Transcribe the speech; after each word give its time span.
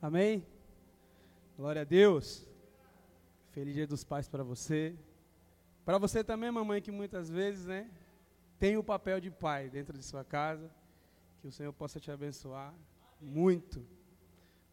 Amém? 0.00 0.46
Glória 1.56 1.80
a 1.80 1.84
Deus. 1.84 2.46
Feliz 3.52 3.74
Dia 3.74 3.86
dos 3.86 4.04
Pais 4.04 4.28
para 4.28 4.44
você. 4.44 4.94
Para 5.86 5.96
você 5.96 6.22
também, 6.22 6.50
mamãe, 6.50 6.82
que 6.82 6.90
muitas 6.90 7.30
vezes, 7.30 7.64
né, 7.64 7.90
tem 8.58 8.76
o 8.76 8.84
papel 8.84 9.18
de 9.20 9.30
pai 9.30 9.70
dentro 9.70 9.96
de 9.96 10.04
sua 10.04 10.22
casa. 10.22 10.70
Que 11.40 11.48
o 11.48 11.52
Senhor 11.52 11.72
possa 11.72 11.98
te 11.98 12.10
abençoar 12.10 12.74
muito. 13.20 13.82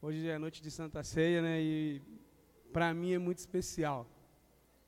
Hoje 0.02 0.28
é 0.28 0.38
noite 0.38 0.62
de 0.62 0.70
Santa 0.70 1.02
Ceia, 1.04 1.42
né, 1.42 1.62
e 1.62 2.02
para 2.74 2.94
mim 2.94 3.14
é 3.14 3.18
muito 3.18 3.38
especial. 3.38 4.06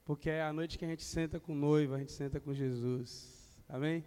Porque 0.04 0.30
é 0.30 0.44
a 0.44 0.52
noite 0.52 0.78
que 0.78 0.84
a 0.84 0.88
gente 0.90 1.04
senta 1.04 1.40
com 1.40 1.54
o 1.54 1.56
noivo, 1.56 1.94
a 1.94 2.00
gente 2.00 2.12
senta 2.12 2.42
com 2.42 2.54
Jesus. 2.54 3.58
Amém? 3.70 4.04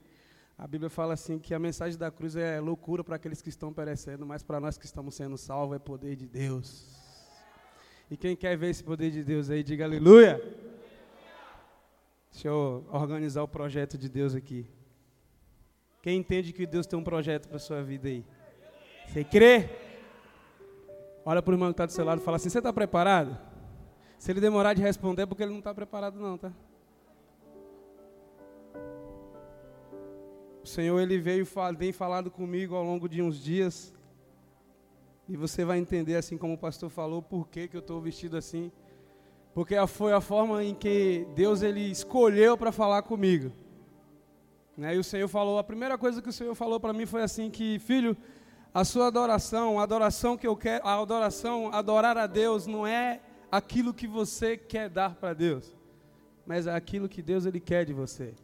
A 0.58 0.66
Bíblia 0.66 0.90
fala 0.90 1.14
assim 1.14 1.38
que 1.38 1.54
a 1.54 1.58
mensagem 1.58 1.96
da 1.96 2.10
cruz 2.10 2.34
é 2.34 2.58
loucura 2.58 3.04
para 3.04 3.14
aqueles 3.14 3.40
que 3.40 3.48
estão 3.48 3.72
perecendo, 3.72 4.26
mas 4.26 4.42
para 4.42 4.58
nós 4.58 4.76
que 4.76 4.84
estamos 4.84 5.14
sendo 5.14 5.38
salvos 5.38 5.76
é 5.76 5.78
poder 5.78 6.16
de 6.16 6.26
Deus. 6.26 6.84
E 8.10 8.16
quem 8.16 8.34
quer 8.34 8.58
ver 8.58 8.70
esse 8.70 8.82
poder 8.82 9.12
de 9.12 9.22
Deus 9.22 9.50
aí, 9.50 9.62
diga 9.62 9.84
aleluia. 9.84 10.42
Deixa 12.32 12.48
eu 12.48 12.84
organizar 12.90 13.44
o 13.44 13.48
projeto 13.48 13.96
de 13.96 14.08
Deus 14.08 14.34
aqui. 14.34 14.68
Quem 16.02 16.18
entende 16.18 16.52
que 16.52 16.66
Deus 16.66 16.88
tem 16.88 16.98
um 16.98 17.04
projeto 17.04 17.48
para 17.48 17.60
sua 17.60 17.80
vida 17.80 18.08
aí? 18.08 18.24
Você 19.06 19.22
crê? 19.22 19.70
Olha 21.24 21.40
para 21.40 21.52
o 21.52 21.54
irmão 21.54 21.68
que 21.68 21.74
está 21.74 21.86
do 21.86 21.92
seu 21.92 22.04
lado 22.04 22.20
e 22.20 22.24
fala 22.24 22.36
assim: 22.36 22.48
Você 22.48 22.58
está 22.58 22.72
preparado? 22.72 23.38
Se 24.18 24.32
ele 24.32 24.40
demorar 24.40 24.74
de 24.74 24.82
responder, 24.82 25.22
é 25.22 25.26
porque 25.26 25.44
ele 25.44 25.52
não 25.52 25.58
está 25.58 25.72
preparado, 25.72 26.18
não, 26.18 26.36
tá? 26.36 26.52
O 30.68 30.70
Senhor 30.70 31.00
ele 31.00 31.18
veio 31.18 31.46
tem 31.78 31.92
falado 31.92 32.30
comigo 32.30 32.74
ao 32.74 32.84
longo 32.84 33.08
de 33.08 33.22
uns 33.22 33.42
dias. 33.42 33.90
E 35.26 35.34
você 35.34 35.64
vai 35.64 35.78
entender, 35.78 36.14
assim 36.14 36.36
como 36.36 36.52
o 36.52 36.58
pastor 36.58 36.90
falou, 36.90 37.22
por 37.22 37.48
que, 37.48 37.68
que 37.68 37.74
eu 37.74 37.80
estou 37.80 37.98
vestido 38.02 38.36
assim. 38.36 38.70
Porque 39.54 39.74
foi 39.86 40.12
a 40.12 40.20
forma 40.20 40.62
em 40.62 40.74
que 40.74 41.26
Deus 41.34 41.62
ele 41.62 41.90
escolheu 41.90 42.54
para 42.54 42.70
falar 42.70 43.00
comigo. 43.00 43.50
Né? 44.76 44.94
E 44.94 44.98
o 44.98 45.04
Senhor 45.04 45.26
falou, 45.26 45.58
a 45.58 45.64
primeira 45.64 45.96
coisa 45.96 46.20
que 46.20 46.28
o 46.28 46.32
Senhor 46.34 46.54
falou 46.54 46.78
para 46.78 46.92
mim 46.92 47.06
foi 47.06 47.22
assim 47.22 47.48
que, 47.48 47.78
filho, 47.78 48.14
a 48.74 48.84
sua 48.84 49.06
adoração, 49.06 49.80
a 49.80 49.84
adoração 49.84 50.36
que 50.36 50.46
eu 50.46 50.54
quero, 50.54 50.86
a 50.86 51.00
adoração, 51.00 51.72
adorar 51.72 52.18
a 52.18 52.26
Deus 52.26 52.66
não 52.66 52.86
é 52.86 53.22
aquilo 53.50 53.94
que 53.94 54.06
você 54.06 54.58
quer 54.58 54.90
dar 54.90 55.14
para 55.14 55.32
Deus, 55.32 55.74
mas 56.44 56.66
é 56.66 56.74
aquilo 56.74 57.08
que 57.08 57.22
Deus 57.22 57.46
ele 57.46 57.58
quer 57.58 57.86
de 57.86 57.94
você. 57.94 58.34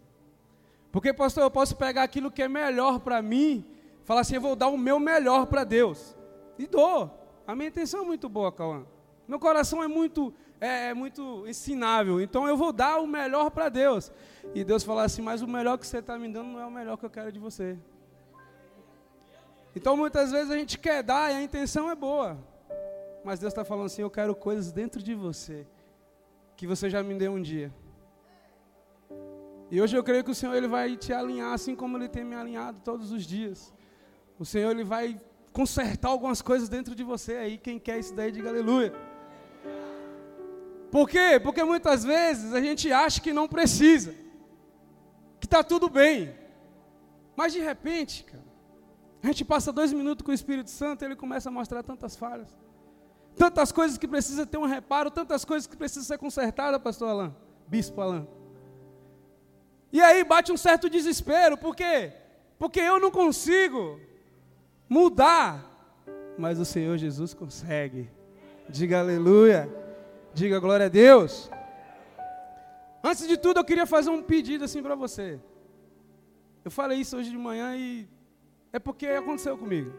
Porque, 0.94 1.12
pastor, 1.12 1.42
eu 1.42 1.50
posso 1.50 1.74
pegar 1.74 2.04
aquilo 2.04 2.30
que 2.30 2.40
é 2.40 2.46
melhor 2.46 3.00
para 3.00 3.20
mim, 3.20 3.64
falar 4.04 4.20
assim, 4.20 4.36
eu 4.36 4.40
vou 4.40 4.54
dar 4.54 4.68
o 4.68 4.78
meu 4.78 5.00
melhor 5.00 5.44
para 5.46 5.64
Deus. 5.64 6.16
E 6.56 6.68
dou. 6.68 7.10
A 7.44 7.56
minha 7.56 7.66
intenção 7.66 8.02
é 8.02 8.04
muito 8.04 8.28
boa, 8.28 8.52
Cauã. 8.52 8.86
Meu 9.26 9.40
coração 9.40 9.82
é 9.82 9.88
muito, 9.88 10.32
é, 10.60 10.90
é 10.90 10.94
muito 10.94 11.48
ensinável. 11.48 12.20
Então 12.20 12.46
eu 12.46 12.56
vou 12.56 12.72
dar 12.72 13.00
o 13.00 13.08
melhor 13.08 13.50
para 13.50 13.68
Deus. 13.68 14.12
E 14.54 14.62
Deus 14.62 14.84
fala 14.84 15.02
assim, 15.02 15.20
mas 15.20 15.42
o 15.42 15.48
melhor 15.48 15.78
que 15.78 15.84
você 15.84 15.98
está 15.98 16.16
me 16.16 16.28
dando 16.28 16.50
não 16.50 16.60
é 16.60 16.66
o 16.66 16.70
melhor 16.70 16.96
que 16.96 17.04
eu 17.04 17.10
quero 17.10 17.32
de 17.32 17.40
você. 17.40 17.76
Então 19.74 19.96
muitas 19.96 20.30
vezes 20.30 20.48
a 20.48 20.56
gente 20.56 20.78
quer 20.78 21.02
dar 21.02 21.32
e 21.32 21.34
a 21.34 21.42
intenção 21.42 21.90
é 21.90 21.96
boa. 21.96 22.38
Mas 23.24 23.40
Deus 23.40 23.52
está 23.52 23.64
falando 23.64 23.86
assim, 23.86 24.02
eu 24.02 24.10
quero 24.10 24.32
coisas 24.32 24.70
dentro 24.70 25.02
de 25.02 25.12
você 25.12 25.66
que 26.56 26.68
você 26.68 26.88
já 26.88 27.02
me 27.02 27.14
deu 27.14 27.32
um 27.32 27.42
dia. 27.42 27.74
E 29.70 29.80
hoje 29.80 29.96
eu 29.96 30.04
creio 30.04 30.22
que 30.22 30.30
o 30.30 30.34
Senhor 30.34 30.54
ele 30.54 30.68
vai 30.68 30.96
te 30.96 31.12
alinhar 31.12 31.52
assim 31.52 31.74
como 31.74 31.96
ele 31.96 32.08
tem 32.08 32.24
me 32.24 32.34
alinhado 32.34 32.80
todos 32.84 33.10
os 33.10 33.24
dias. 33.24 33.72
O 34.38 34.44
Senhor 34.44 34.70
ele 34.70 34.84
vai 34.84 35.20
consertar 35.52 36.08
algumas 36.08 36.42
coisas 36.42 36.68
dentro 36.68 36.94
de 36.94 37.02
você 37.02 37.34
aí. 37.34 37.58
Quem 37.58 37.78
quer 37.78 37.98
isso 37.98 38.14
daí, 38.14 38.30
diga 38.30 38.50
aleluia. 38.50 38.92
Por 40.90 41.08
quê? 41.08 41.40
Porque 41.42 41.64
muitas 41.64 42.04
vezes 42.04 42.52
a 42.52 42.60
gente 42.60 42.92
acha 42.92 43.20
que 43.20 43.32
não 43.32 43.48
precisa, 43.48 44.14
que 45.40 45.46
está 45.46 45.62
tudo 45.62 45.88
bem. 45.88 46.34
Mas 47.34 47.52
de 47.52 47.58
repente, 47.58 48.24
cara, 48.24 48.44
a 49.22 49.26
gente 49.26 49.44
passa 49.44 49.72
dois 49.72 49.92
minutos 49.92 50.24
com 50.24 50.30
o 50.30 50.34
Espírito 50.34 50.70
Santo 50.70 51.02
e 51.02 51.06
ele 51.06 51.16
começa 51.16 51.48
a 51.48 51.52
mostrar 51.52 51.82
tantas 51.82 52.14
falhas. 52.14 52.56
Tantas 53.36 53.72
coisas 53.72 53.98
que 53.98 54.06
precisa 54.06 54.46
ter 54.46 54.58
um 54.58 54.66
reparo, 54.66 55.10
tantas 55.10 55.44
coisas 55.44 55.66
que 55.66 55.76
precisam 55.76 56.04
ser 56.04 56.18
consertadas, 56.18 56.80
pastor 56.80 57.08
Alain, 57.08 57.34
bispo 57.66 58.00
Alain. 58.00 58.43
E 59.94 60.00
aí 60.00 60.24
bate 60.24 60.50
um 60.50 60.56
certo 60.56 60.90
desespero, 60.90 61.56
por 61.56 61.76
quê? 61.76 62.12
Porque 62.58 62.80
eu 62.80 62.98
não 62.98 63.12
consigo 63.12 64.00
mudar, 64.88 65.64
mas 66.36 66.58
o 66.58 66.64
Senhor 66.64 66.98
Jesus 66.98 67.32
consegue. 67.32 68.10
Diga 68.68 68.98
aleluia, 68.98 69.72
diga 70.34 70.58
glória 70.58 70.86
a 70.86 70.88
Deus. 70.88 71.48
Antes 73.04 73.28
de 73.28 73.36
tudo, 73.36 73.60
eu 73.60 73.64
queria 73.64 73.86
fazer 73.86 74.10
um 74.10 74.20
pedido 74.20 74.64
assim 74.64 74.82
para 74.82 74.96
você. 74.96 75.38
Eu 76.64 76.72
falei 76.72 76.98
isso 76.98 77.16
hoje 77.16 77.30
de 77.30 77.38
manhã 77.38 77.76
e 77.76 78.08
é 78.72 78.80
porque 78.80 79.06
aconteceu 79.06 79.56
comigo. 79.56 79.92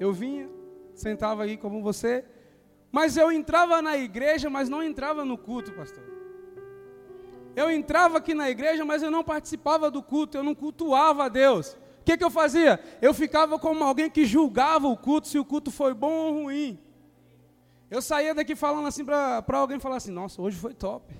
Eu 0.00 0.14
vinha, 0.14 0.48
sentava 0.94 1.42
aí 1.42 1.58
como 1.58 1.82
você, 1.82 2.24
mas 2.90 3.18
eu 3.18 3.30
entrava 3.30 3.82
na 3.82 3.98
igreja, 3.98 4.48
mas 4.48 4.70
não 4.70 4.82
entrava 4.82 5.26
no 5.26 5.36
culto, 5.36 5.72
pastor. 5.72 6.15
Eu 7.56 7.70
entrava 7.70 8.18
aqui 8.18 8.34
na 8.34 8.50
igreja, 8.50 8.84
mas 8.84 9.02
eu 9.02 9.10
não 9.10 9.24
participava 9.24 9.90
do 9.90 10.02
culto, 10.02 10.36
eu 10.36 10.42
não 10.44 10.54
cultuava 10.54 11.24
a 11.24 11.28
Deus. 11.30 11.72
O 11.72 12.04
que, 12.04 12.14
que 12.18 12.22
eu 12.22 12.30
fazia? 12.30 12.78
Eu 13.00 13.14
ficava 13.14 13.58
como 13.58 13.82
alguém 13.82 14.10
que 14.10 14.26
julgava 14.26 14.86
o 14.86 14.96
culto, 14.96 15.26
se 15.26 15.38
o 15.38 15.44
culto 15.44 15.70
foi 15.70 15.94
bom 15.94 16.12
ou 16.12 16.42
ruim. 16.42 16.78
Eu 17.90 18.02
saía 18.02 18.34
daqui 18.34 18.54
falando 18.54 18.86
assim 18.86 19.06
para 19.06 19.42
alguém 19.52 19.80
falar 19.80 19.96
assim: 19.96 20.10
Nossa, 20.10 20.40
hoje 20.42 20.58
foi 20.58 20.74
top. 20.74 21.16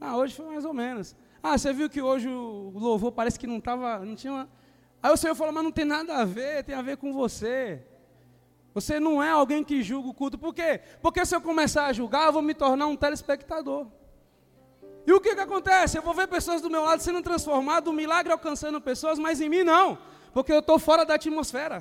Ah, 0.00 0.16
hoje 0.16 0.34
foi 0.34 0.46
mais 0.46 0.64
ou 0.64 0.72
menos. 0.72 1.14
Ah, 1.42 1.58
você 1.58 1.70
viu 1.70 1.90
que 1.90 2.00
hoje 2.00 2.28
o 2.30 2.72
louvor 2.74 3.12
parece 3.12 3.38
que 3.38 3.46
não 3.46 3.58
estava. 3.58 3.98
Não 3.98 4.14
tinha 4.14 4.32
uma... 4.32 4.48
Aí 5.02 5.12
o 5.12 5.18
Senhor 5.18 5.34
falou: 5.34 5.52
Mas 5.52 5.64
não 5.64 5.70
tem 5.70 5.84
nada 5.84 6.16
a 6.16 6.24
ver, 6.24 6.64
tem 6.64 6.74
a 6.74 6.82
ver 6.82 6.96
com 6.96 7.12
você. 7.12 7.84
Você 8.72 8.98
não 8.98 9.22
é 9.22 9.30
alguém 9.30 9.62
que 9.62 9.82
julga 9.82 10.08
o 10.08 10.14
culto. 10.14 10.38
Por 10.38 10.54
quê? 10.54 10.80
Porque 11.02 11.26
se 11.26 11.36
eu 11.36 11.42
começar 11.42 11.86
a 11.86 11.92
julgar, 11.92 12.26
eu 12.26 12.32
vou 12.32 12.42
me 12.42 12.54
tornar 12.54 12.86
um 12.86 12.96
telespectador. 12.96 13.86
E 15.08 15.12
o 15.12 15.20
que, 15.22 15.34
que 15.34 15.40
acontece? 15.40 15.96
Eu 15.96 16.02
vou 16.02 16.12
ver 16.12 16.26
pessoas 16.28 16.60
do 16.60 16.68
meu 16.68 16.82
lado 16.82 17.00
sendo 17.02 17.22
transformadas, 17.22 17.90
um 17.90 17.96
milagre 17.96 18.30
alcançando 18.30 18.78
pessoas, 18.78 19.18
mas 19.18 19.40
em 19.40 19.48
mim 19.48 19.62
não, 19.64 19.96
porque 20.34 20.52
eu 20.52 20.58
estou 20.58 20.78
fora 20.78 21.02
da 21.06 21.14
atmosfera. 21.14 21.78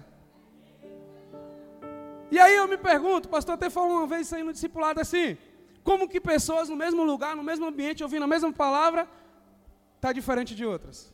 E 2.32 2.40
aí 2.40 2.56
eu 2.56 2.66
me 2.70 2.78
pergunto, 2.78 3.28
o 3.28 3.30
pastor 3.30 3.56
até 3.56 3.70
falou 3.70 3.98
uma 3.98 4.08
vez 4.08 4.30
saindo 4.30 4.54
discipulado 4.54 5.02
assim, 5.02 5.38
como 5.84 6.08
que 6.08 6.22
pessoas 6.22 6.70
no 6.70 6.78
mesmo 6.78 7.04
lugar, 7.04 7.36
no 7.36 7.44
mesmo 7.44 7.66
ambiente, 7.66 8.02
ouvindo 8.02 8.24
a 8.24 8.28
mesma 8.36 8.54
palavra, 8.54 9.06
está 9.98 10.14
diferente 10.14 10.56
de 10.56 10.66
outras? 10.66 11.14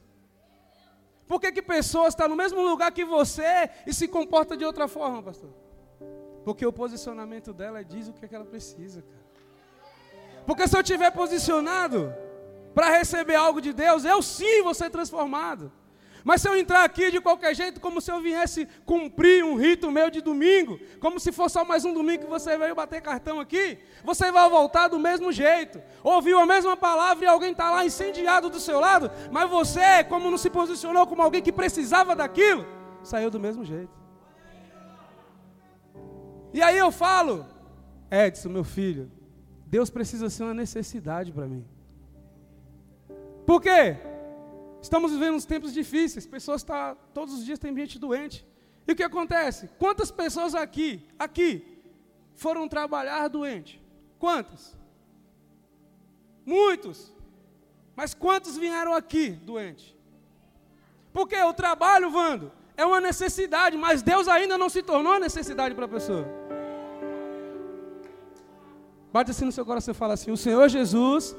Por 1.28 1.42
que, 1.42 1.52
que 1.52 1.64
pessoas 1.64 2.10
estão 2.10 2.26
tá 2.26 2.30
no 2.30 2.36
mesmo 2.36 2.62
lugar 2.62 2.92
que 2.92 3.04
você 3.04 3.72
e 3.88 3.92
se 3.92 4.08
comporta 4.08 4.56
de 4.56 4.64
outra 4.64 4.88
forma, 4.88 5.24
pastor? 5.24 5.50
Porque 6.46 6.64
o 6.64 6.72
posicionamento 6.72 7.52
dela 7.52 7.84
diz 7.84 8.08
o 8.08 8.14
que, 8.14 8.24
é 8.24 8.28
que 8.28 8.36
ela 8.36 8.46
precisa, 8.46 9.02
cara. 9.02 9.23
Porque 10.46 10.68
se 10.68 10.76
eu 10.76 10.82
estiver 10.82 11.12
posicionado 11.12 12.14
para 12.74 12.90
receber 12.90 13.36
algo 13.36 13.62
de 13.62 13.72
Deus, 13.74 14.04
eu 14.04 14.22
sim 14.22 14.62
vou 14.64 14.74
ser 14.74 14.90
transformado. 14.90 15.72
Mas 16.24 16.42
se 16.42 16.48
eu 16.48 16.56
entrar 16.56 16.86
aqui 16.86 17.12
de 17.12 17.20
qualquer 17.20 17.54
jeito, 17.54 17.82
como 17.82 18.00
se 18.00 18.10
eu 18.10 18.22
viesse 18.22 18.66
cumprir 18.86 19.44
um 19.44 19.56
rito 19.56 19.92
meu 19.92 20.10
de 20.10 20.22
domingo, 20.22 20.80
como 21.00 21.20
se 21.20 21.34
fosse 21.34 21.54
só 21.54 21.66
mais 21.66 21.84
um 21.84 21.94
domingo 21.94 22.24
que 22.24 22.30
você 22.30 22.58
veio 22.58 22.74
bater 22.74 23.02
cartão 23.02 23.42
aqui, 23.42 23.78
você 24.06 24.32
vai 24.32 24.50
voltar 24.50 24.88
do 24.88 24.98
mesmo 24.98 25.34
jeito. 25.34 25.82
Ouviu 26.02 26.40
a 26.40 26.46
mesma 26.46 26.78
palavra 26.78 27.26
e 27.26 27.28
alguém 27.28 27.52
está 27.52 27.70
lá 27.70 27.86
incendiado 27.86 28.50
do 28.50 28.60
seu 28.60 28.80
lado, 28.80 29.12
mas 29.32 29.50
você, 29.50 30.04
como 30.06 30.32
não 30.32 30.38
se 30.38 30.50
posicionou 30.50 31.06
como 31.06 31.22
alguém 31.22 31.42
que 31.42 31.52
precisava 31.52 32.16
daquilo, 32.16 32.66
saiu 33.04 33.30
do 33.30 33.40
mesmo 33.40 33.66
jeito. 33.66 33.92
E 36.54 36.62
aí 36.62 36.78
eu 36.78 36.92
falo, 36.92 37.46
Edson, 38.10 38.48
meu 38.48 38.64
filho, 38.64 39.12
Deus 39.76 39.90
precisa 39.90 40.30
ser 40.30 40.44
uma 40.44 40.54
necessidade 40.54 41.32
para 41.32 41.48
mim. 41.48 41.66
Por 43.44 43.60
quê? 43.60 43.98
Estamos 44.80 45.12
vivendo 45.14 45.34
uns 45.34 45.46
tempos 45.46 45.74
difíceis, 45.74 46.28
pessoas 46.28 46.62
tá, 46.62 46.94
todos 47.12 47.34
os 47.34 47.44
dias 47.44 47.58
tem 47.58 47.76
gente 47.76 47.98
doente. 47.98 48.46
E 48.88 48.92
o 48.92 48.96
que 48.96 49.02
acontece? 49.02 49.68
Quantas 49.80 50.12
pessoas 50.12 50.54
aqui, 50.54 51.04
aqui, 51.18 51.82
foram 52.36 52.68
trabalhar 52.68 53.28
doente? 53.30 53.82
Quantas? 54.20 54.78
Muitos. 56.46 57.12
Mas 57.96 58.14
quantos 58.14 58.56
vieram 58.56 58.94
aqui 58.94 59.32
doente? 59.32 59.98
Porque 61.12 61.36
o 61.42 61.52
trabalho, 61.52 62.12
Vando, 62.12 62.52
é 62.78 62.86
uma 62.86 63.02
necessidade, 63.02 63.76
mas 63.76 64.04
Deus 64.04 64.28
ainda 64.28 64.56
não 64.56 64.70
se 64.70 64.84
tornou 64.84 65.20
necessidade 65.20 65.74
para 65.74 65.86
a 65.86 65.90
pessoa. 65.90 66.43
Bate 69.14 69.30
assim 69.30 69.46
no 69.46 69.52
seu 69.52 69.64
coração 69.64 69.92
e 69.92 69.96
fala 69.96 70.16
assim: 70.16 70.32
O 70.32 70.38
Senhor 70.38 70.68
Jesus 70.68 71.36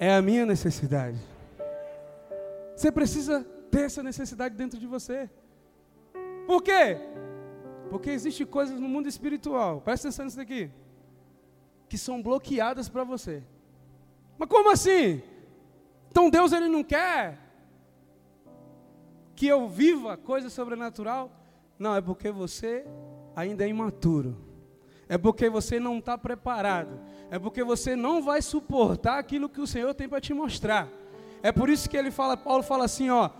é 0.00 0.12
a 0.12 0.20
minha 0.20 0.44
necessidade. 0.44 1.20
Você 2.74 2.90
precisa 2.90 3.46
ter 3.70 3.82
essa 3.82 4.02
necessidade 4.02 4.56
dentro 4.56 4.76
de 4.76 4.88
você. 4.88 5.30
Por 6.48 6.60
quê? 6.60 6.98
Porque 7.90 8.10
existem 8.10 8.44
coisas 8.44 8.80
no 8.80 8.88
mundo 8.88 9.08
espiritual, 9.08 9.80
presta 9.80 10.08
atenção 10.08 10.24
nisso 10.24 10.36
daqui, 10.36 10.68
que 11.88 11.96
são 11.96 12.20
bloqueadas 12.20 12.88
para 12.88 13.04
você. 13.04 13.40
Mas 14.36 14.48
como 14.48 14.72
assim? 14.72 15.22
Então 16.10 16.28
Deus 16.28 16.52
ele 16.52 16.68
não 16.68 16.82
quer 16.82 17.38
que 19.36 19.46
eu 19.46 19.68
viva 19.68 20.16
coisa 20.16 20.50
sobrenatural? 20.50 21.30
Não, 21.78 21.94
é 21.94 22.00
porque 22.00 22.32
você 22.32 22.84
ainda 23.36 23.64
é 23.64 23.68
imaturo. 23.68 24.45
É 25.08 25.16
porque 25.16 25.48
você 25.48 25.78
não 25.78 25.98
está 25.98 26.18
preparado. 26.18 26.98
É 27.30 27.38
porque 27.38 27.62
você 27.62 27.94
não 27.94 28.22
vai 28.22 28.42
suportar 28.42 29.18
aquilo 29.18 29.48
que 29.48 29.60
o 29.60 29.66
Senhor 29.66 29.94
tem 29.94 30.08
para 30.08 30.20
te 30.20 30.34
mostrar. 30.34 30.88
É 31.42 31.52
por 31.52 31.68
isso 31.68 31.88
que 31.88 31.96
ele 31.96 32.10
fala, 32.10 32.36
Paulo 32.36 32.62
fala 32.62 32.84
assim, 32.84 33.08
ó, 33.10 33.30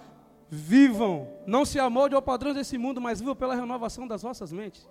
vivam, 0.49 1.29
não 1.47 1.65
se 1.65 1.79
amolde 1.79 2.15
ao 2.15 2.23
padrão 2.23 2.53
desse 2.53 2.79
mundo, 2.79 3.01
mas 3.01 3.21
vivam 3.21 3.35
pela 3.35 3.55
renovação 3.55 4.07
das 4.07 4.23
vossas 4.23 4.53
mentes. 4.53 4.89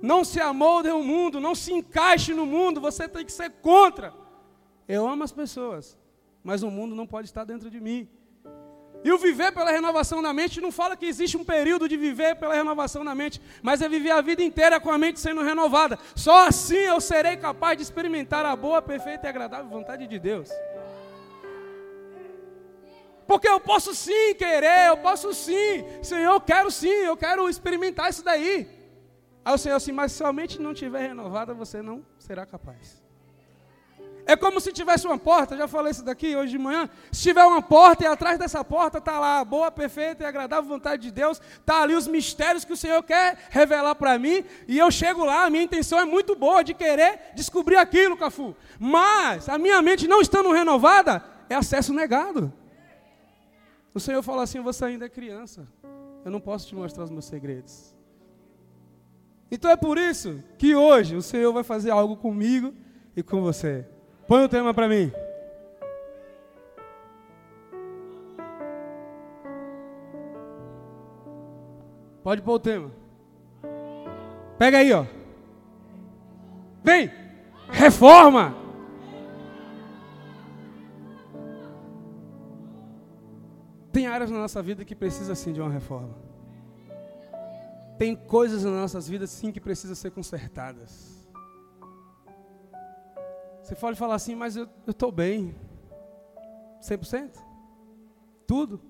Não 0.00 0.24
se 0.24 0.40
amolde 0.40 0.88
ao 0.88 1.02
mundo, 1.02 1.40
não 1.40 1.54
se 1.54 1.72
encaixe 1.72 2.34
no 2.34 2.44
mundo, 2.44 2.80
você 2.80 3.08
tem 3.08 3.24
que 3.24 3.32
ser 3.32 3.50
contra. 3.50 4.12
Eu 4.88 5.08
amo 5.08 5.22
as 5.22 5.32
pessoas, 5.32 5.98
mas 6.42 6.62
o 6.62 6.70
mundo 6.70 6.94
não 6.94 7.06
pode 7.06 7.28
estar 7.28 7.44
dentro 7.44 7.70
de 7.70 7.80
mim. 7.80 8.08
E 9.04 9.10
o 9.10 9.18
viver 9.18 9.52
pela 9.52 9.70
renovação 9.70 10.22
da 10.22 10.32
mente 10.32 10.60
não 10.60 10.70
fala 10.70 10.96
que 10.96 11.06
existe 11.06 11.36
um 11.36 11.44
período 11.44 11.88
de 11.88 11.96
viver 11.96 12.36
pela 12.36 12.54
renovação 12.54 13.04
da 13.04 13.14
mente, 13.14 13.40
mas 13.60 13.82
é 13.82 13.88
viver 13.88 14.12
a 14.12 14.20
vida 14.20 14.42
inteira 14.42 14.78
com 14.78 14.90
a 14.90 14.98
mente 14.98 15.18
sendo 15.18 15.42
renovada. 15.42 15.98
Só 16.14 16.46
assim 16.46 16.76
eu 16.76 17.00
serei 17.00 17.36
capaz 17.36 17.76
de 17.76 17.82
experimentar 17.82 18.46
a 18.46 18.54
boa, 18.54 18.80
perfeita 18.80 19.26
e 19.26 19.28
agradável 19.28 19.68
vontade 19.68 20.06
de 20.06 20.18
Deus. 20.18 20.48
Porque 23.26 23.48
eu 23.48 23.58
posso 23.58 23.94
sim 23.94 24.34
querer, 24.34 24.88
eu 24.88 24.96
posso 24.98 25.32
sim, 25.32 25.84
Senhor, 26.02 26.34
eu 26.34 26.40
quero 26.40 26.70
sim, 26.70 26.88
eu 26.88 27.16
quero 27.16 27.48
experimentar 27.48 28.10
isso 28.10 28.22
daí. 28.22 28.68
Aí 29.44 29.54
o 29.54 29.58
Senhor 29.58 29.76
assim, 29.76 29.90
mas 29.90 30.12
se 30.12 30.22
a 30.22 30.32
mente 30.32 30.60
não 30.60 30.72
estiver 30.72 31.08
renovada, 31.08 31.52
você 31.52 31.82
não 31.82 32.06
será 32.18 32.46
capaz. 32.46 33.01
É 34.24 34.36
como 34.36 34.60
se 34.60 34.72
tivesse 34.72 35.06
uma 35.06 35.18
porta, 35.18 35.56
já 35.56 35.66
falei 35.66 35.90
isso 35.90 36.04
daqui 36.04 36.36
hoje 36.36 36.52
de 36.52 36.58
manhã. 36.58 36.88
Se 37.10 37.22
tiver 37.22 37.44
uma 37.44 37.60
porta 37.60 38.04
e 38.04 38.06
atrás 38.06 38.38
dessa 38.38 38.64
porta 38.64 38.98
está 38.98 39.18
lá 39.18 39.40
a 39.40 39.44
boa, 39.44 39.70
perfeita 39.70 40.22
e 40.22 40.26
agradável 40.26 40.68
vontade 40.68 41.02
de 41.02 41.10
Deus, 41.10 41.40
está 41.58 41.82
ali 41.82 41.94
os 41.94 42.06
mistérios 42.06 42.64
que 42.64 42.72
o 42.72 42.76
Senhor 42.76 43.02
quer 43.02 43.36
revelar 43.50 43.94
para 43.96 44.18
mim, 44.18 44.44
e 44.68 44.78
eu 44.78 44.90
chego 44.90 45.24
lá, 45.24 45.44
a 45.44 45.50
minha 45.50 45.64
intenção 45.64 45.98
é 45.98 46.04
muito 46.04 46.36
boa 46.36 46.62
de 46.62 46.72
querer 46.72 47.32
descobrir 47.34 47.76
aquilo, 47.76 48.16
Cafu. 48.16 48.54
Mas 48.78 49.48
a 49.48 49.58
minha 49.58 49.82
mente 49.82 50.06
não 50.06 50.20
estando 50.20 50.52
renovada, 50.52 51.24
é 51.48 51.54
acesso 51.56 51.92
negado. 51.92 52.52
O 53.92 54.00
Senhor 54.00 54.22
fala 54.22 54.44
assim: 54.44 54.60
você 54.60 54.84
ainda 54.84 55.06
é 55.06 55.08
criança, 55.08 55.66
eu 56.24 56.30
não 56.30 56.40
posso 56.40 56.66
te 56.68 56.74
mostrar 56.74 57.04
os 57.04 57.10
meus 57.10 57.24
segredos. 57.24 57.94
Então 59.50 59.70
é 59.70 59.76
por 59.76 59.98
isso 59.98 60.42
que 60.56 60.74
hoje 60.74 61.16
o 61.16 61.20
Senhor 61.20 61.52
vai 61.52 61.62
fazer 61.62 61.90
algo 61.90 62.16
comigo 62.16 62.72
e 63.14 63.22
com 63.22 63.42
você. 63.42 63.86
Põe 64.32 64.44
o 64.44 64.48
tema 64.48 64.72
para 64.72 64.88
mim. 64.88 65.12
Pode 72.22 72.40
pôr 72.40 72.54
o 72.54 72.58
tema. 72.58 72.90
Pega 74.56 74.78
aí, 74.78 74.90
ó. 74.90 75.04
Vem! 76.82 77.10
Reforma! 77.68 78.56
Tem 83.92 84.06
áreas 84.06 84.30
na 84.30 84.38
nossa 84.38 84.62
vida 84.62 84.82
que 84.82 84.94
precisa 84.94 85.34
sim 85.34 85.52
de 85.52 85.60
uma 85.60 85.68
reforma. 85.68 86.16
Tem 87.98 88.16
coisas 88.16 88.64
nas 88.64 88.72
nossas 88.72 89.06
vidas 89.06 89.28
sim 89.28 89.52
que 89.52 89.60
precisam 89.60 89.94
ser 89.94 90.10
consertadas. 90.10 91.21
Você 93.62 93.76
pode 93.76 93.98
falar 93.98 94.16
assim, 94.16 94.34
mas 94.34 94.56
eu 94.56 94.68
estou 94.86 95.12
bem. 95.12 95.54
100%? 96.80 97.38
Tudo? 98.46 98.80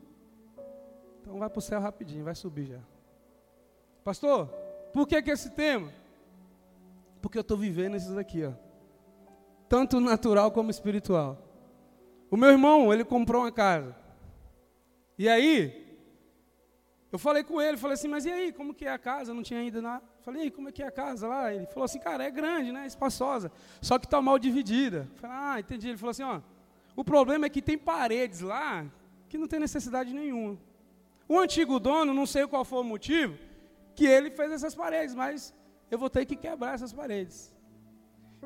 Então 1.21 1.39
vai 1.39 1.49
para 1.49 1.59
o 1.59 1.63
céu 1.63 1.79
rapidinho, 1.81 2.25
vai 2.25 2.35
subir 2.35 2.67
já. 2.67 2.81
Pastor, 4.03 4.47
por 4.93 5.07
que, 5.07 5.23
que 5.23 5.31
esse 5.31 5.51
tema? 5.51 5.93
Porque 7.21 7.39
eu 7.39 7.43
estou 7.43 7.57
vivendo 7.57 7.95
esses 7.95 8.17
aqui, 8.17 8.45
ó. 8.45 8.53
Tanto 9.69 10.01
natural 10.01 10.51
como 10.51 10.71
espiritual. 10.71 11.39
O 12.31 12.37
meu 12.37 12.51
irmão, 12.51 12.93
ele 12.93 13.05
comprou 13.05 13.43
uma 13.43 13.53
casa. 13.53 13.95
E 15.19 15.29
aí, 15.29 15.92
eu 17.13 17.19
falei 17.19 17.45
com 17.45 17.61
ele, 17.61 17.77
falei 17.77 17.93
assim, 17.93 18.09
mas 18.09 18.25
e 18.25 18.33
aí, 18.33 18.53
como 18.53 18.73
que 18.73 18.87
é 18.87 18.91
a 18.91 18.99
casa? 18.99 19.35
Não 19.35 19.43
tinha 19.43 19.61
ainda 19.61 19.83
nada. 19.83 20.03
Falei, 20.23 20.41
e 20.41 20.45
aí, 20.45 20.51
como 20.51 20.71
é 20.71 20.73
que 20.73 20.83
é 20.83 20.87
a 20.87 20.91
casa 20.91 21.29
lá? 21.29 21.53
Ele 21.53 21.67
falou 21.67 21.85
assim, 21.85 21.99
cara, 21.99 22.25
é 22.25 22.31
grande, 22.31 22.73
né? 22.73 22.87
Espaçosa. 22.87 23.53
Só 23.83 23.99
que 23.99 24.07
está 24.07 24.23
mal 24.23 24.39
dividida. 24.39 25.07
Falei, 25.17 25.37
ah, 25.39 25.61
entendi. 25.61 25.91
Ele 25.91 25.99
falou 25.99 26.13
assim, 26.13 26.23
ó, 26.23 26.41
o 26.97 27.05
problema 27.05 27.45
é 27.45 27.51
que 27.51 27.61
tem 27.61 27.77
paredes 27.77 28.41
lá 28.41 28.87
que 29.29 29.37
não 29.37 29.47
tem 29.47 29.61
necessidade 29.61 30.15
nenhuma. 30.15 30.57
O 31.29 31.39
antigo 31.39 31.79
dono, 31.79 32.15
não 32.15 32.25
sei 32.25 32.47
qual 32.47 32.65
foi 32.65 32.81
o 32.81 32.85
motivo, 32.85 33.37
que 33.95 34.07
ele 34.07 34.31
fez 34.31 34.51
essas 34.51 34.75
paredes, 34.75 35.15
mas 35.15 35.55
eu 35.91 35.99
vou 35.99 36.09
ter 36.09 36.25
que 36.25 36.35
quebrar 36.35 36.75
essas 36.75 36.95
paredes. 36.95 37.55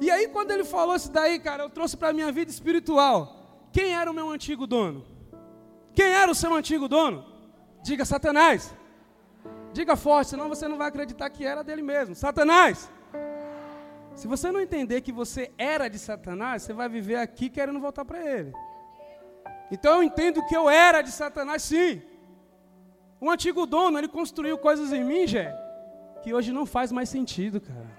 E 0.00 0.10
aí, 0.10 0.26
quando 0.26 0.50
ele 0.50 0.64
falou 0.64 0.96
isso 0.96 1.12
daí, 1.12 1.38
cara, 1.38 1.62
eu 1.62 1.70
trouxe 1.70 1.96
para 1.96 2.08
a 2.08 2.12
minha 2.12 2.32
vida 2.32 2.50
espiritual. 2.50 3.68
Quem 3.72 3.94
era 3.94 4.10
o 4.10 4.14
meu 4.14 4.28
antigo 4.28 4.66
dono? 4.66 5.06
Quem 5.94 6.06
era 6.06 6.30
o 6.30 6.34
seu 6.34 6.52
antigo 6.52 6.88
dono? 6.88 7.35
Diga 7.88 8.04
Satanás. 8.04 8.74
Diga 9.72 9.94
forte, 9.94 10.30
senão 10.30 10.48
você 10.48 10.66
não 10.66 10.76
vai 10.76 10.88
acreditar 10.88 11.30
que 11.30 11.44
era 11.44 11.62
dele 11.62 11.82
mesmo. 11.82 12.16
Satanás. 12.16 12.90
Se 14.16 14.26
você 14.26 14.50
não 14.50 14.60
entender 14.60 15.02
que 15.02 15.12
você 15.12 15.52
era 15.56 15.86
de 15.86 15.98
Satanás, 15.98 16.62
você 16.62 16.72
vai 16.72 16.88
viver 16.88 17.18
aqui 17.26 17.48
querendo 17.48 17.78
voltar 17.78 18.04
para 18.04 18.18
ele. 18.18 18.52
Então 19.70 19.96
eu 19.96 20.02
entendo 20.02 20.44
que 20.46 20.56
eu 20.56 20.68
era 20.68 21.00
de 21.00 21.12
Satanás, 21.12 21.62
sim. 21.62 22.02
O 23.20 23.30
antigo 23.30 23.64
dono, 23.66 23.98
ele 23.98 24.08
construiu 24.08 24.58
coisas 24.58 24.92
em 24.92 25.04
mim, 25.04 25.24
Jé, 25.26 25.54
que 26.24 26.34
hoje 26.34 26.52
não 26.52 26.66
faz 26.66 26.90
mais 26.90 27.08
sentido, 27.08 27.60
cara. 27.60 27.90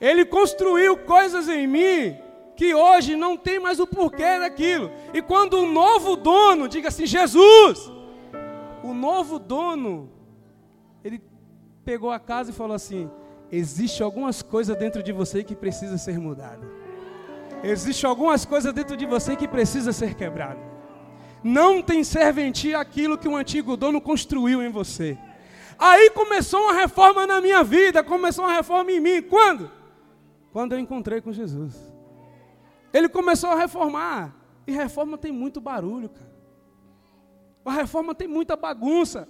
Ele 0.00 0.24
construiu 0.24 0.96
coisas 0.96 1.48
em 1.48 1.68
mim 1.68 2.18
que 2.56 2.74
hoje 2.74 3.14
não 3.14 3.36
tem 3.36 3.60
mais 3.60 3.78
o 3.78 3.86
porquê 3.86 4.40
daquilo. 4.40 4.90
E 5.14 5.22
quando 5.22 5.60
o 5.60 5.70
novo 5.70 6.16
dono, 6.16 6.68
diga 6.68 6.88
assim, 6.88 7.06
Jesus, 7.06 7.91
o 8.82 8.92
novo 8.92 9.38
dono, 9.38 10.10
ele 11.04 11.22
pegou 11.84 12.10
a 12.10 12.18
casa 12.18 12.50
e 12.50 12.54
falou 12.54 12.74
assim: 12.74 13.10
existe 13.50 14.02
algumas 14.02 14.42
coisas 14.42 14.76
dentro 14.76 15.02
de 15.02 15.12
você 15.12 15.44
que 15.44 15.54
precisa 15.54 15.98
ser 15.98 16.18
mudada. 16.18 16.66
Existe 17.62 18.04
algumas 18.04 18.44
coisas 18.44 18.72
dentro 18.72 18.96
de 18.96 19.06
você 19.06 19.36
que 19.36 19.46
precisa 19.46 19.92
ser 19.92 20.14
quebrada. 20.14 20.60
Não 21.44 21.82
tem 21.82 22.02
serventia 22.02 22.78
aquilo 22.78 23.18
que 23.18 23.28
o 23.28 23.36
antigo 23.36 23.76
dono 23.76 24.00
construiu 24.00 24.62
em 24.62 24.68
você. 24.68 25.18
Aí 25.78 26.10
começou 26.10 26.60
uma 26.60 26.72
reforma 26.72 27.26
na 27.26 27.40
minha 27.40 27.62
vida, 27.62 28.02
começou 28.02 28.44
uma 28.44 28.54
reforma 28.54 28.90
em 28.90 29.00
mim. 29.00 29.22
Quando? 29.22 29.70
Quando 30.52 30.72
eu 30.72 30.78
encontrei 30.78 31.20
com 31.20 31.32
Jesus. 31.32 31.74
Ele 32.92 33.08
começou 33.08 33.50
a 33.50 33.56
reformar. 33.56 34.36
E 34.66 34.72
reforma 34.72 35.18
tem 35.18 35.32
muito 35.32 35.60
barulho, 35.60 36.08
cara. 36.08 36.31
A 37.64 37.72
reforma 37.72 38.14
tem 38.14 38.28
muita 38.28 38.56
bagunça. 38.56 39.28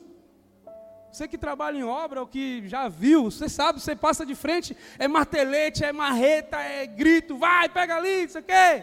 Você 1.13 1.29
que 1.29 1.37
trabalha 1.37 1.77
em 1.77 1.85
obra, 1.85 2.21
ou 2.21 2.27
que 2.27 2.67
já 2.67 2.89
viu, 2.89 3.25
você 3.25 3.47
sabe, 3.49 3.81
você 3.81 3.95
passa 3.95 4.25
de 4.25 4.35
frente, 4.35 4.75
é 4.99 5.07
martelete, 5.07 5.85
é 5.85 5.93
marreta, 5.93 6.59
é 6.59 6.87
grito, 6.87 7.37
vai, 7.37 7.69
pega 7.69 7.97
ali, 7.97 8.25
isso 8.25 8.39
aqui. 8.39 8.83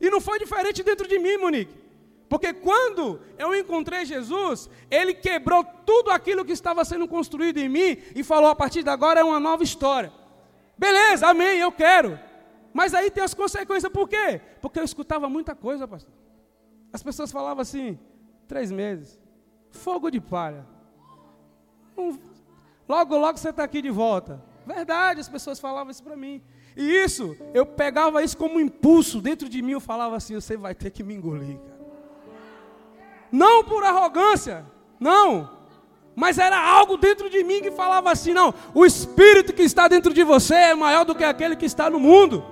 E 0.00 0.08
não 0.08 0.20
foi 0.22 0.38
diferente 0.38 0.82
dentro 0.82 1.06
de 1.06 1.18
mim, 1.18 1.36
Monique. 1.36 1.84
Porque 2.30 2.54
quando 2.54 3.20
eu 3.38 3.54
encontrei 3.54 4.06
Jesus, 4.06 4.70
Ele 4.90 5.12
quebrou 5.12 5.62
tudo 5.84 6.10
aquilo 6.10 6.44
que 6.44 6.52
estava 6.52 6.82
sendo 6.84 7.06
construído 7.06 7.58
em 7.58 7.68
mim 7.68 7.98
e 8.14 8.24
falou: 8.24 8.48
a 8.48 8.56
partir 8.56 8.82
de 8.82 8.88
agora 8.88 9.20
é 9.20 9.24
uma 9.24 9.38
nova 9.38 9.62
história. 9.62 10.10
Beleza, 10.76 11.28
amém, 11.28 11.58
eu 11.58 11.70
quero. 11.70 12.18
Mas 12.72 12.92
aí 12.94 13.10
tem 13.10 13.22
as 13.22 13.34
consequências, 13.34 13.92
por 13.92 14.08
quê? 14.08 14.40
Porque 14.60 14.80
eu 14.80 14.84
escutava 14.84 15.28
muita 15.28 15.54
coisa, 15.54 15.86
pastor. 15.86 16.12
As 16.92 17.02
pessoas 17.02 17.30
falavam 17.30 17.60
assim, 17.60 17.98
três 18.46 18.70
meses, 18.70 19.18
fogo 19.70 20.10
de 20.10 20.20
palha. 20.20 20.66
Um, 21.96 22.18
logo, 22.88 23.16
logo 23.16 23.38
você 23.38 23.50
está 23.50 23.64
aqui 23.64 23.80
de 23.80 23.90
volta. 23.90 24.42
Verdade, 24.66 25.20
as 25.20 25.28
pessoas 25.28 25.60
falavam 25.60 25.90
isso 25.90 26.02
para 26.02 26.16
mim. 26.16 26.42
E 26.76 26.82
isso, 26.82 27.36
eu 27.52 27.64
pegava 27.64 28.22
isso 28.22 28.36
como 28.36 28.56
um 28.56 28.60
impulso 28.60 29.20
dentro 29.20 29.48
de 29.48 29.62
mim, 29.62 29.72
eu 29.72 29.80
falava 29.80 30.16
assim, 30.16 30.34
você 30.34 30.56
vai 30.56 30.74
ter 30.74 30.90
que 30.90 31.04
me 31.04 31.14
engolir, 31.14 31.58
cara. 31.58 31.84
Não 33.30 33.64
por 33.64 33.84
arrogância, 33.84 34.64
não. 34.98 35.50
Mas 36.16 36.38
era 36.38 36.58
algo 36.58 36.96
dentro 36.96 37.28
de 37.28 37.42
mim 37.42 37.60
que 37.60 37.70
falava 37.70 38.10
assim, 38.10 38.32
não, 38.32 38.54
o 38.72 38.86
espírito 38.86 39.52
que 39.52 39.62
está 39.62 39.88
dentro 39.88 40.14
de 40.14 40.22
você 40.22 40.54
é 40.54 40.74
maior 40.74 41.04
do 41.04 41.14
que 41.14 41.24
aquele 41.24 41.56
que 41.56 41.66
está 41.66 41.90
no 41.90 41.98
mundo. 41.98 42.44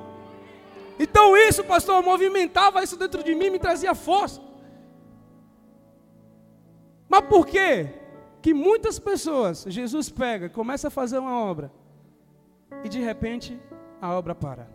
Então 0.98 1.36
isso, 1.36 1.64
pastor, 1.64 2.02
movimentava 2.02 2.82
isso 2.82 2.96
dentro 2.96 3.22
de 3.22 3.34
mim, 3.34 3.50
me 3.50 3.58
trazia 3.58 3.94
força. 3.94 4.40
Mas 7.12 7.24
por 7.26 7.46
quê? 7.46 8.02
que 8.42 8.52
muitas 8.52 8.98
pessoas, 8.98 9.64
Jesus 9.68 10.10
pega, 10.10 10.48
começa 10.48 10.88
a 10.88 10.90
fazer 10.90 11.18
uma 11.18 11.38
obra, 11.38 11.72
e 12.82 12.88
de 12.88 12.98
repente 12.98 13.58
a 14.00 14.12
obra 14.12 14.34
para. 14.34 14.68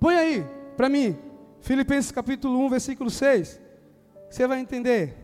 Põe 0.00 0.16
aí, 0.16 0.46
para 0.76 0.88
mim, 0.88 1.16
Filipenses 1.60 2.10
capítulo 2.10 2.58
1, 2.66 2.68
versículo 2.70 3.08
6. 3.08 3.60
Você 4.28 4.46
vai 4.48 4.58
entender. 4.58 5.16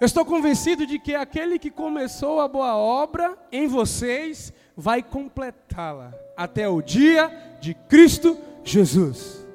Eu 0.00 0.06
estou 0.06 0.24
convencido 0.24 0.86
de 0.86 0.98
que 0.98 1.14
aquele 1.14 1.58
que 1.58 1.70
começou 1.70 2.40
a 2.40 2.48
boa 2.48 2.76
obra 2.76 3.36
em 3.50 3.66
vocês 3.66 4.52
vai 4.76 5.02
completá-la 5.02 6.14
até 6.36 6.68
o 6.68 6.80
dia 6.80 7.28
de 7.60 7.74
Cristo 7.74 8.38
Jesus. 8.64 9.49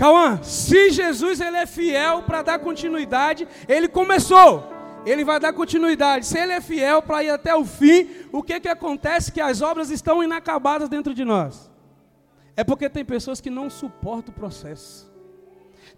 Cauã, 0.00 0.42
se 0.42 0.88
Jesus 0.88 1.42
ele 1.42 1.58
é 1.58 1.66
fiel 1.66 2.22
para 2.22 2.40
dar 2.40 2.58
continuidade, 2.58 3.46
ele 3.68 3.86
começou, 3.86 4.66
ele 5.04 5.22
vai 5.22 5.38
dar 5.38 5.52
continuidade. 5.52 6.24
Se 6.24 6.38
ele 6.38 6.52
é 6.52 6.60
fiel 6.62 7.02
para 7.02 7.22
ir 7.22 7.28
até 7.28 7.54
o 7.54 7.66
fim, 7.66 8.08
o 8.32 8.42
que 8.42 8.58
que 8.60 8.68
acontece? 8.68 9.30
Que 9.30 9.42
as 9.42 9.60
obras 9.60 9.90
estão 9.90 10.24
inacabadas 10.24 10.88
dentro 10.88 11.12
de 11.12 11.22
nós. 11.22 11.70
É 12.56 12.64
porque 12.64 12.88
tem 12.88 13.04
pessoas 13.04 13.42
que 13.42 13.50
não 13.50 13.68
suportam 13.68 14.32
o 14.32 14.40
processo. 14.40 15.06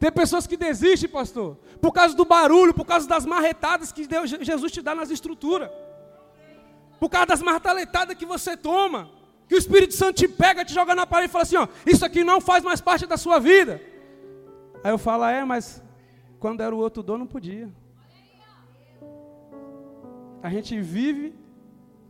Tem 0.00 0.11
pessoas 0.11 0.49
que 0.49 0.56
desistem, 0.56 1.09
pastor, 1.09 1.56
por 1.80 1.92
causa 1.92 2.16
do 2.16 2.25
barulho, 2.25 2.75
por 2.75 2.85
causa 2.85 3.06
das 3.06 3.25
marretadas 3.25 3.92
que 3.92 4.04
Deus, 4.04 4.28
Jesus 4.28 4.73
te 4.73 4.82
dá 4.82 4.97
nas 4.97 5.11
estruturas. 5.11 5.71
Por 6.99 7.09
causa 7.09 7.26
das 7.26 7.40
marteletadas 7.40 8.16
que 8.16 8.26
você 8.26 8.56
toma. 8.56 9.09
Que 9.49 9.54
o 9.54 9.59
Espírito 9.59 9.94
Santo 9.94 10.16
te 10.16 10.26
pega, 10.26 10.64
te 10.64 10.75
joga 10.75 10.92
na 10.92 11.06
parede 11.06 11.30
e 11.30 11.32
fala 11.32 11.44
assim: 11.44 11.56
ó, 11.56 11.68
isso 11.87 12.04
aqui 12.04 12.25
não 12.25 12.40
faz 12.40 12.64
mais 12.64 12.80
parte 12.80 13.06
da 13.06 13.16
sua 13.16 13.38
vida. 13.38 13.92
Aí 14.85 14.91
eu 14.91 14.99
falo, 14.99 15.25
é, 15.25 15.45
mas 15.45 15.83
quando 16.39 16.61
era 16.61 16.75
o 16.75 16.79
outro 16.79 17.03
dono 17.03 17.21
não 17.21 17.27
podia. 17.27 17.71
A 20.43 20.51
gente 20.51 20.81
vive 20.81 21.35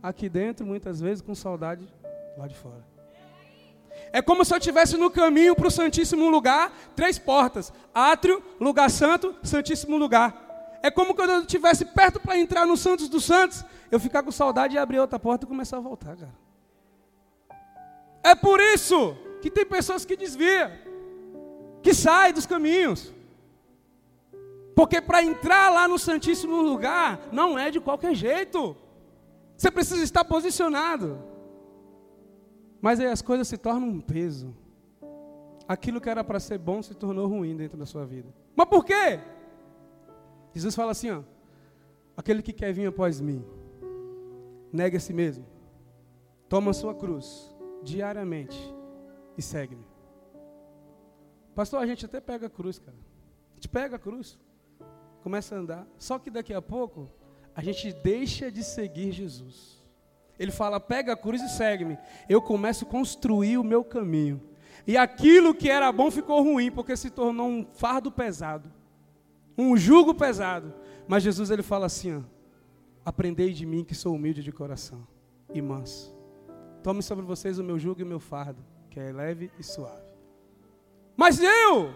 aqui 0.01 0.27
dentro 0.27 0.65
muitas 0.65 0.99
vezes 0.99 1.21
com 1.21 1.35
saudade 1.35 1.87
lá 2.37 2.47
de 2.47 2.55
fora. 2.55 2.83
É 4.11 4.21
como 4.21 4.43
se 4.43 4.53
eu 4.53 4.57
estivesse 4.57 4.97
no 4.97 5.09
caminho 5.09 5.55
para 5.55 5.67
o 5.67 5.71
Santíssimo 5.71 6.29
Lugar, 6.29 6.71
três 6.95 7.19
portas: 7.19 7.71
átrio, 7.93 8.43
lugar 8.59 8.89
santo, 8.89 9.35
Santíssimo 9.43 9.97
Lugar. 9.97 10.79
É 10.81 10.91
como 10.91 11.15
quando 11.15 11.29
eu 11.29 11.39
estivesse 11.41 11.85
perto 11.85 12.19
para 12.19 12.37
entrar 12.37 12.65
no 12.65 12.75
Santos 12.75 13.07
dos 13.07 13.23
Santos, 13.23 13.63
eu 13.89 13.99
ficar 13.99 14.21
com 14.21 14.31
saudade 14.31 14.75
e 14.75 14.77
abrir 14.77 14.99
outra 14.99 15.17
porta 15.17 15.45
e 15.45 15.47
começar 15.47 15.77
a 15.77 15.79
voltar, 15.79 16.17
cara. 16.17 16.43
É 18.23 18.35
por 18.35 18.59
isso 18.59 19.15
que 19.41 19.49
tem 19.49 19.65
pessoas 19.65 20.05
que 20.05 20.15
desviam, 20.15 20.71
que 21.83 21.93
saem 21.93 22.33
dos 22.33 22.45
caminhos. 22.45 23.13
Porque 24.75 24.99
para 25.01 25.21
entrar 25.21 25.69
lá 25.69 25.87
no 25.87 25.99
Santíssimo 25.99 26.61
Lugar, 26.61 27.27
não 27.31 27.59
é 27.59 27.69
de 27.69 27.79
qualquer 27.79 28.15
jeito. 28.15 28.75
Você 29.55 29.69
precisa 29.69 30.03
estar 30.03 30.25
posicionado. 30.25 31.19
Mas 32.81 32.99
aí 32.99 33.07
as 33.07 33.21
coisas 33.21 33.47
se 33.47 33.57
tornam 33.57 33.87
um 33.87 34.01
peso. 34.01 34.55
Aquilo 35.67 36.01
que 36.01 36.09
era 36.09 36.23
para 36.23 36.39
ser 36.39 36.57
bom 36.57 36.81
se 36.81 36.95
tornou 36.95 37.27
ruim 37.27 37.55
dentro 37.55 37.77
da 37.77 37.85
sua 37.85 38.05
vida. 38.05 38.33
Mas 38.55 38.67
por 38.67 38.83
quê? 38.83 39.19
Jesus 40.53 40.75
fala 40.75 40.91
assim, 40.91 41.11
ó, 41.11 41.21
aquele 42.17 42.41
que 42.41 42.51
quer 42.51 42.73
vir 42.73 42.87
após 42.87 43.21
mim, 43.21 43.45
nega 44.71 44.97
a 44.97 44.99
si 44.99 45.13
mesmo, 45.13 45.45
toma 46.49 46.71
a 46.71 46.73
sua 46.73 46.93
cruz 46.93 47.55
diariamente 47.83 48.73
e 49.37 49.41
segue-me. 49.41 49.92
Pastor, 51.55 51.81
a 51.81 51.85
gente 51.85 52.05
até 52.05 52.19
pega 52.19 52.47
a 52.47 52.49
cruz, 52.49 52.79
cara. 52.79 52.97
A 53.51 53.55
gente 53.55 53.67
pega 53.69 53.95
a 53.95 53.99
cruz, 53.99 54.39
começa 55.21 55.55
a 55.55 55.59
andar. 55.59 55.87
Só 55.97 56.17
que 56.17 56.29
daqui 56.29 56.53
a 56.53 56.61
pouco 56.61 57.09
a 57.55 57.61
gente 57.61 57.93
deixa 57.93 58.51
de 58.51 58.63
seguir 58.63 59.11
Jesus. 59.11 59.81
Ele 60.37 60.51
fala: 60.51 60.79
pega 60.79 61.13
a 61.13 61.17
cruz 61.17 61.41
e 61.41 61.49
segue-me. 61.49 61.97
Eu 62.27 62.41
começo 62.41 62.85
a 62.85 62.87
construir 62.87 63.57
o 63.57 63.63
meu 63.63 63.83
caminho. 63.83 64.41
E 64.85 64.97
aquilo 64.97 65.53
que 65.53 65.69
era 65.69 65.91
bom 65.91 66.11
ficou 66.11 66.43
ruim, 66.43 66.71
porque 66.71 66.97
se 66.97 67.09
tornou 67.09 67.47
um 67.47 67.65
fardo 67.73 68.11
pesado, 68.11 68.71
um 69.57 69.77
jugo 69.77 70.13
pesado. 70.13 70.73
Mas 71.07 71.23
Jesus 71.23 71.51
ele 71.51 71.63
fala 71.63 71.85
assim: 71.85 72.17
ó, 72.17 72.21
aprendei 73.05 73.53
de 73.53 73.65
mim 73.65 73.83
que 73.83 73.95
sou 73.95 74.15
humilde 74.15 74.43
de 74.43 74.51
coração 74.51 75.07
e 75.53 75.61
manso. 75.61 76.13
Tome 76.81 77.01
sobre 77.01 77.23
vocês 77.23 77.59
o 77.59 77.63
meu 77.63 77.79
jugo 77.79 78.01
e 78.01 78.03
o 78.03 78.07
meu 78.07 78.19
fardo, 78.19 78.61
que 78.89 78.99
é 78.99 79.11
leve 79.11 79.51
e 79.57 79.63
suave. 79.63 80.12
Mas 81.15 81.41
eu, 81.41 81.93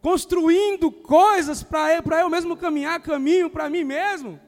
construindo 0.00 0.90
coisas 0.90 1.62
para 1.62 2.20
eu, 2.20 2.28
mesmo 2.28 2.56
caminhar 2.56 3.00
caminho 3.00 3.48
para 3.50 3.68
mim 3.68 3.84
mesmo, 3.84 4.40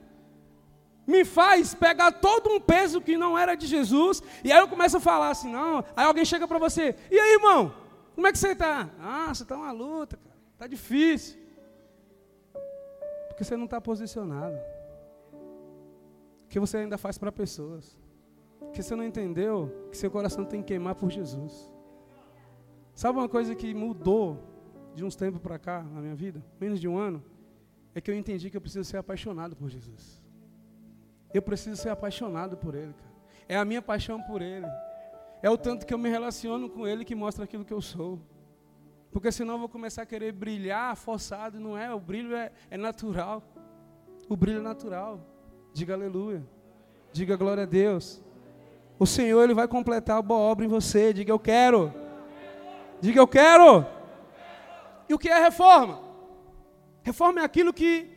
me 1.06 1.24
faz 1.24 1.74
pegar 1.74 2.12
todo 2.12 2.50
um 2.50 2.60
peso 2.60 3.00
que 3.00 3.16
não 3.16 3.36
era 3.36 3.54
de 3.54 3.66
Jesus, 3.66 4.22
e 4.44 4.52
aí 4.52 4.58
eu 4.58 4.68
começo 4.68 4.96
a 4.96 5.00
falar 5.00 5.30
assim, 5.30 5.50
não, 5.50 5.84
aí 5.96 6.04
alguém 6.04 6.24
chega 6.24 6.46
para 6.46 6.58
você, 6.58 6.94
e 7.10 7.18
aí 7.18 7.32
irmão, 7.32 7.74
como 8.14 8.26
é 8.26 8.32
que 8.32 8.38
você 8.38 8.52
está? 8.52 8.88
Ah, 9.00 9.32
você 9.32 9.42
está 9.42 9.56
uma 9.56 9.72
luta, 9.72 10.18
está 10.52 10.66
difícil. 10.66 11.40
Porque 13.28 13.44
você 13.44 13.56
não 13.56 13.64
está 13.64 13.80
posicionado. 13.80 14.58
Que 16.50 16.60
você 16.60 16.76
ainda 16.76 16.98
faz 16.98 17.16
para 17.16 17.32
pessoas. 17.32 17.96
Que 18.74 18.82
você 18.82 18.94
não 18.94 19.02
entendeu 19.02 19.88
que 19.90 19.96
seu 19.96 20.10
coração 20.10 20.44
tem 20.44 20.60
que 20.60 20.68
queimar 20.68 20.94
por 20.94 21.10
Jesus. 21.10 21.72
Sabe 23.00 23.18
uma 23.18 23.30
coisa 23.30 23.54
que 23.54 23.72
mudou 23.72 24.38
de 24.94 25.02
uns 25.02 25.16
tempos 25.16 25.40
para 25.40 25.58
cá 25.58 25.82
na 25.82 26.02
minha 26.02 26.14
vida, 26.14 26.44
menos 26.60 26.78
de 26.78 26.86
um 26.86 26.98
ano, 26.98 27.24
é 27.94 28.00
que 28.02 28.10
eu 28.10 28.14
entendi 28.14 28.50
que 28.50 28.58
eu 28.58 28.60
preciso 28.60 28.84
ser 28.84 28.98
apaixonado 28.98 29.56
por 29.56 29.70
Jesus. 29.70 30.22
Eu 31.32 31.40
preciso 31.40 31.80
ser 31.80 31.88
apaixonado 31.88 32.58
por 32.58 32.74
Ele, 32.74 32.92
cara. 32.92 33.10
É 33.48 33.56
a 33.56 33.64
minha 33.64 33.80
paixão 33.80 34.20
por 34.20 34.42
Ele. 34.42 34.66
É 35.42 35.48
o 35.48 35.56
tanto 35.56 35.86
que 35.86 35.94
eu 35.94 35.96
me 35.96 36.10
relaciono 36.10 36.68
com 36.68 36.86
Ele 36.86 37.02
que 37.02 37.14
mostra 37.14 37.44
aquilo 37.44 37.64
que 37.64 37.72
eu 37.72 37.80
sou. 37.80 38.20
Porque 39.10 39.32
senão 39.32 39.54
eu 39.54 39.60
vou 39.60 39.68
começar 39.70 40.02
a 40.02 40.06
querer 40.06 40.32
brilhar 40.32 40.94
forçado, 40.94 41.58
não 41.58 41.78
é? 41.78 41.94
O 41.94 41.98
brilho 41.98 42.36
é, 42.36 42.52
é 42.70 42.76
natural. 42.76 43.42
O 44.28 44.36
brilho 44.36 44.58
é 44.58 44.62
natural. 44.62 45.26
Diga 45.72 45.94
aleluia. 45.94 46.46
Diga 47.14 47.34
glória 47.34 47.62
a 47.62 47.66
Deus. 47.66 48.22
O 48.98 49.06
Senhor 49.06 49.42
Ele 49.42 49.54
vai 49.54 49.66
completar 49.66 50.18
a 50.18 50.22
boa 50.22 50.40
obra 50.40 50.66
em 50.66 50.68
você. 50.68 51.14
Diga 51.14 51.32
eu 51.32 51.38
quero. 51.38 52.09
Diga 53.00 53.20
eu 53.20 53.26
quero. 53.26 53.86
E 55.08 55.14
o 55.14 55.18
que 55.18 55.28
é 55.28 55.38
reforma? 55.38 56.00
Reforma 57.02 57.40
é 57.40 57.44
aquilo 57.44 57.72
que 57.72 58.08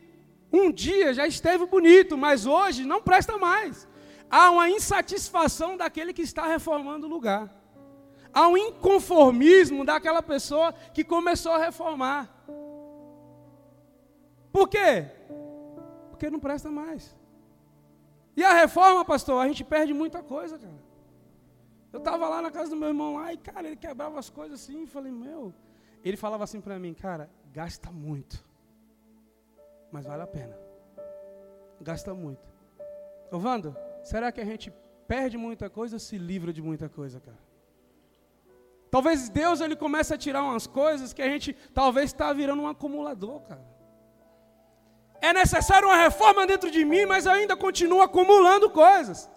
um 0.52 0.70
dia 0.70 1.12
já 1.12 1.26
esteve 1.26 1.66
bonito, 1.66 2.16
mas 2.16 2.46
hoje 2.46 2.84
não 2.84 3.02
presta 3.02 3.36
mais. 3.38 3.88
Há 4.30 4.50
uma 4.50 4.68
insatisfação 4.68 5.76
daquele 5.76 6.12
que 6.12 6.22
está 6.22 6.46
reformando 6.46 7.06
o 7.06 7.10
lugar. 7.10 7.50
Há 8.32 8.48
um 8.48 8.56
inconformismo 8.56 9.84
daquela 9.84 10.22
pessoa 10.22 10.72
que 10.92 11.04
começou 11.04 11.52
a 11.52 11.58
reformar. 11.58 12.28
Por 14.52 14.68
quê? 14.68 15.06
Porque 16.10 16.30
não 16.30 16.38
presta 16.38 16.70
mais. 16.70 17.16
E 18.36 18.42
a 18.42 18.52
reforma, 18.52 19.04
pastor, 19.04 19.42
a 19.42 19.46
gente 19.46 19.64
perde 19.64 19.92
muita 19.92 20.22
coisa, 20.22 20.58
cara. 20.58 20.93
Eu 21.94 22.00
estava 22.02 22.28
lá 22.28 22.38
na 22.46 22.50
casa 22.50 22.70
do 22.72 22.76
meu 22.76 22.88
irmão 22.88 23.10
lá 23.18 23.32
e, 23.32 23.38
cara, 23.38 23.66
ele 23.68 23.76
quebrava 23.86 24.18
as 24.18 24.28
coisas 24.38 24.60
assim. 24.60 24.86
Falei, 24.94 25.12
meu. 25.24 25.54
Ele 26.06 26.18
falava 26.24 26.44
assim 26.44 26.60
para 26.60 26.78
mim, 26.84 26.92
cara, 26.92 27.30
gasta 27.58 27.90
muito 27.90 28.36
mas 29.94 30.06
vale 30.06 30.22
a 30.22 30.26
pena. 30.26 30.58
Gasta 31.80 32.12
muito. 32.12 32.42
Ô 33.30 33.38
Wando, 33.38 33.76
será 34.02 34.32
que 34.32 34.40
a 34.40 34.44
gente 34.44 34.72
perde 35.06 35.36
muita 35.38 35.70
coisa 35.70 35.94
ou 35.94 36.00
se 36.00 36.18
livra 36.18 36.52
de 36.52 36.60
muita 36.60 36.88
coisa, 36.88 37.20
cara? 37.20 37.38
Talvez 38.90 39.28
Deus 39.28 39.60
ele 39.60 39.76
comece 39.76 40.12
a 40.12 40.18
tirar 40.18 40.42
umas 40.42 40.66
coisas 40.66 41.12
que 41.12 41.22
a 41.22 41.28
gente 41.28 41.52
talvez 41.72 42.06
está 42.06 42.32
virando 42.32 42.62
um 42.62 42.66
acumulador, 42.66 43.42
cara. 43.42 43.64
É 45.20 45.32
necessário 45.32 45.86
uma 45.86 45.96
reforma 45.96 46.44
dentro 46.44 46.72
de 46.72 46.84
mim, 46.84 47.06
mas 47.06 47.24
ainda 47.24 47.56
continuo 47.56 48.02
acumulando 48.02 48.68
coisas. 48.70 49.30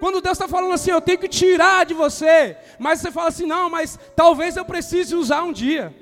Quando 0.00 0.22
Deus 0.22 0.36
está 0.36 0.48
falando 0.48 0.72
assim, 0.72 0.90
eu 0.90 1.00
tenho 1.00 1.18
que 1.18 1.28
tirar 1.28 1.84
de 1.84 1.92
você, 1.92 2.56
mas 2.78 3.00
você 3.00 3.12
fala 3.12 3.28
assim, 3.28 3.46
não, 3.46 3.68
mas 3.68 3.98
talvez 4.16 4.56
eu 4.56 4.64
precise 4.64 5.14
usar 5.14 5.42
um 5.42 5.52
dia. 5.52 5.94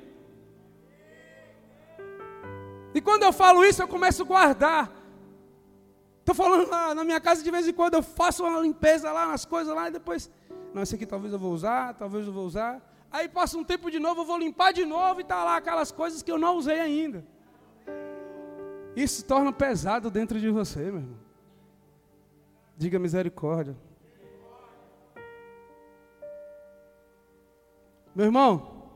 E 2.94 3.00
quando 3.00 3.24
eu 3.24 3.32
falo 3.32 3.64
isso, 3.64 3.82
eu 3.82 3.88
começo 3.88 4.22
a 4.22 4.24
guardar. 4.24 4.92
Estou 6.20 6.34
falando 6.34 6.70
lá 6.70 6.94
na 6.94 7.02
minha 7.02 7.20
casa 7.20 7.42
de 7.42 7.50
vez 7.50 7.66
em 7.66 7.72
quando, 7.72 7.94
eu 7.94 8.02
faço 8.02 8.44
uma 8.44 8.60
limpeza 8.60 9.10
lá 9.10 9.26
nas 9.26 9.44
coisas 9.44 9.74
lá 9.74 9.88
e 9.88 9.92
depois. 9.92 10.30
Não, 10.72 10.82
esse 10.82 10.94
aqui 10.94 11.04
talvez 11.04 11.32
eu 11.32 11.38
vou 11.38 11.52
usar, 11.52 11.94
talvez 11.94 12.24
eu 12.24 12.32
vou 12.32 12.46
usar. 12.46 12.80
Aí 13.10 13.28
passa 13.28 13.58
um 13.58 13.64
tempo 13.64 13.90
de 13.90 13.98
novo, 13.98 14.20
eu 14.20 14.26
vou 14.26 14.38
limpar 14.38 14.72
de 14.72 14.84
novo 14.84 15.20
e 15.20 15.22
está 15.22 15.42
lá 15.42 15.56
aquelas 15.56 15.90
coisas 15.90 16.22
que 16.22 16.30
eu 16.30 16.38
não 16.38 16.56
usei 16.56 16.78
ainda. 16.78 17.24
Isso 18.94 19.24
torna 19.24 19.52
pesado 19.52 20.08
dentro 20.08 20.38
de 20.38 20.50
você, 20.50 20.80
meu 20.80 20.96
irmão. 20.96 21.18
Diga 22.76 22.98
misericórdia. 22.98 23.87
Meu 28.18 28.26
irmão, 28.26 28.90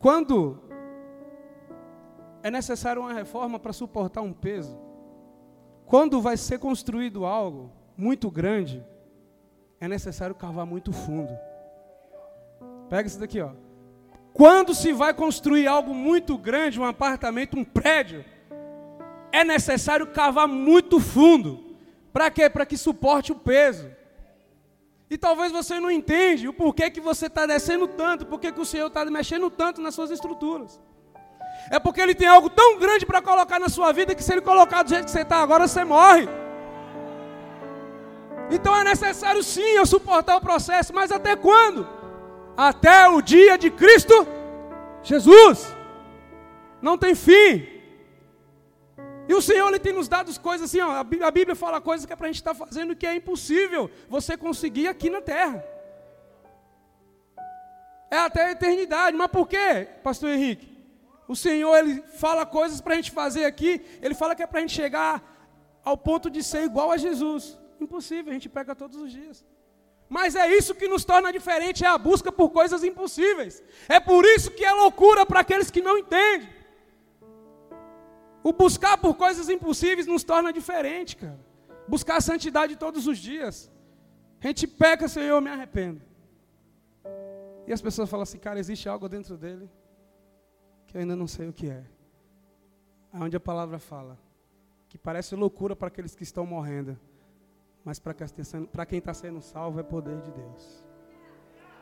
quando 0.00 0.58
é 2.42 2.50
necessário 2.50 3.02
uma 3.02 3.12
reforma 3.12 3.56
para 3.56 3.72
suportar 3.72 4.20
um 4.20 4.32
peso. 4.32 4.76
Quando 5.86 6.20
vai 6.20 6.36
ser 6.36 6.58
construído 6.58 7.24
algo 7.24 7.70
muito 7.96 8.28
grande, 8.32 8.84
é 9.80 9.86
necessário 9.86 10.34
cavar 10.34 10.66
muito 10.66 10.92
fundo. 10.92 11.38
Pega 12.90 13.06
isso 13.06 13.20
daqui, 13.20 13.40
ó. 13.40 13.50
Quando 14.32 14.74
se 14.74 14.92
vai 14.92 15.14
construir 15.14 15.68
algo 15.68 15.94
muito 15.94 16.36
grande, 16.36 16.80
um 16.80 16.84
apartamento, 16.84 17.56
um 17.56 17.64
prédio, 17.64 18.24
é 19.30 19.44
necessário 19.44 20.08
cavar 20.08 20.48
muito 20.48 20.98
fundo. 20.98 21.76
Para 22.12 22.28
quê? 22.28 22.50
Para 22.50 22.66
que 22.66 22.76
suporte 22.76 23.30
o 23.30 23.36
peso. 23.36 23.88
E 25.10 25.16
talvez 25.16 25.50
você 25.50 25.80
não 25.80 25.90
entende 25.90 26.48
o 26.48 26.52
porquê 26.52 26.90
que 26.90 27.00
você 27.00 27.26
está 27.26 27.46
descendo 27.46 27.88
tanto, 27.88 28.26
porquê 28.26 28.52
que 28.52 28.60
o 28.60 28.64
Senhor 28.64 28.88
está 28.88 29.04
mexendo 29.06 29.50
tanto 29.50 29.80
nas 29.80 29.94
suas 29.94 30.10
estruturas. 30.10 30.80
É 31.70 31.78
porque 31.78 32.00
Ele 32.00 32.14
tem 32.14 32.28
algo 32.28 32.50
tão 32.50 32.78
grande 32.78 33.06
para 33.06 33.22
colocar 33.22 33.58
na 33.58 33.68
sua 33.68 33.92
vida 33.92 34.14
que 34.14 34.22
se 34.22 34.32
Ele 34.32 34.42
colocar 34.42 34.82
do 34.82 34.90
jeito 34.90 35.06
que 35.06 35.10
você 35.10 35.22
está 35.22 35.38
agora, 35.38 35.66
você 35.66 35.84
morre. 35.84 36.28
Então 38.50 38.74
é 38.76 38.84
necessário 38.84 39.42
sim 39.42 39.70
eu 39.76 39.86
suportar 39.86 40.36
o 40.36 40.40
processo, 40.40 40.94
mas 40.94 41.10
até 41.10 41.36
quando? 41.36 41.86
Até 42.56 43.08
o 43.08 43.20
dia 43.22 43.56
de 43.56 43.70
Cristo 43.70 44.26
Jesus. 45.02 45.74
Não 46.82 46.98
tem 46.98 47.14
fim. 47.14 47.77
E 49.28 49.34
o 49.34 49.42
Senhor 49.42 49.68
ele 49.68 49.78
tem 49.78 49.92
nos 49.92 50.08
dado 50.08 50.28
coisas 50.40 50.70
assim, 50.70 50.80
ó, 50.80 50.90
a 50.90 51.30
Bíblia 51.30 51.54
fala 51.54 51.80
coisas 51.80 52.06
que 52.06 52.12
é 52.12 52.16
para 52.16 52.26
a 52.26 52.32
gente 52.32 52.40
estar 52.40 52.54
tá 52.54 52.64
fazendo 52.64 52.96
que 52.96 53.06
é 53.06 53.14
impossível 53.14 53.90
você 54.08 54.36
conseguir 54.36 54.88
aqui 54.88 55.10
na 55.10 55.20
terra. 55.20 55.62
É 58.10 58.16
até 58.16 58.46
a 58.46 58.52
eternidade. 58.52 59.14
Mas 59.14 59.30
por 59.30 59.46
quê, 59.46 59.86
pastor 60.02 60.30
Henrique? 60.30 60.78
O 61.28 61.36
Senhor 61.36 61.76
ele 61.76 62.02
fala 62.14 62.46
coisas 62.46 62.80
para 62.80 62.94
a 62.94 62.96
gente 62.96 63.10
fazer 63.10 63.44
aqui, 63.44 63.84
ele 64.00 64.14
fala 64.14 64.34
que 64.34 64.42
é 64.42 64.46
para 64.46 64.60
a 64.60 64.62
gente 64.62 64.74
chegar 64.74 65.22
ao 65.84 65.96
ponto 65.96 66.30
de 66.30 66.42
ser 66.42 66.64
igual 66.64 66.90
a 66.90 66.96
Jesus. 66.96 67.58
Impossível, 67.78 68.30
a 68.30 68.34
gente 68.34 68.48
pega 68.48 68.74
todos 68.74 68.98
os 68.98 69.12
dias. 69.12 69.44
Mas 70.08 70.34
é 70.34 70.48
isso 70.56 70.74
que 70.74 70.88
nos 70.88 71.04
torna 71.04 71.30
diferente, 71.30 71.84
é 71.84 71.86
a 71.86 71.98
busca 71.98 72.32
por 72.32 72.48
coisas 72.48 72.82
impossíveis. 72.82 73.62
É 73.88 74.00
por 74.00 74.24
isso 74.24 74.50
que 74.50 74.64
é 74.64 74.72
loucura 74.72 75.26
para 75.26 75.40
aqueles 75.40 75.70
que 75.70 75.82
não 75.82 75.98
entendem. 75.98 76.48
O 78.42 78.52
buscar 78.52 78.96
por 78.98 79.14
coisas 79.14 79.48
impossíveis 79.48 80.06
nos 80.06 80.24
torna 80.24 80.52
diferente, 80.52 81.16
cara. 81.16 81.38
Buscar 81.86 82.16
a 82.16 82.20
santidade 82.20 82.76
todos 82.76 83.06
os 83.06 83.18
dias. 83.18 83.70
A 84.40 84.46
gente 84.46 84.66
peca, 84.66 85.08
Senhor, 85.08 85.28
eu 85.28 85.40
me 85.40 85.50
arrependo. 85.50 86.00
E 87.66 87.72
as 87.72 87.82
pessoas 87.82 88.08
falam 88.08 88.22
assim, 88.22 88.38
cara, 88.38 88.58
existe 88.58 88.88
algo 88.88 89.08
dentro 89.08 89.36
dele 89.36 89.68
que 90.86 90.96
eu 90.96 91.00
ainda 91.00 91.14
não 91.14 91.26
sei 91.26 91.48
o 91.48 91.52
que 91.52 91.68
é. 91.68 91.84
Aonde 93.12 93.36
a 93.36 93.40
palavra 93.40 93.78
fala 93.78 94.18
que 94.88 94.96
parece 94.96 95.34
loucura 95.34 95.76
para 95.76 95.88
aqueles 95.88 96.14
que 96.14 96.22
estão 96.22 96.46
morrendo, 96.46 96.98
mas 97.84 97.98
para 97.98 98.86
quem 98.86 98.98
está 98.98 99.12
sendo 99.12 99.42
salvo 99.42 99.80
é 99.80 99.82
poder 99.82 100.20
de 100.22 100.30
Deus. 100.30 100.87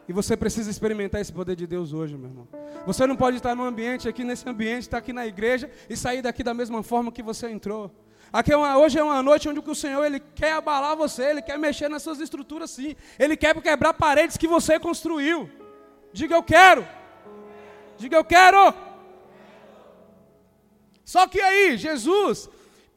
E 0.09 0.13
você 0.13 0.37
precisa 0.37 0.71
experimentar 0.71 1.21
esse 1.21 1.33
poder 1.33 1.57
de 1.57 1.67
Deus 1.67 1.93
hoje, 1.93 2.17
meu 2.17 2.31
irmão. 2.31 2.49
Você 2.87 3.07
não 3.07 3.17
pode 3.17 3.39
estar 3.39 3.55
num 3.57 3.65
ambiente 3.65 4.09
aqui, 4.09 4.23
nesse 4.23 4.49
ambiente, 4.49 4.83
estar 4.83 4.99
aqui 4.99 5.13
na 5.13 5.27
igreja 5.27 5.71
e 5.91 5.97
sair 5.97 6.23
daqui 6.23 6.45
da 6.45 6.55
mesma 6.55 6.83
forma 6.83 7.11
que 7.11 7.23
você 7.23 7.51
entrou. 7.51 7.91
Aqui 8.33 8.53
é 8.53 8.57
uma, 8.57 8.77
hoje 8.79 8.99
é 8.99 9.03
uma 9.03 9.23
noite 9.23 9.49
onde 9.49 9.61
o 9.61 9.75
Senhor 9.75 10.05
ele 10.05 10.21
quer 10.21 10.53
abalar 10.53 10.97
você, 10.97 11.31
Ele 11.31 11.43
quer 11.43 11.59
mexer 11.59 11.89
nas 11.89 12.03
suas 12.03 12.21
estruturas 12.21 12.71
sim. 12.71 12.95
Ele 13.19 13.37
quer 13.37 13.61
quebrar 13.61 13.95
paredes 13.95 14.37
que 14.37 14.49
você 14.49 14.79
construiu. 14.79 15.51
Diga 16.13 16.35
eu 16.35 16.43
quero. 16.43 16.87
Diga 17.99 18.17
eu 18.17 18.25
quero. 18.25 18.75
Só 21.05 21.27
que 21.27 21.41
aí, 21.41 21.77
Jesus 21.77 22.49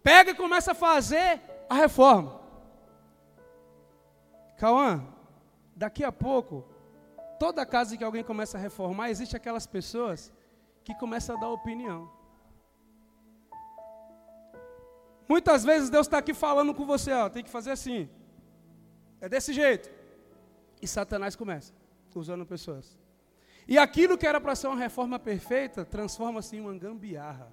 pega 0.04 0.32
e 0.32 0.36
começa 0.36 0.72
a 0.72 0.76
fazer 0.76 1.42
a 1.70 1.76
reforma. 1.76 2.40
Cauã, 4.58 5.06
daqui 5.76 6.04
a 6.04 6.12
pouco, 6.12 6.68
toda 7.40 7.66
casa 7.66 7.96
que 7.98 8.04
alguém 8.04 8.24
começa 8.24 8.58
a 8.58 8.62
reformar, 8.62 9.10
existe 9.10 9.36
aquelas 9.36 9.66
pessoas 9.66 10.32
que 10.84 10.94
começam 10.96 11.36
a 11.36 11.40
dar 11.40 11.50
opinião. 11.50 12.12
Muitas 15.28 15.64
vezes 15.64 15.90
Deus 15.90 16.08
está 16.08 16.18
aqui 16.18 16.34
falando 16.34 16.74
com 16.74 16.86
você, 16.86 17.12
ó, 17.14 17.30
tem 17.30 17.44
que 17.44 17.50
fazer 17.50 17.72
assim. 17.72 18.10
É 19.22 19.30
desse 19.30 19.54
jeito. 19.54 19.90
E 20.82 20.88
Satanás 20.88 21.36
começa, 21.36 21.74
usando 22.16 22.46
pessoas. 22.46 22.98
E 23.68 23.78
aquilo 23.78 24.18
que 24.18 24.26
era 24.26 24.42
para 24.42 24.56
ser 24.56 24.68
uma 24.68 24.76
reforma 24.78 25.20
perfeita, 25.20 25.86
transforma-se 25.86 26.58
em 26.58 26.62
uma 26.62 26.74
gambiarra. 26.74 27.52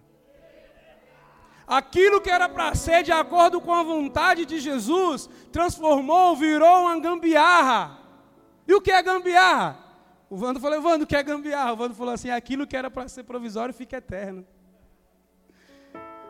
Aquilo 1.67 2.21
que 2.21 2.31
era 2.31 2.49
para 2.49 2.75
ser 2.75 3.03
de 3.03 3.13
acordo 3.13 3.61
com 3.61 3.75
a 3.75 3.83
vontade 3.83 4.47
de 4.47 4.59
Jesus, 4.59 5.29
transformou, 5.53 6.35
virou 6.37 6.83
uma 6.83 6.99
gambiarra. 6.99 8.06
E 8.67 8.75
o 8.75 8.81
que 8.81 8.91
é 8.91 9.03
gambiarra? 9.03 9.79
O 10.29 10.37
Vando 10.37 10.59
falou, 10.59 10.83
Vando, 10.83 11.05
o 11.05 11.07
que 11.07 11.17
é 11.17 11.23
gambiarra? 11.23 11.73
O 11.73 11.77
Vando 11.77 11.95
falou 11.95 12.13
assim, 12.13 12.31
aquilo 12.31 12.67
que 12.67 12.77
era 12.77 12.91
para 12.91 13.09
ser 13.09 13.25
provisório 13.25 13.73
fica 13.73 13.99
eterno. 13.99 14.45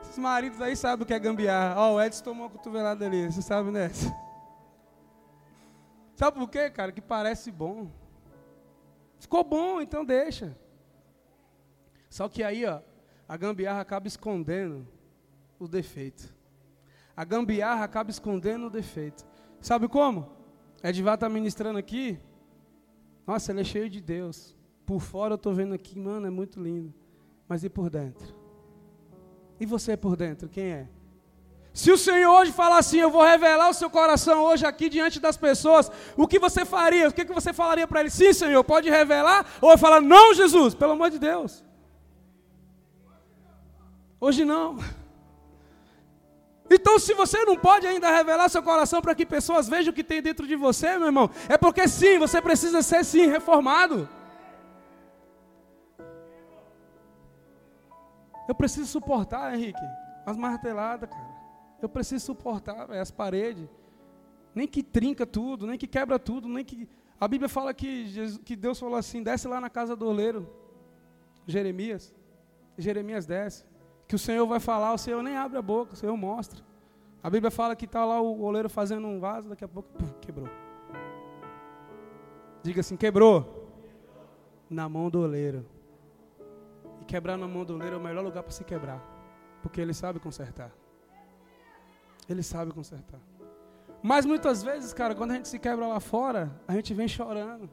Esses 0.03 0.19
maridos 0.19 0.61
aí 0.61 0.77
sabem 0.77 1.03
o 1.03 1.07
que 1.07 1.15
é 1.15 1.19
gambiarra. 1.19 1.81
Ó, 1.81 1.93
oh, 1.93 1.95
o 1.95 2.03
Edson 2.03 2.25
tomou 2.25 2.45
uma 2.45 2.51
cotovelada 2.51 3.07
ali, 3.07 3.27
você 3.27 3.43
sabe 3.43 3.71
nessa. 3.71 4.15
Sabe 6.15 6.39
por 6.39 6.49
quê, 6.49 6.71
cara? 6.71 6.93
Que 6.93 7.01
parece 7.01 7.51
bom. 7.51 7.91
Ficou 9.19 9.45
bom, 9.45 9.81
então 9.81 10.05
deixa. 10.05 10.57
Só 12.09 12.29
que 12.29 12.43
aí, 12.43 12.65
ó, 12.65 12.81
a 13.29 13.37
gambiarra 13.37 13.81
acaba 13.81 14.07
escondendo 14.07 14.87
o 15.59 15.67
defeito. 15.67 16.35
A 17.17 17.25
gambiarra 17.25 17.85
acaba 17.85 18.11
escondendo 18.11 18.67
o 18.67 18.71
defeito. 18.71 19.27
Sabe 19.61 19.89
como? 19.89 20.31
Edivar 20.89 21.15
está 21.15 21.29
ministrando 21.29 21.81
aqui. 21.81 22.17
Nossa, 23.27 23.51
ele 23.51 23.63
é 23.63 23.65
cheio 23.65 23.91
de 23.91 24.01
Deus. 24.01 24.55
Por 24.85 25.01
fora 25.01 25.33
eu 25.33 25.37
estou 25.37 25.53
vendo 25.53 25.75
aqui, 25.75 25.99
mano, 25.99 26.29
é 26.29 26.31
muito 26.31 26.63
lindo. 26.63 26.95
Mas 27.49 27.65
e 27.65 27.69
por 27.69 27.91
dentro? 27.91 28.33
E 29.59 29.67
você 29.67 29.97
por 29.97 30.17
dentro, 30.17 30.49
quem 30.49 30.67
é? 30.67 30.89
Se 31.73 31.91
o 31.91 31.99
Senhor 31.99 32.33
hoje 32.33 32.53
falar 32.53 32.79
assim, 32.79 32.99
eu 32.99 33.11
vou 33.11 33.25
revelar 33.25 33.69
o 33.69 33.75
seu 33.75 33.91
coração 33.91 34.45
hoje 34.45 34.65
aqui 34.65 34.89
diante 34.89 35.19
das 35.19 35.37
pessoas, 35.37 35.91
o 36.17 36.27
que 36.27 36.39
você 36.39 36.65
faria? 36.65 37.09
O 37.09 37.13
que, 37.13 37.25
que 37.25 37.35
você 37.35 37.53
falaria 37.53 37.87
para 37.89 38.01
ele? 38.01 38.11
Sim, 38.11 38.33
Senhor, 38.33 38.63
pode 38.63 38.89
revelar? 38.89 39.45
Ou 39.61 39.73
eu 39.73 39.79
falar, 39.79 40.01
não, 40.01 40.33
Jesus, 40.35 40.73
pelo 40.73 40.93
amor 40.93 41.11
de 41.11 41.19
Deus. 41.19 41.65
Hoje 44.21 44.45
não. 44.45 44.79
Então, 46.69 46.99
se 46.99 47.15
você 47.15 47.45
não 47.45 47.57
pode 47.57 47.87
ainda 47.87 48.11
revelar 48.11 48.49
seu 48.49 48.63
coração 48.63 49.01
para 49.01 49.15
que 49.15 49.25
pessoas 49.25 49.69
vejam 49.69 49.93
o 49.93 49.95
que 49.95 50.03
tem 50.03 50.21
dentro 50.21 50.47
de 50.47 50.57
você, 50.57 50.99
meu 50.99 51.07
irmão, 51.07 51.31
é 51.49 51.57
porque 51.57 51.87
sim, 51.87 52.19
você 52.19 52.43
precisa 52.43 52.83
ser 52.83 53.05
sim 53.05 53.27
reformado. 53.27 54.09
Eu 58.49 58.55
preciso 58.55 58.87
suportar, 58.87 59.55
Henrique, 59.55 59.81
as 60.25 60.37
marteladas, 60.37 61.09
cara. 61.09 61.37
Eu 61.81 61.89
preciso 61.89 62.25
suportar 62.25 62.87
véio, 62.87 63.03
as 63.03 63.11
paredes. 63.11 63.69
Nem 64.55 64.67
que 64.67 64.83
trinca 64.83 65.27
tudo, 65.27 65.67
nem 65.67 65.79
que 65.79 65.87
quebra 65.87 66.19
tudo, 66.19 66.49
nem 66.49 66.65
que. 66.65 66.89
A 67.21 67.29
Bíblia 67.29 67.49
fala 67.49 67.73
que, 67.75 68.07
Jesus, 68.07 68.41
que 68.45 68.57
Deus 68.57 68.79
falou 68.79 68.97
assim: 68.97 69.23
desce 69.23 69.47
lá 69.47 69.61
na 69.61 69.69
casa 69.69 69.95
do 69.95 70.07
oleiro. 70.07 70.49
Jeremias. 71.47 72.15
Jeremias 72.79 73.27
desce 73.27 73.65
que 74.07 74.15
o 74.15 74.19
Senhor 74.19 74.47
vai 74.47 74.61
falar, 74.61 74.93
o 74.93 74.99
Senhor 74.99 75.23
nem 75.23 75.37
abre 75.37 75.59
a 75.59 75.63
boca, 75.63 75.95
o 75.95 75.97
Senhor 75.97 76.17
mostra. 76.17 76.65
A 77.23 77.29
Bíblia 77.29 77.51
fala 77.51 77.75
que 77.75 77.87
está 77.87 78.05
lá 78.05 78.21
o 78.21 78.43
oleiro 78.43 78.69
fazendo 78.69 79.07
um 79.07 79.19
vaso, 79.19 79.49
daqui 79.49 79.65
a 79.65 79.69
pouco 79.69 79.89
pum, 79.93 80.07
quebrou. 80.21 80.49
Diga 82.63 82.81
assim: 82.81 82.97
quebrou. 82.97 83.65
Na 84.69 84.89
mão 84.89 85.09
do 85.09 85.21
oleiro. 85.21 85.65
E 87.01 87.05
quebrar 87.05 87.37
na 87.37 87.47
mão 87.47 87.65
do 87.65 87.75
oleiro 87.75 87.95
é 87.95 87.99
o 87.99 88.03
melhor 88.03 88.25
lugar 88.25 88.43
para 88.43 88.53
se 88.53 88.65
quebrar. 88.65 89.01
Porque 89.63 89.81
ele 89.81 89.95
sabe 89.95 90.19
consertar. 90.19 90.73
Ele 92.29 92.43
sabe 92.43 92.73
consertar. 92.73 93.21
Mas 94.03 94.27
muitas 94.27 94.63
vezes, 94.63 94.93
cara, 94.93 95.15
quando 95.15 95.33
a 95.33 95.35
gente 95.35 95.49
se 95.49 95.59
quebra 95.59 95.87
lá 95.87 96.01
fora, 96.01 96.61
a 96.67 96.73
gente 96.73 96.93
vem 96.95 97.09
chorando, 97.09 97.71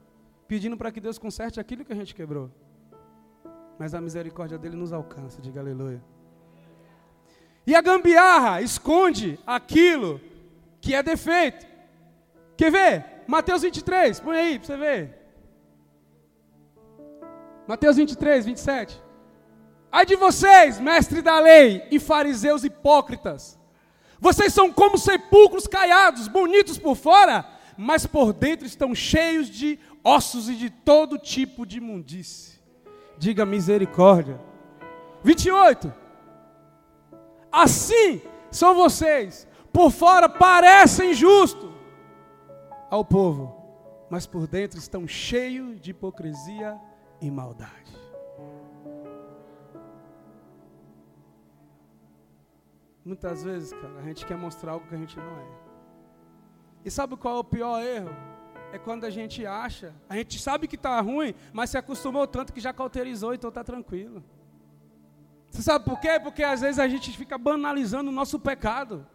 pedindo 0.47 0.77
para 0.77 0.91
que 0.91 1.01
Deus 1.01 1.17
conserte 1.17 1.59
aquilo 1.59 1.83
que 1.83 1.93
a 1.93 1.95
gente 1.95 2.13
quebrou. 2.13 2.51
Mas 3.79 3.93
a 3.93 4.01
misericórdia 4.01 4.57
dele 4.57 4.75
nos 4.75 4.93
alcança, 4.93 5.41
diga 5.41 5.59
aleluia. 5.59 6.03
E 7.65 7.75
a 7.75 7.81
gambiarra 7.81 8.61
esconde 8.61 9.39
aquilo 9.47 10.19
que 10.81 10.93
é 10.93 11.01
defeito. 11.01 11.65
Quer 12.57 12.71
ver? 12.71 13.05
Mateus 13.27 13.61
23, 13.61 14.19
põe 14.19 14.37
aí 14.37 14.59
para 14.59 14.67
você 14.67 14.77
ver. 14.77 15.17
Mateus 17.67 17.95
23, 17.95 18.45
27. 18.45 19.01
Ai 19.91 20.05
de 20.05 20.15
vocês, 20.15 20.79
mestre 20.79 21.21
da 21.21 21.39
lei 21.39 21.87
e 21.89 21.99
fariseus 21.99 22.63
hipócritas. 22.63 23.57
Vocês 24.19 24.53
são 24.53 24.71
como 24.71 24.97
sepulcros 24.97 25.67
caiados, 25.67 26.27
bonitos 26.27 26.77
por 26.77 26.95
fora, 26.95 27.45
mas 27.77 28.05
por 28.05 28.33
dentro 28.33 28.65
estão 28.65 28.93
cheios 28.93 29.49
de 29.49 29.79
ossos 30.03 30.49
e 30.49 30.55
de 30.55 30.69
todo 30.69 31.17
tipo 31.17 31.65
de 31.65 31.77
imundície. 31.77 32.59
Diga 33.17 33.45
misericórdia. 33.45 34.39
28. 35.23 36.02
Assim 37.53 38.19
são 38.49 38.73
vocês, 38.73 39.47
por 39.71 39.91
fora 39.91 40.27
parecem 40.27 41.13
justos 41.13 41.71
ao 42.89 43.05
povo, 43.05 43.55
mas 44.09 44.25
por 44.25 44.47
dentro 44.47 44.79
estão 44.79 45.07
cheios 45.07 45.79
de 45.79 45.91
hipocrisia 45.91 46.79
e 47.21 47.29
maldade. 47.29 47.93
Muitas 53.05 53.43
vezes, 53.43 53.71
cara, 53.71 53.99
a 53.99 54.01
gente 54.01 54.25
quer 54.25 54.37
mostrar 54.37 54.71
algo 54.71 54.87
que 54.87 54.95
a 54.95 54.97
gente 54.97 55.15
não 55.15 55.37
é. 55.37 55.47
E 56.83 56.89
sabe 56.89 57.15
qual 57.15 57.35
é 57.35 57.39
o 57.39 57.43
pior 57.43 57.83
erro? 57.83 58.09
É 58.71 58.79
quando 58.79 59.03
a 59.03 59.11
gente 59.11 59.45
acha, 59.45 59.93
a 60.09 60.15
gente 60.15 60.39
sabe 60.39 60.67
que 60.67 60.75
está 60.75 60.99
ruim, 61.01 61.35
mas 61.51 61.69
se 61.69 61.77
acostumou 61.77 62.25
tanto 62.25 62.51
que 62.51 62.59
já 62.59 62.73
cauterizou, 62.73 63.31
então 63.31 63.49
está 63.49 63.63
tranquilo. 63.63 64.23
Você 65.53 65.61
sabe 65.61 65.85
por 65.85 65.99
quê? 65.99 66.19
Porque 66.19 66.43
às 66.43 66.61
vezes 66.61 66.79
a 66.79 66.87
gente 66.87 67.15
fica 67.15 67.37
banalizando 67.37 68.09
o 68.09 68.13
nosso 68.13 68.39
pecado, 68.39 69.05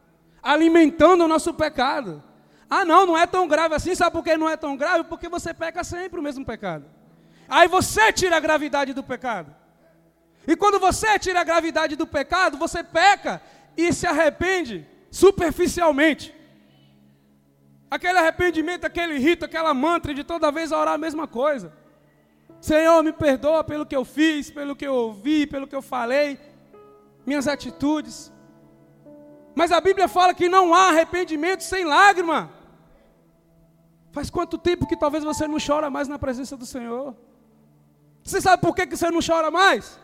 alimentando 0.40 1.24
o 1.24 1.29
nosso 1.29 1.53
pecado. 1.53 2.22
Ah, 2.70 2.85
não, 2.85 3.05
não 3.05 3.18
é 3.18 3.27
tão 3.27 3.48
grave 3.48 3.74
assim. 3.74 3.92
Sabe 3.92 4.12
por 4.12 4.22
que 4.22 4.37
não 4.37 4.48
é 4.48 4.57
tão 4.57 4.77
grave? 4.77 5.03
Porque 5.03 5.29
você 5.29 5.53
peca 5.53 5.83
sempre 5.83 6.20
o 6.20 6.22
mesmo 6.22 6.44
pecado. 6.44 6.85
Aí 7.48 7.66
você 7.66 8.12
tira 8.12 8.37
a 8.37 8.40
gravidade 8.40 8.94
do 8.94 9.03
pecado. 9.03 9.53
E 10.46 10.55
quando 10.55 10.79
você 10.79 11.18
tira 11.18 11.40
a 11.40 11.44
gravidade 11.44 11.96
do 11.96 12.07
pecado, 12.07 12.57
você 12.57 12.85
peca 12.85 13.42
e 13.77 13.92
se 13.92 14.07
arrepende 14.07 14.87
superficialmente. 15.11 16.33
Aquele 17.90 18.18
arrependimento, 18.18 18.85
aquele 18.85 19.18
rito, 19.18 19.44
aquela 19.44 19.74
mantra 19.74 20.14
de 20.14 20.22
toda 20.22 20.53
vez 20.53 20.70
orar 20.70 20.94
a 20.94 20.98
mesma 20.98 21.27
coisa. 21.27 21.72
Senhor, 22.61 23.03
me 23.03 23.12
perdoa 23.12 23.62
pelo 23.62 23.87
que 23.87 23.94
eu 23.94 24.05
fiz, 24.05 24.51
pelo 24.51 24.75
que 24.75 24.87
eu 24.87 24.94
ouvi, 24.94 25.47
pelo 25.47 25.66
que 25.66 25.77
eu 25.77 25.83
falei, 25.83 26.38
minhas 27.25 27.47
atitudes. 27.47 28.33
Mas 29.55 29.71
a 29.71 29.81
Bíblia 29.81 30.09
fala 30.09 30.35
que 30.35 30.49
não 30.49 30.75
há 30.75 30.88
arrependimento 30.88 31.62
sem 31.62 31.85
lágrima. 31.85 32.51
Faz 34.11 34.31
quanto 34.31 34.59
tempo 34.59 34.87
que 34.87 34.97
talvez 34.97 35.23
você 35.23 35.47
não 35.47 35.59
chora 35.64 35.88
mais 35.88 36.09
na 36.09 36.18
presença 36.18 36.57
do 36.57 36.66
Senhor? 36.66 37.14
Você 38.23 38.40
sabe 38.40 38.61
por 38.61 38.75
que, 38.75 38.87
que 38.87 38.97
você 38.97 39.11
não 39.11 39.21
chora 39.25 39.51
mais? 39.51 39.99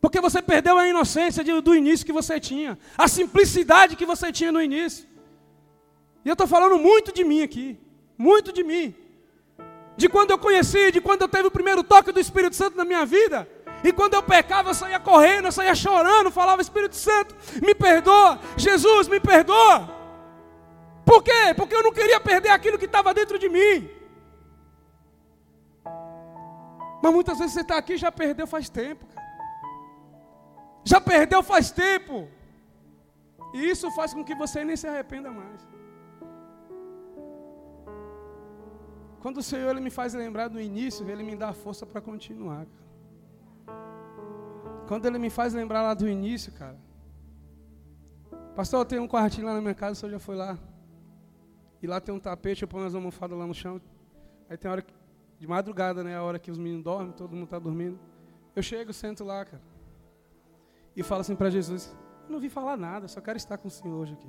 Porque 0.00 0.20
você 0.20 0.40
perdeu 0.42 0.78
a 0.78 0.86
inocência 0.86 1.42
do 1.42 1.74
início 1.74 2.06
que 2.06 2.12
você 2.12 2.38
tinha, 2.38 2.78
a 2.96 3.08
simplicidade 3.08 3.96
que 3.96 4.06
você 4.06 4.30
tinha 4.30 4.52
no 4.52 4.62
início. 4.62 5.06
E 6.24 6.28
eu 6.28 6.34
estou 6.34 6.46
falando 6.46 6.78
muito 6.78 7.12
de 7.12 7.24
mim 7.24 7.42
aqui, 7.42 7.78
muito 8.16 8.52
de 8.52 8.62
mim 8.62 8.94
de 9.98 10.08
quando 10.08 10.30
eu 10.30 10.38
conheci, 10.38 10.92
de 10.92 11.00
quando 11.00 11.22
eu 11.22 11.28
teve 11.28 11.48
o 11.48 11.50
primeiro 11.50 11.82
toque 11.82 12.12
do 12.12 12.20
Espírito 12.20 12.54
Santo 12.54 12.76
na 12.76 12.84
minha 12.84 13.04
vida. 13.04 13.48
E 13.82 13.92
quando 13.92 14.14
eu 14.14 14.22
pecava, 14.22 14.70
eu 14.70 14.74
saía 14.74 15.00
correndo, 15.00 15.46
eu 15.46 15.52
saía 15.52 15.74
chorando, 15.74 16.30
falava: 16.30 16.62
Espírito 16.62 16.94
Santo, 16.94 17.34
me 17.60 17.74
perdoa, 17.74 18.38
Jesus, 18.56 19.08
me 19.08 19.18
perdoa. 19.18 19.90
Por 21.04 21.20
quê? 21.24 21.52
Porque 21.56 21.74
eu 21.74 21.82
não 21.82 21.92
queria 21.92 22.20
perder 22.20 22.50
aquilo 22.50 22.78
que 22.78 22.84
estava 22.84 23.12
dentro 23.12 23.40
de 23.40 23.48
mim. 23.48 23.90
Mas 27.02 27.12
muitas 27.12 27.36
vezes 27.38 27.54
você 27.54 27.62
está 27.62 27.76
aqui 27.76 27.94
e 27.94 27.98
já 27.98 28.12
perdeu 28.12 28.46
faz 28.46 28.68
tempo. 28.68 29.04
Já 30.84 31.00
perdeu 31.00 31.42
faz 31.42 31.72
tempo. 31.72 32.28
E 33.52 33.68
isso 33.68 33.90
faz 33.96 34.14
com 34.14 34.24
que 34.24 34.36
você 34.36 34.64
nem 34.64 34.76
se 34.76 34.86
arrependa 34.86 35.32
mais. 35.32 35.77
Quando 39.20 39.38
o 39.38 39.42
Senhor 39.42 39.70
ele 39.70 39.80
me 39.80 39.90
faz 39.90 40.14
lembrar 40.14 40.48
do 40.48 40.60
início, 40.60 41.08
Ele 41.08 41.22
me 41.22 41.34
dá 41.34 41.52
força 41.52 41.84
para 41.84 42.00
continuar. 42.00 42.66
Cara. 42.66 42.88
Quando 44.86 45.06
Ele 45.06 45.18
me 45.18 45.28
faz 45.28 45.52
lembrar 45.54 45.82
lá 45.82 45.94
do 45.94 46.08
início, 46.08 46.52
cara. 46.52 46.78
Pastor, 48.54 48.80
eu 48.80 48.84
tenho 48.84 49.02
um 49.02 49.08
quartinho 49.08 49.46
lá 49.46 49.54
na 49.54 49.60
minha 49.60 49.74
casa, 49.74 49.92
o 49.92 49.96
senhor 49.96 50.12
já 50.12 50.18
foi 50.18 50.34
lá. 50.34 50.58
E 51.82 51.86
lá 51.86 52.00
tem 52.00 52.14
um 52.14 52.18
tapete, 52.18 52.62
eu 52.62 52.68
ponho 52.68 52.86
as 52.86 52.94
almofadas 52.94 53.38
lá 53.38 53.46
no 53.46 53.54
chão. 53.54 53.80
Aí 54.48 54.56
tem 54.56 54.70
hora 54.70 54.82
que, 54.82 54.92
de 55.38 55.46
madrugada, 55.46 56.02
né? 56.02 56.16
A 56.16 56.22
hora 56.22 56.38
que 56.38 56.50
os 56.50 56.58
meninos 56.58 56.82
dormem, 56.82 57.12
todo 57.12 57.32
mundo 57.34 57.44
está 57.44 57.58
dormindo. 57.58 57.98
Eu 58.56 58.62
chego, 58.62 58.92
sento 58.92 59.22
lá, 59.24 59.44
cara. 59.44 59.62
E 60.96 61.02
falo 61.02 61.20
assim 61.20 61.36
para 61.36 61.50
Jesus: 61.50 61.94
não 62.28 62.40
vim 62.40 62.48
falar 62.48 62.76
nada, 62.76 63.06
só 63.06 63.20
quero 63.20 63.36
estar 63.36 63.58
com 63.58 63.68
o 63.68 63.70
Senhor 63.70 63.94
hoje 63.94 64.14
aqui. 64.14 64.28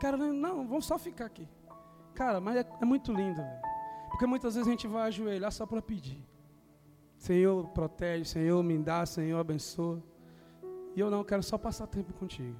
Cara, 0.00 0.16
não, 0.16 0.66
vamos 0.66 0.86
só 0.86 0.98
ficar 0.98 1.26
aqui. 1.26 1.46
Cara, 2.14 2.40
mas 2.40 2.56
é, 2.56 2.66
é 2.80 2.84
muito 2.84 3.12
lindo, 3.12 3.36
velho. 3.36 3.67
Porque 4.10 4.26
muitas 4.26 4.54
vezes 4.54 4.66
a 4.66 4.70
gente 4.70 4.86
vai 4.86 5.08
ajoelhar 5.08 5.52
só 5.52 5.66
para 5.66 5.82
pedir. 5.82 6.22
Senhor, 7.16 7.66
protege, 7.68 8.24
Senhor, 8.24 8.62
me 8.62 8.78
dá, 8.78 9.04
Senhor, 9.04 9.38
abençoa. 9.38 10.02
E 10.94 11.00
eu 11.00 11.10
não 11.10 11.24
quero 11.24 11.42
só 11.42 11.58
passar 11.58 11.86
tempo 11.86 12.12
contigo. 12.12 12.56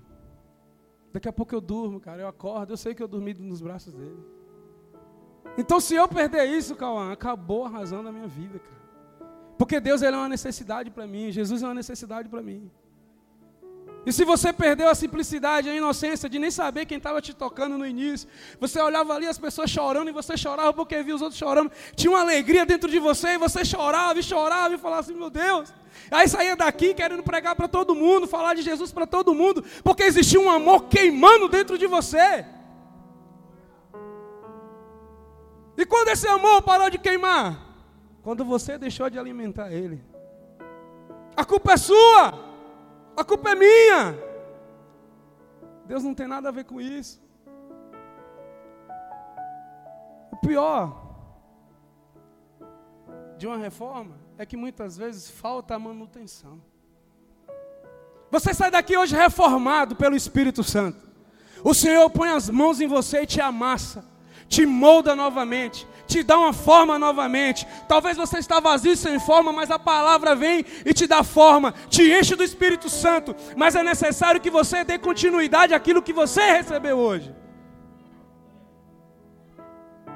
Daqui 1.12 1.28
a 1.28 1.32
pouco 1.32 1.54
eu 1.54 1.60
durmo, 1.60 2.00
cara, 2.00 2.22
eu 2.22 2.28
acordo, 2.28 2.72
eu 2.72 2.76
sei 2.76 2.94
que 2.94 3.02
eu 3.02 3.08
dormi 3.08 3.34
nos 3.34 3.60
braços 3.60 3.94
dele. 3.94 4.22
Então, 5.56 5.80
se 5.80 5.94
eu 5.94 6.06
perder 6.06 6.44
isso, 6.44 6.76
Cauã, 6.76 7.12
acabou 7.12 7.64
a 7.64 7.68
razão 7.68 8.04
da 8.04 8.12
minha 8.12 8.28
vida, 8.28 8.58
cara. 8.58 8.78
Porque 9.56 9.80
Deus 9.80 10.02
ele 10.02 10.14
é 10.14 10.18
uma 10.18 10.28
necessidade 10.28 10.90
para 10.90 11.06
mim, 11.06 11.32
Jesus 11.32 11.62
é 11.62 11.66
uma 11.66 11.74
necessidade 11.74 12.28
para 12.28 12.42
mim. 12.42 12.70
E 14.06 14.12
se 14.12 14.24
você 14.24 14.52
perdeu 14.52 14.88
a 14.88 14.94
simplicidade, 14.94 15.68
a 15.68 15.74
inocência 15.74 16.28
de 16.28 16.38
nem 16.38 16.50
saber 16.50 16.86
quem 16.86 16.96
estava 16.96 17.20
te 17.20 17.34
tocando 17.34 17.76
no 17.76 17.86
início, 17.86 18.28
você 18.58 18.80
olhava 18.80 19.12
ali 19.14 19.26
as 19.26 19.38
pessoas 19.38 19.70
chorando 19.70 20.08
e 20.08 20.12
você 20.12 20.36
chorava 20.36 20.72
porque 20.72 21.02
via 21.02 21.14
os 21.14 21.20
outros 21.20 21.38
chorando, 21.38 21.70
tinha 21.94 22.10
uma 22.10 22.20
alegria 22.20 22.64
dentro 22.64 22.88
de 22.88 22.98
você 22.98 23.30
e 23.30 23.38
você 23.38 23.64
chorava 23.64 24.18
e 24.18 24.22
chorava 24.22 24.74
e 24.74 24.78
falava 24.78 25.00
assim: 25.00 25.14
meu 25.14 25.28
Deus. 25.28 25.72
Aí 26.10 26.28
saía 26.28 26.56
daqui 26.56 26.94
querendo 26.94 27.22
pregar 27.22 27.54
para 27.54 27.68
todo 27.68 27.94
mundo, 27.94 28.26
falar 28.26 28.54
de 28.54 28.62
Jesus 28.62 28.92
para 28.92 29.06
todo 29.06 29.34
mundo, 29.34 29.64
porque 29.82 30.04
existia 30.04 30.40
um 30.40 30.50
amor 30.50 30.84
queimando 30.84 31.48
dentro 31.48 31.76
de 31.76 31.86
você. 31.86 32.46
E 35.76 35.84
quando 35.84 36.08
esse 36.08 36.26
amor 36.26 36.62
parou 36.62 36.88
de 36.88 36.98
queimar? 36.98 37.66
Quando 38.22 38.44
você 38.44 38.78
deixou 38.78 39.10
de 39.10 39.18
alimentar 39.18 39.70
ele. 39.70 40.02
A 41.36 41.44
culpa 41.44 41.72
é 41.72 41.76
sua. 41.76 42.47
A 43.18 43.24
culpa 43.24 43.50
é 43.50 43.54
minha. 43.56 44.16
Deus 45.86 46.04
não 46.04 46.14
tem 46.14 46.28
nada 46.28 46.50
a 46.50 46.52
ver 46.52 46.62
com 46.62 46.80
isso. 46.80 47.20
O 50.30 50.36
pior 50.36 51.04
de 53.36 53.44
uma 53.44 53.56
reforma 53.56 54.14
é 54.36 54.46
que 54.46 54.56
muitas 54.56 54.96
vezes 54.96 55.28
falta 55.28 55.74
a 55.74 55.80
manutenção. 55.80 56.62
Você 58.30 58.54
sai 58.54 58.70
daqui 58.70 58.96
hoje 58.96 59.16
reformado 59.16 59.96
pelo 59.96 60.14
Espírito 60.14 60.62
Santo. 60.62 61.08
O 61.64 61.74
Senhor 61.74 62.08
põe 62.10 62.28
as 62.28 62.48
mãos 62.48 62.80
em 62.80 62.86
você 62.86 63.22
e 63.22 63.26
te 63.26 63.40
amassa, 63.40 64.04
te 64.48 64.64
molda 64.64 65.14
novamente, 65.14 65.86
te 66.06 66.22
dá 66.22 66.38
uma 66.38 66.52
forma 66.52 66.98
novamente. 66.98 67.66
Talvez 67.86 68.16
você 68.16 68.38
está 68.38 68.58
vazio 68.58 68.96
sem 68.96 69.20
forma, 69.20 69.52
mas 69.52 69.70
a 69.70 69.78
palavra 69.78 70.34
vem 70.34 70.64
e 70.84 70.94
te 70.94 71.06
dá 71.06 71.22
forma, 71.22 71.72
te 71.88 72.02
enche 72.10 72.34
do 72.34 72.42
Espírito 72.42 72.88
Santo. 72.88 73.36
Mas 73.56 73.74
é 73.74 73.82
necessário 73.82 74.40
que 74.40 74.50
você 74.50 74.82
dê 74.84 74.98
continuidade 74.98 75.74
àquilo 75.74 76.02
que 76.02 76.12
você 76.12 76.40
recebeu 76.50 76.96
hoje. 76.96 77.34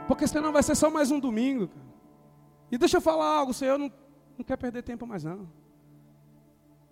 Porque 0.08 0.26
senão 0.26 0.50
vai 0.50 0.62
ser 0.62 0.74
só 0.74 0.90
mais 0.90 1.10
um 1.10 1.20
domingo. 1.20 1.70
E 2.70 2.78
deixa 2.78 2.96
eu 2.96 3.00
falar 3.02 3.26
algo, 3.26 3.50
o 3.50 3.54
Senhor 3.54 3.78
não, 3.78 3.92
não 4.36 4.44
quer 4.44 4.56
perder 4.56 4.82
tempo 4.82 5.06
mais 5.06 5.22
não. 5.22 5.46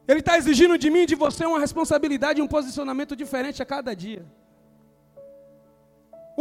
Ele 0.07 0.21
está 0.21 0.37
exigindo 0.37 0.77
de 0.77 0.91
mim 0.91 1.07
de 1.07 1.15
você 1.15 1.47
uma 1.47 1.59
responsabilidade 1.59 2.41
e 2.41 2.43
um 2.43 2.47
posicionamento 2.47 3.17
diferente 3.17 3.63
a 3.63 3.67
cada 3.67 3.95
dia. 3.95 4.27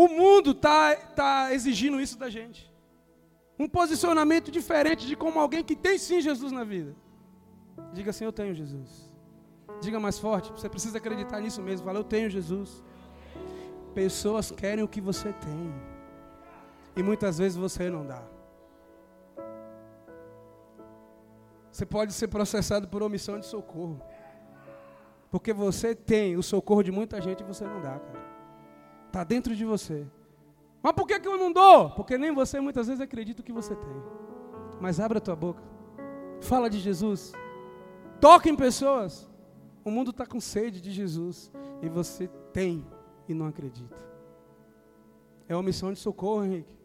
O 0.01 0.07
mundo 0.07 0.51
está 0.51 0.95
tá 0.95 1.53
exigindo 1.53 1.99
isso 1.99 2.17
da 2.17 2.29
gente. 2.29 2.71
Um 3.63 3.67
posicionamento 3.67 4.49
diferente 4.49 5.05
de 5.05 5.13
como 5.13 5.37
alguém 5.37 5.61
que 5.61 5.75
tem 5.75 5.97
sim 5.97 6.21
Jesus 6.21 6.53
na 6.53 6.63
vida. 6.63 6.95
Diga 7.91 8.11
assim: 8.11 8.23
Eu 8.23 8.31
tenho 8.31 8.55
Jesus. 8.55 9.11
Diga 9.81 9.99
mais 9.99 10.17
forte, 10.17 10.53
você 10.53 10.69
precisa 10.69 10.99
acreditar 10.99 11.41
nisso 11.41 11.61
mesmo. 11.61 11.85
Fala: 11.85 11.99
Eu 11.99 12.05
tenho 12.05 12.29
Jesus. 12.29 12.81
Pessoas 13.93 14.49
querem 14.51 14.85
o 14.85 14.87
que 14.87 15.01
você 15.01 15.33
tem. 15.33 15.73
E 16.95 17.03
muitas 17.03 17.37
vezes 17.37 17.57
você 17.57 17.89
não 17.89 18.05
dá. 18.05 18.23
Você 21.73 21.85
pode 21.85 22.13
ser 22.13 22.29
processado 22.29 22.87
por 22.87 23.03
omissão 23.03 23.37
de 23.37 23.45
socorro. 23.45 24.01
Porque 25.29 25.51
você 25.51 25.93
tem 25.93 26.37
o 26.37 26.41
socorro 26.41 26.83
de 26.83 26.91
muita 26.99 27.19
gente 27.19 27.41
e 27.41 27.45
você 27.45 27.65
não 27.65 27.81
dá, 27.81 27.99
cara. 27.99 28.28
Está 29.09 29.23
dentro 29.23 29.55
de 29.55 29.65
você. 29.65 30.05
Mas 30.83 30.93
por 30.93 31.07
que, 31.07 31.19
que 31.19 31.27
eu 31.27 31.37
não 31.37 31.51
dou? 31.51 31.89
Porque 31.89 32.15
nem 32.15 32.31
você 32.31 32.59
muitas 32.59 32.85
vezes 32.85 33.01
acredita 33.01 33.41
que 33.41 33.51
você 33.51 33.75
tem. 33.75 34.03
Mas 34.79 34.99
abre 34.99 35.17
a 35.17 35.21
tua 35.21 35.35
boca. 35.35 35.63
Fala 36.41 36.69
de 36.69 36.79
Jesus. 36.79 37.33
Toca 38.21 38.47
em 38.47 38.55
pessoas. 38.55 39.27
O 39.83 39.89
mundo 39.89 40.11
está 40.11 40.27
com 40.27 40.39
sede 40.39 40.79
de 40.79 40.91
Jesus. 40.91 41.51
E 41.81 41.89
você 41.89 42.27
tem 42.53 42.85
e 43.27 43.33
não 43.33 43.47
acredita. 43.47 43.97
É 45.47 45.55
uma 45.55 45.63
missão 45.63 45.91
de 45.91 45.97
socorro, 45.97 46.45
Henrique. 46.45 46.77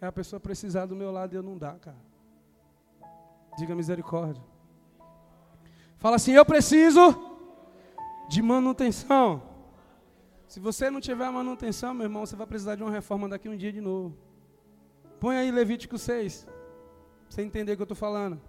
É 0.00 0.06
a 0.06 0.12
pessoa 0.12 0.40
precisar 0.40 0.86
do 0.86 0.96
meu 0.96 1.12
lado 1.12 1.34
e 1.34 1.36
eu 1.36 1.42
não 1.42 1.58
dar, 1.58 1.78
cara. 1.78 2.06
Diga 3.58 3.74
misericórdia. 3.74 4.42
Fala 5.98 6.16
assim: 6.16 6.32
Eu 6.32 6.44
preciso 6.46 7.14
de 8.30 8.40
manutenção. 8.40 9.55
Se 10.48 10.60
você 10.60 10.90
não 10.90 11.00
tiver 11.00 11.30
manutenção, 11.30 11.92
meu 11.92 12.04
irmão, 12.04 12.24
você 12.24 12.36
vai 12.36 12.46
precisar 12.46 12.76
de 12.76 12.82
uma 12.82 12.90
reforma 12.90 13.28
daqui 13.28 13.48
um 13.48 13.56
dia 13.56 13.72
de 13.72 13.80
novo. 13.80 14.16
Põe 15.18 15.36
aí 15.36 15.50
Levítico 15.50 15.98
6. 15.98 16.44
Pra 16.44 16.54
você 17.28 17.42
entender 17.42 17.72
o 17.72 17.76
que 17.76 17.82
eu 17.82 17.84
estou 17.84 17.96
falando. 17.96 18.40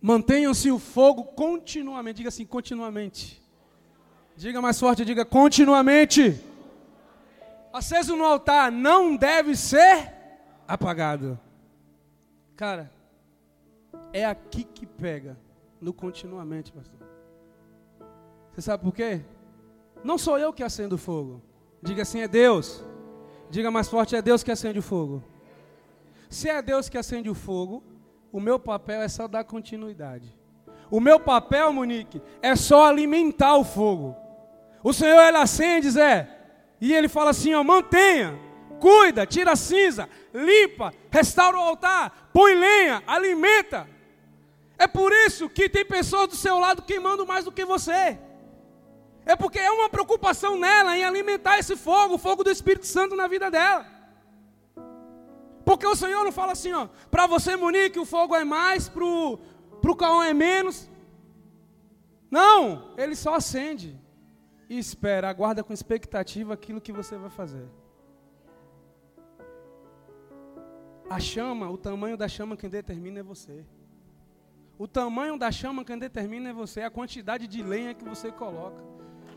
Mantenham-se 0.00 0.70
o 0.70 0.78
fogo 0.78 1.24
continuamente. 1.24 2.16
Diga 2.16 2.28
assim, 2.28 2.44
continuamente. 2.44 3.40
Diga 4.36 4.60
mais 4.60 4.78
forte, 4.78 5.04
diga 5.04 5.24
continuamente. 5.24 6.40
Aceso 7.72 8.16
no 8.16 8.24
altar 8.24 8.70
não 8.70 9.16
deve 9.16 9.56
ser 9.56 10.12
apagado. 10.66 11.38
Cara, 12.56 12.90
é 14.12 14.24
aqui 14.24 14.64
que 14.64 14.86
pega, 14.86 15.36
no 15.80 15.92
continuamente, 15.92 16.72
pastor. 16.72 17.00
Você 18.52 18.62
sabe 18.62 18.82
por 18.82 18.94
quê? 18.94 19.22
Não 20.04 20.18
sou 20.18 20.38
eu 20.38 20.52
que 20.52 20.62
acendo 20.62 20.96
o 20.96 20.98
fogo. 20.98 21.42
Diga 21.82 22.02
assim, 22.02 22.20
é 22.20 22.28
Deus. 22.28 22.84
Diga 23.50 23.70
mais 23.70 23.88
forte, 23.88 24.14
é 24.14 24.22
Deus 24.22 24.42
que 24.42 24.50
acende 24.50 24.78
o 24.78 24.82
fogo. 24.82 25.22
Se 26.28 26.48
é 26.48 26.60
Deus 26.62 26.88
que 26.88 26.98
acende 26.98 27.28
o 27.28 27.34
fogo, 27.34 27.82
o 28.30 28.40
meu 28.40 28.58
papel 28.58 29.02
é 29.02 29.08
só 29.08 29.28
dar 29.28 29.44
continuidade. 29.44 30.36
O 30.90 31.00
meu 31.00 31.18
papel, 31.18 31.72
Monique, 31.72 32.20
é 32.40 32.54
só 32.54 32.86
alimentar 32.86 33.56
o 33.56 33.64
fogo. 33.64 34.16
O 34.82 34.92
Senhor, 34.92 35.20
ele 35.22 35.36
acende, 35.36 35.90
Zé, 35.90 36.28
e 36.80 36.92
ele 36.92 37.08
fala 37.08 37.30
assim: 37.30 37.54
ó, 37.54 37.62
mantenha, 37.62 38.38
cuida, 38.80 39.26
tira 39.26 39.52
a 39.52 39.56
cinza, 39.56 40.08
limpa, 40.34 40.92
restaura 41.10 41.56
o 41.56 41.62
altar, 41.62 42.30
põe 42.32 42.54
lenha, 42.54 43.02
alimenta. 43.06 43.88
É 44.78 44.86
por 44.86 45.12
isso 45.12 45.48
que 45.48 45.68
tem 45.68 45.84
pessoas 45.84 46.28
do 46.28 46.36
seu 46.36 46.58
lado 46.58 46.82
queimando 46.82 47.26
mais 47.26 47.44
do 47.44 47.52
que 47.52 47.64
você. 47.64 48.18
É 49.24 49.36
porque 49.36 49.58
é 49.58 49.70
uma 49.70 49.88
preocupação 49.88 50.58
nela 50.58 50.96
em 50.96 51.04
alimentar 51.04 51.58
esse 51.58 51.76
fogo, 51.76 52.14
o 52.14 52.18
fogo 52.18 52.42
do 52.42 52.50
Espírito 52.50 52.86
Santo 52.86 53.14
na 53.14 53.28
vida 53.28 53.50
dela. 53.50 53.86
Porque 55.64 55.86
o 55.86 55.94
Senhor 55.94 56.24
não 56.24 56.32
fala 56.32 56.52
assim, 56.52 56.72
ó, 56.72 56.88
para 57.10 57.26
você, 57.26 57.54
Monique, 57.56 57.98
o 57.98 58.04
fogo 58.04 58.34
é 58.34 58.44
mais, 58.44 58.88
para 58.88 59.04
o 59.04 59.96
Caon 59.96 60.22
é 60.22 60.34
menos. 60.34 60.90
Não, 62.30 62.94
ele 62.96 63.14
só 63.14 63.34
acende 63.34 63.96
e 64.68 64.78
espera, 64.78 65.28
aguarda 65.28 65.62
com 65.62 65.72
expectativa 65.72 66.54
aquilo 66.54 66.80
que 66.80 66.92
você 66.92 67.16
vai 67.16 67.30
fazer. 67.30 67.68
A 71.08 71.20
chama, 71.20 71.70
o 71.70 71.76
tamanho 71.76 72.16
da 72.16 72.26
chama 72.26 72.56
quem 72.56 72.70
determina 72.70 73.20
é 73.20 73.22
você. 73.22 73.64
O 74.82 74.88
tamanho 74.88 75.38
da 75.38 75.52
chama 75.52 75.84
quem 75.84 75.96
determina 75.96 76.50
é 76.50 76.52
você, 76.52 76.82
a 76.82 76.90
quantidade 76.90 77.46
de 77.46 77.62
lenha 77.62 77.94
que 77.94 78.04
você 78.04 78.32
coloca. 78.32 78.82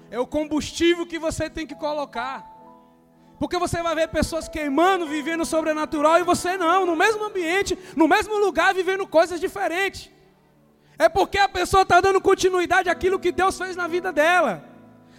É 0.09 0.19
o 0.19 0.25
combustível 0.25 1.05
que 1.05 1.19
você 1.19 1.47
tem 1.47 1.67
que 1.67 1.75
colocar. 1.75 2.43
Porque 3.37 3.59
você 3.59 3.83
vai 3.83 3.93
ver 3.93 4.07
pessoas 4.07 4.47
queimando, 4.47 5.05
vivendo 5.05 5.45
sobrenatural, 5.45 6.17
e 6.17 6.23
você 6.23 6.57
não, 6.57 6.87
no 6.87 6.95
mesmo 6.95 7.23
ambiente, 7.23 7.77
no 7.95 8.07
mesmo 8.07 8.35
lugar, 8.39 8.73
vivendo 8.73 9.05
coisas 9.05 9.39
diferentes. 9.39 10.09
É 10.97 11.07
porque 11.07 11.37
a 11.37 11.47
pessoa 11.47 11.83
está 11.83 12.01
dando 12.01 12.19
continuidade 12.19 12.89
àquilo 12.89 13.19
que 13.19 13.31
Deus 13.31 13.55
fez 13.55 13.75
na 13.75 13.85
vida 13.85 14.11
dela. 14.11 14.67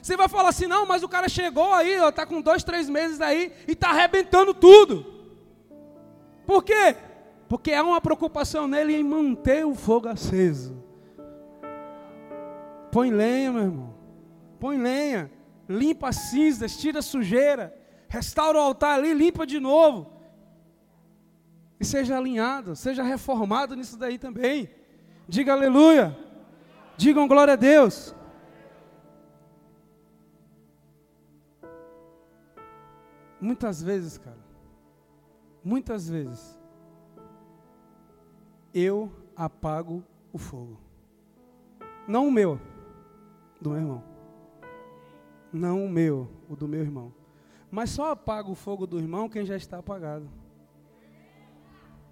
Você 0.02 0.16
vai 0.16 0.28
falar 0.28 0.48
assim, 0.48 0.66
não, 0.66 0.84
mas 0.84 1.04
o 1.04 1.08
cara 1.08 1.28
chegou 1.28 1.72
aí, 1.72 1.92
está 1.92 2.26
com 2.26 2.40
dois, 2.40 2.64
três 2.64 2.88
meses 2.88 3.20
aí 3.20 3.52
e 3.68 3.74
está 3.74 3.90
arrebentando 3.90 4.52
tudo. 4.52 5.06
Por 6.44 6.64
quê? 6.64 6.96
Porque 7.48 7.72
há 7.72 7.82
uma 7.82 8.00
preocupação 8.00 8.66
nele 8.66 8.94
em 8.94 9.04
manter 9.04 9.64
o 9.64 9.74
fogo 9.74 10.08
aceso. 10.08 10.82
Põe 12.90 13.10
lenha, 13.10 13.52
meu 13.52 13.62
irmão. 13.62 13.94
Põe 14.58 14.78
lenha. 14.78 15.30
Limpa 15.68 16.08
as 16.08 16.16
cinzas, 16.16 16.76
tira 16.76 17.00
a 17.00 17.02
sujeira 17.02 17.86
restaura 18.08 18.58
o 18.58 18.60
altar 18.60 18.98
ali, 18.98 19.12
limpa 19.12 19.46
de 19.46 19.60
novo. 19.60 20.10
E 21.78 21.84
seja 21.84 22.16
alinhado, 22.16 22.74
seja 22.74 23.02
reformado 23.02 23.74
nisso 23.74 23.98
daí 23.98 24.18
também. 24.18 24.70
Diga 25.28 25.52
aleluia. 25.52 26.16
Digam 26.96 27.28
glória 27.28 27.52
a 27.52 27.56
Deus. 27.56 28.14
Muitas 33.38 33.82
vezes, 33.82 34.16
cara, 34.16 34.38
muitas 35.62 36.08
vezes, 36.08 36.55
eu 38.78 39.10
apago 39.34 40.04
o 40.30 40.36
fogo. 40.36 40.78
Não 42.06 42.28
o 42.28 42.30
meu, 42.30 42.60
do 43.58 43.70
meu 43.70 43.78
irmão. 43.80 44.04
Não 45.50 45.86
o 45.86 45.88
meu, 45.88 46.30
o 46.46 46.54
do 46.54 46.68
meu 46.68 46.80
irmão. 46.80 47.14
Mas 47.70 47.88
só 47.88 48.10
apaga 48.10 48.50
o 48.50 48.54
fogo 48.54 48.86
do 48.86 48.98
irmão 48.98 49.30
quem 49.30 49.46
já 49.46 49.56
está 49.56 49.78
apagado. 49.78 50.28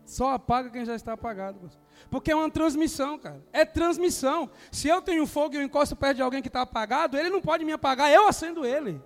Só 0.07 0.33
apaga 0.33 0.70
quem 0.70 0.87
já 0.87 0.94
está 0.94 1.12
apagado. 1.12 1.70
Porque 2.09 2.33
é 2.33 2.35
uma 2.35 2.50
transmissão, 2.50 3.18
cara. 3.18 3.44
É 3.53 3.66
transmissão. 3.66 4.50
Se 4.72 4.88
eu 4.88 5.03
tenho 5.03 5.27
fogo 5.27 5.55
e 5.55 5.59
eu 5.59 5.62
encosto 5.62 5.94
perto 5.94 6.16
de 6.16 6.22
alguém 6.22 6.40
que 6.40 6.48
está 6.48 6.62
apagado, 6.62 7.18
ele 7.18 7.29
não 7.29 7.42
pode 7.42 7.62
me 7.62 7.72
apagar, 7.72 8.11
eu 8.11 8.27
acendo 8.27 8.64
ele. 8.64 9.03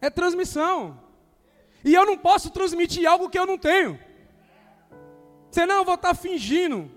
É 0.00 0.08
transmissão. 0.10 1.00
E 1.84 1.92
eu 1.92 2.06
não 2.06 2.16
posso 2.16 2.50
transmitir 2.50 3.04
algo 3.04 3.28
que 3.28 3.38
eu 3.38 3.46
não 3.46 3.58
tenho. 3.58 4.05
Senão 5.50 5.76
eu 5.76 5.84
vou 5.84 5.94
estar 5.94 6.14
fingindo, 6.14 6.90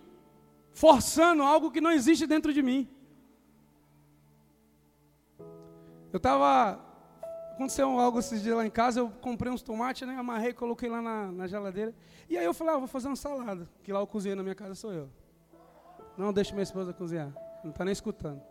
forçando 0.73 1.43
algo 1.43 1.71
que 1.71 1.81
não 1.81 1.91
existe 1.91 2.27
dentro 2.27 2.53
de 2.53 2.62
mim. 2.62 2.88
Eu 6.12 6.17
estava 6.17 6.89
aconteceu 7.59 7.99
algo 7.99 8.19
esses 8.19 8.41
dias 8.41 8.55
lá 8.55 8.65
em 8.65 8.69
casa, 8.69 9.01
eu 9.01 9.09
comprei 9.09 9.51
uns 9.51 9.62
tomates, 9.62 10.07
né, 10.07 10.15
amarrei, 10.15 10.53
coloquei 10.53 10.89
lá 10.89 11.01
na, 11.01 11.29
na 11.29 11.45
geladeira. 11.45 11.93
E 12.29 12.38
aí 12.38 12.45
eu 12.45 12.53
falei, 12.53 12.73
ah, 12.73 12.77
vou 12.77 12.88
fazer 12.88 13.07
uma 13.07 13.17
salada, 13.17 13.67
que 13.83 13.91
lá 13.91 14.01
o 14.01 14.07
cozinheiro 14.07 14.38
na 14.38 14.43
minha 14.43 14.55
casa 14.55 14.75
sou 14.75 14.93
eu. 14.93 15.09
Não, 16.17 16.31
deixa 16.31 16.53
minha 16.53 16.63
esposa 16.63 16.93
cozinhar, 16.93 17.33
não 17.62 17.71
está 17.71 17.83
nem 17.83 17.91
escutando. 17.91 18.41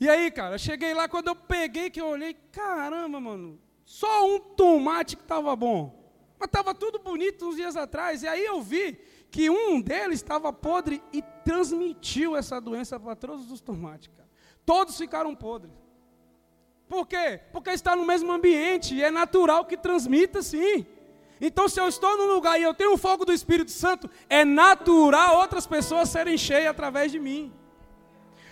E 0.00 0.08
aí, 0.08 0.30
cara, 0.30 0.54
eu 0.54 0.58
cheguei 0.58 0.94
lá, 0.94 1.06
quando 1.06 1.28
eu 1.28 1.36
peguei, 1.36 1.90
que 1.90 2.00
eu 2.00 2.06
olhei, 2.06 2.32
caramba, 2.50 3.20
mano, 3.20 3.58
só 3.84 4.26
um 4.26 4.38
tomate 4.40 5.16
que 5.16 5.22
estava 5.22 5.54
bom. 5.54 6.05
Mas 6.38 6.48
estava 6.48 6.74
tudo 6.74 6.98
bonito 6.98 7.48
uns 7.48 7.56
dias 7.56 7.76
atrás. 7.76 8.22
E 8.22 8.28
aí 8.28 8.44
eu 8.44 8.60
vi 8.60 8.98
que 9.30 9.48
um 9.50 9.80
deles 9.80 10.20
estava 10.20 10.52
podre 10.52 11.02
e 11.12 11.22
transmitiu 11.44 12.36
essa 12.36 12.60
doença 12.60 12.98
para 12.98 13.16
todos 13.16 13.50
os 13.50 13.60
tomates, 13.60 14.08
cara. 14.08 14.28
Todos 14.64 14.96
ficaram 14.96 15.34
podres. 15.34 15.74
Por 16.88 17.06
quê? 17.06 17.40
Porque 17.52 17.70
está 17.70 17.96
no 17.96 18.04
mesmo 18.04 18.30
ambiente 18.32 18.94
e 18.94 19.02
é 19.02 19.10
natural 19.10 19.64
que 19.64 19.76
transmita 19.76 20.42
sim. 20.42 20.86
Então, 21.40 21.68
se 21.68 21.80
eu 21.80 21.88
estou 21.88 22.16
num 22.16 22.32
lugar 22.32 22.58
e 22.58 22.62
eu 22.62 22.72
tenho 22.72 22.94
o 22.94 22.98
fogo 22.98 23.24
do 23.24 23.32
Espírito 23.32 23.70
Santo, 23.70 24.08
é 24.28 24.44
natural 24.44 25.36
outras 25.36 25.66
pessoas 25.66 26.08
serem 26.08 26.38
cheias 26.38 26.68
através 26.68 27.12
de 27.12 27.18
mim. 27.18 27.52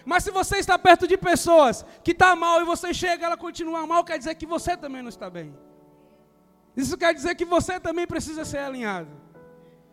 Mas 0.04 0.22
se 0.24 0.30
você 0.30 0.58
está 0.58 0.78
perto 0.78 1.06
de 1.06 1.16
pessoas 1.16 1.84
que 2.02 2.10
estão 2.10 2.28
tá 2.28 2.36
mal 2.36 2.60
e 2.60 2.64
você 2.64 2.92
chega 2.92 3.22
e 3.22 3.26
ela 3.26 3.36
continua 3.36 3.86
mal, 3.86 4.04
quer 4.04 4.18
dizer 4.18 4.34
que 4.34 4.44
você 4.44 4.76
também 4.76 5.00
não 5.00 5.08
está 5.08 5.30
bem. 5.30 5.56
Isso 6.76 6.96
quer 6.96 7.14
dizer 7.14 7.34
que 7.34 7.44
você 7.44 7.78
também 7.78 8.06
precisa 8.06 8.44
ser 8.44 8.58
alinhado. 8.58 9.10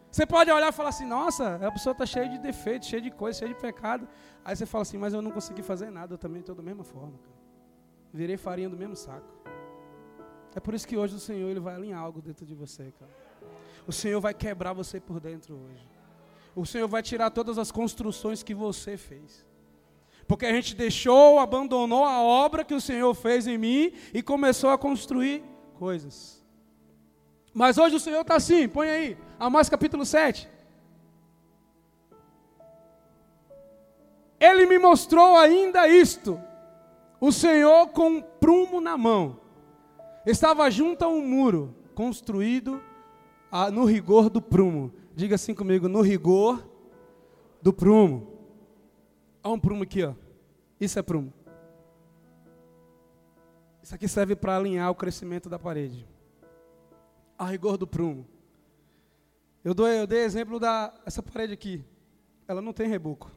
Você 0.10 0.26
pode 0.26 0.52
olhar 0.52 0.70
e 0.70 0.72
falar 0.72 0.90
assim: 0.90 1.06
nossa, 1.06 1.56
a 1.66 1.72
pessoa 1.72 1.92
está 1.92 2.06
cheia 2.06 2.28
de 2.28 2.38
defeitos, 2.38 2.88
cheia 2.88 3.02
de 3.02 3.12
coisas, 3.12 3.40
cheia 3.40 3.54
de 3.54 3.60
pecado. 3.60 4.08
Aí 4.44 4.56
você 4.56 4.66
fala 4.66 4.82
assim: 4.82 4.98
mas 4.98 5.14
eu 5.14 5.22
não 5.22 5.32
consegui 5.32 5.62
fazer 5.62 5.90
nada, 5.90 6.14
eu 6.14 6.18
também 6.18 6.42
estou 6.42 6.56
da 6.56 6.64
mesma 6.64 6.84
forma. 6.84 7.18
Cara 7.18 7.42
virei 8.14 8.38
farinha 8.38 8.70
do 8.70 8.78
mesmo 8.78 8.96
saco. 8.96 9.28
É 10.54 10.60
por 10.60 10.74
isso 10.74 10.88
que 10.88 10.98
hoje 10.98 11.16
o 11.16 11.20
Senhor 11.20 11.50
ele 11.50 11.60
vai 11.60 11.76
alinhar 11.76 12.00
algo 12.00 12.22
dentro 12.22 12.46
de 12.46 12.54
você, 12.54 12.92
cara. 13.00 13.12
O 13.88 13.92
Senhor 13.92 14.20
vai 14.20 14.34
quebrar 14.34 14.74
você 14.74 15.00
por 15.00 15.20
dentro 15.20 15.56
hoje. 15.56 15.88
O 16.56 16.66
Senhor 16.66 16.88
vai 16.88 17.02
tirar 17.02 17.30
todas 17.32 17.58
as 17.58 17.72
construções 17.72 18.44
que 18.44 18.54
você 18.54 18.98
fez. 18.98 19.46
Porque 20.28 20.46
a 20.46 20.52
gente 20.52 20.76
deixou, 20.76 21.40
abandonou 21.40 22.06
a 22.06 22.22
obra 22.22 22.66
que 22.66 22.74
o 22.74 22.82
Senhor 22.82 23.14
fez 23.14 23.48
em 23.48 23.58
mim 23.58 23.94
e 24.14 24.22
começou 24.22 24.70
a 24.70 24.78
construir 24.78 25.44
coisas. 25.76 26.41
Mas 27.54 27.78
hoje 27.78 27.96
o 27.96 28.00
Senhor 28.00 28.22
está 28.22 28.36
assim, 28.36 28.68
põe 28.68 28.90
aí, 28.90 29.18
Amós 29.40 29.70
capítulo 29.70 30.06
7. 30.06 30.50
Ele 34.40 34.66
me 34.66 34.80
mostrou 34.80 35.38
ainda 35.38 35.88
isto 35.88 36.40
o 37.22 37.32
Senhor, 37.32 37.90
com 37.90 38.10
um 38.10 38.22
prumo 38.22 38.82
na 38.82 38.98
mão, 38.98 39.40
estava 40.26 40.68
junto 40.72 41.06
a 41.06 41.08
um 41.08 41.24
muro 41.24 41.76
construído 41.94 42.82
no 43.72 43.86
rigor 43.86 44.28
do 44.28 44.42
prumo. 44.42 44.92
Diga 45.16 45.36
assim 45.36 45.54
comigo: 45.54 45.88
no 45.88 46.02
rigor 46.02 46.68
do 47.62 47.72
prumo. 47.72 48.28
Olha 49.44 49.54
um 49.54 49.60
prumo 49.60 49.84
aqui, 49.84 50.04
ó. 50.04 50.16
Isso 50.80 50.98
é 50.98 51.04
prumo. 51.04 51.32
Isso 53.84 53.94
aqui 53.94 54.08
serve 54.08 54.36
para 54.36 54.58
alinhar 54.58 54.90
o 54.90 54.96
crescimento 54.96 55.48
da 55.48 55.60
parede. 55.60 56.08
A 57.42 57.46
rigor 57.46 57.76
do 57.76 57.88
prumo. 57.88 58.28
Eu, 59.64 59.74
dou, 59.74 59.88
eu 59.88 60.06
dei 60.06 60.20
exemplo 60.20 60.60
da 60.60 60.94
essa 61.08 61.24
parede 61.24 61.54
aqui. 61.54 61.84
Ela 62.48 62.62
não 62.62 62.72
tem 62.72 62.88
reboco. 62.88 63.32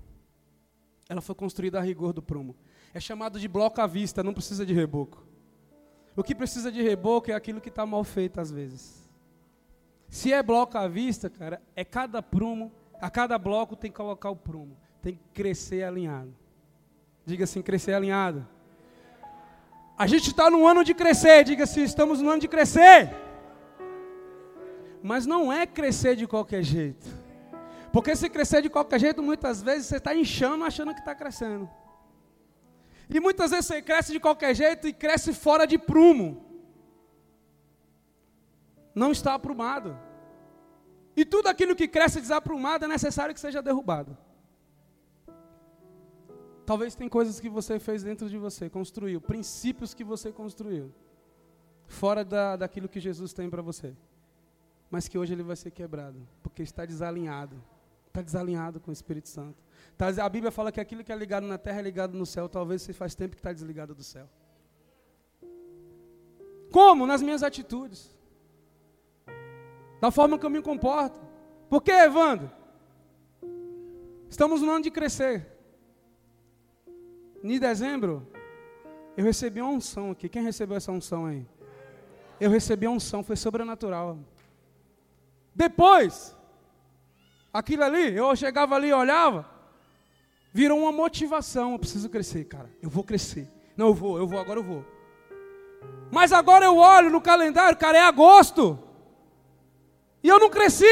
Ela 1.09 1.23
foi 1.23 1.35
construída 1.35 1.79
a 1.79 1.83
rigor 1.83 2.13
do 2.13 2.21
prumo. 2.21 2.55
É 2.93 3.01
chamado 3.01 3.41
de 3.41 3.49
bloco 3.49 3.81
à 3.81 3.87
vista, 3.87 4.23
não 4.23 4.35
precisa 4.35 4.67
de 4.67 4.75
reboco. 4.75 5.27
O 6.15 6.23
que 6.23 6.35
precisa 6.35 6.71
de 6.71 6.83
reboco 6.83 7.31
é 7.31 7.35
aquilo 7.35 7.63
que 7.63 7.71
está 7.71 7.87
mal 7.87 8.05
feito 8.05 8.39
às 8.43 8.51
vezes. 8.51 9.11
Se 10.07 10.35
é 10.35 10.43
bloco 10.43 10.77
à 10.77 10.87
vista, 10.87 11.31
cara, 11.31 11.63
é 11.75 11.83
cada 11.83 12.23
prumo, 12.23 12.71
a 13.01 13.09
cada 13.09 13.39
bloco 13.39 13.75
tem 13.75 13.91
que 13.91 13.97
colocar 13.97 14.29
o 14.29 14.37
prumo. 14.37 14.77
Tem 15.01 15.15
que 15.15 15.23
crescer 15.33 15.83
alinhado. 15.83 16.37
Diga 17.25 17.45
assim, 17.45 17.63
crescer 17.63 17.95
alinhado. 17.95 18.47
A 19.97 20.07
gente 20.07 20.29
está 20.29 20.51
no 20.51 20.67
ano 20.67 20.85
de 20.85 20.93
crescer, 20.93 21.43
diga 21.43 21.65
assim, 21.65 21.85
estamos 21.85 22.21
no 22.21 22.29
ano 22.29 22.43
de 22.43 22.49
crescer. 22.49 23.24
Mas 25.11 25.27
não 25.27 25.53
é 25.53 25.67
crescer 25.67 26.17
de 26.17 26.27
qualquer 26.27 26.63
jeito. 26.63 27.07
Porque 27.93 28.17
se 28.17 28.31
crescer 28.31 28.63
de 28.63 28.71
qualquer 28.71 28.99
jeito, 28.99 29.23
muitas 29.23 29.63
vezes 29.63 29.87
você 29.87 29.99
está 29.99 30.15
inchando 30.15 30.65
achando 30.65 30.95
que 30.95 31.01
está 31.01 31.15
crescendo. 31.15 31.69
E 33.11 33.21
muitas 33.21 33.51
vezes 33.51 33.67
você 33.67 33.83
cresce 33.83 34.13
de 34.13 34.19
qualquer 34.19 34.55
jeito 34.55 34.89
e 34.89 34.95
cresce 34.95 35.35
fora 35.35 35.67
de 35.67 35.77
prumo. 35.77 36.43
Não 38.95 39.13
está 39.13 39.35
aprumado. 39.35 39.95
E 41.15 41.23
tudo 41.23 41.49
aquilo 41.49 41.77
que 41.77 41.87
cresce 41.87 42.19
desaprumado 42.19 42.87
é 42.87 42.89
necessário 42.89 43.35
que 43.35 43.41
seja 43.41 43.61
derrubado. 43.61 44.17
Talvez 46.65 46.95
tem 46.95 47.11
coisas 47.11 47.39
que 47.39 47.51
você 47.51 47.79
fez 47.79 48.03
dentro 48.03 48.27
de 48.31 48.39
você, 48.39 48.71
construiu, 48.71 49.21
princípios 49.21 49.93
que 49.93 50.03
você 50.03 50.33
construiu, 50.33 50.91
fora 51.87 52.25
da, 52.25 52.57
daquilo 52.57 52.89
que 52.89 52.99
Jesus 52.99 53.35
tem 53.35 53.51
para 53.51 53.61
você. 53.61 53.95
Mas 54.95 55.09
que 55.09 55.19
hoje 55.19 55.33
ele 55.33 55.43
vai 55.43 55.57
ser 55.57 55.73
quebrado, 55.73 56.25
porque 56.41 56.63
está 56.63 56.87
desalinhado. 56.87 57.61
Está 58.07 58.23
desalinhado 58.23 58.79
com 58.79 58.91
o 58.91 58.93
Espírito 58.93 59.29
Santo. 59.29 59.61
Tá, 59.99 60.07
a 60.25 60.29
Bíblia 60.29 60.53
fala 60.53 60.71
que 60.71 60.81
aquilo 60.81 61.03
que 61.03 61.11
é 61.11 61.17
ligado 61.17 61.49
na 61.49 61.59
terra 61.59 61.81
é 61.81 61.83
ligado 61.83 62.17
no 62.17 62.25
céu. 62.25 62.49
Talvez 62.49 62.81
você 62.81 62.93
faz 62.93 63.13
tempo 63.13 63.35
que 63.35 63.41
está 63.41 63.53
desligado 63.53 63.93
do 63.93 64.05
céu. 64.05 64.31
Como? 66.71 67.09
Nas 67.09 67.23
minhas 67.23 67.43
atitudes. 67.43 68.17
Da 70.01 70.13
forma 70.13 70.39
que 70.39 70.47
eu 70.47 70.51
me 70.51 70.63
comporto. 70.63 71.21
Por 71.69 71.83
que, 71.83 71.91
Evandro? 71.91 72.49
Estamos 74.31 74.63
no 74.63 74.71
ano 74.71 74.85
de 74.85 74.93
crescer. 74.93 75.45
Em 77.43 77.59
dezembro, 77.59 78.25
eu 79.17 79.25
recebi 79.25 79.61
uma 79.61 79.73
unção 79.73 80.13
aqui. 80.13 80.29
Quem 80.29 80.45
recebeu 80.45 80.77
essa 80.77 80.93
unção 80.93 81.27
aí? 81.27 81.45
Eu 82.39 82.49
recebi 82.49 82.87
a 82.87 82.91
unção, 82.91 83.25
foi 83.25 83.35
sobrenatural. 83.35 84.21
Depois, 85.55 86.37
aquilo 87.53 87.85
ali, 87.85 88.17
eu 88.17 88.35
chegava 88.35 88.75
ali 88.75 88.89
e 88.89 88.93
olhava, 88.93 89.49
virou 90.53 90.79
uma 90.81 90.93
motivação. 90.93 91.73
Eu 91.73 91.79
preciso 91.79 92.09
crescer, 92.09 92.45
cara. 92.45 92.71
Eu 92.83 92.91
vou 92.91 93.05
crescer. 93.05 93.49
Não, 93.77 93.89
eu 93.89 93.95
vou, 93.95 94.19
eu 94.19 94.27
vou, 94.27 94.39
agora 94.39 94.59
eu 94.59 94.65
vou. 94.65 94.85
Mas 96.11 96.33
agora 96.33 96.65
eu 96.65 96.77
olho 96.77 97.11
no 97.11 97.21
calendário, 97.21 97.79
cara, 97.79 97.99
é 97.99 98.03
agosto. 98.03 98.79
E 100.23 100.29
eu 100.29 100.39
não 100.39 100.51
cresci. 100.51 100.85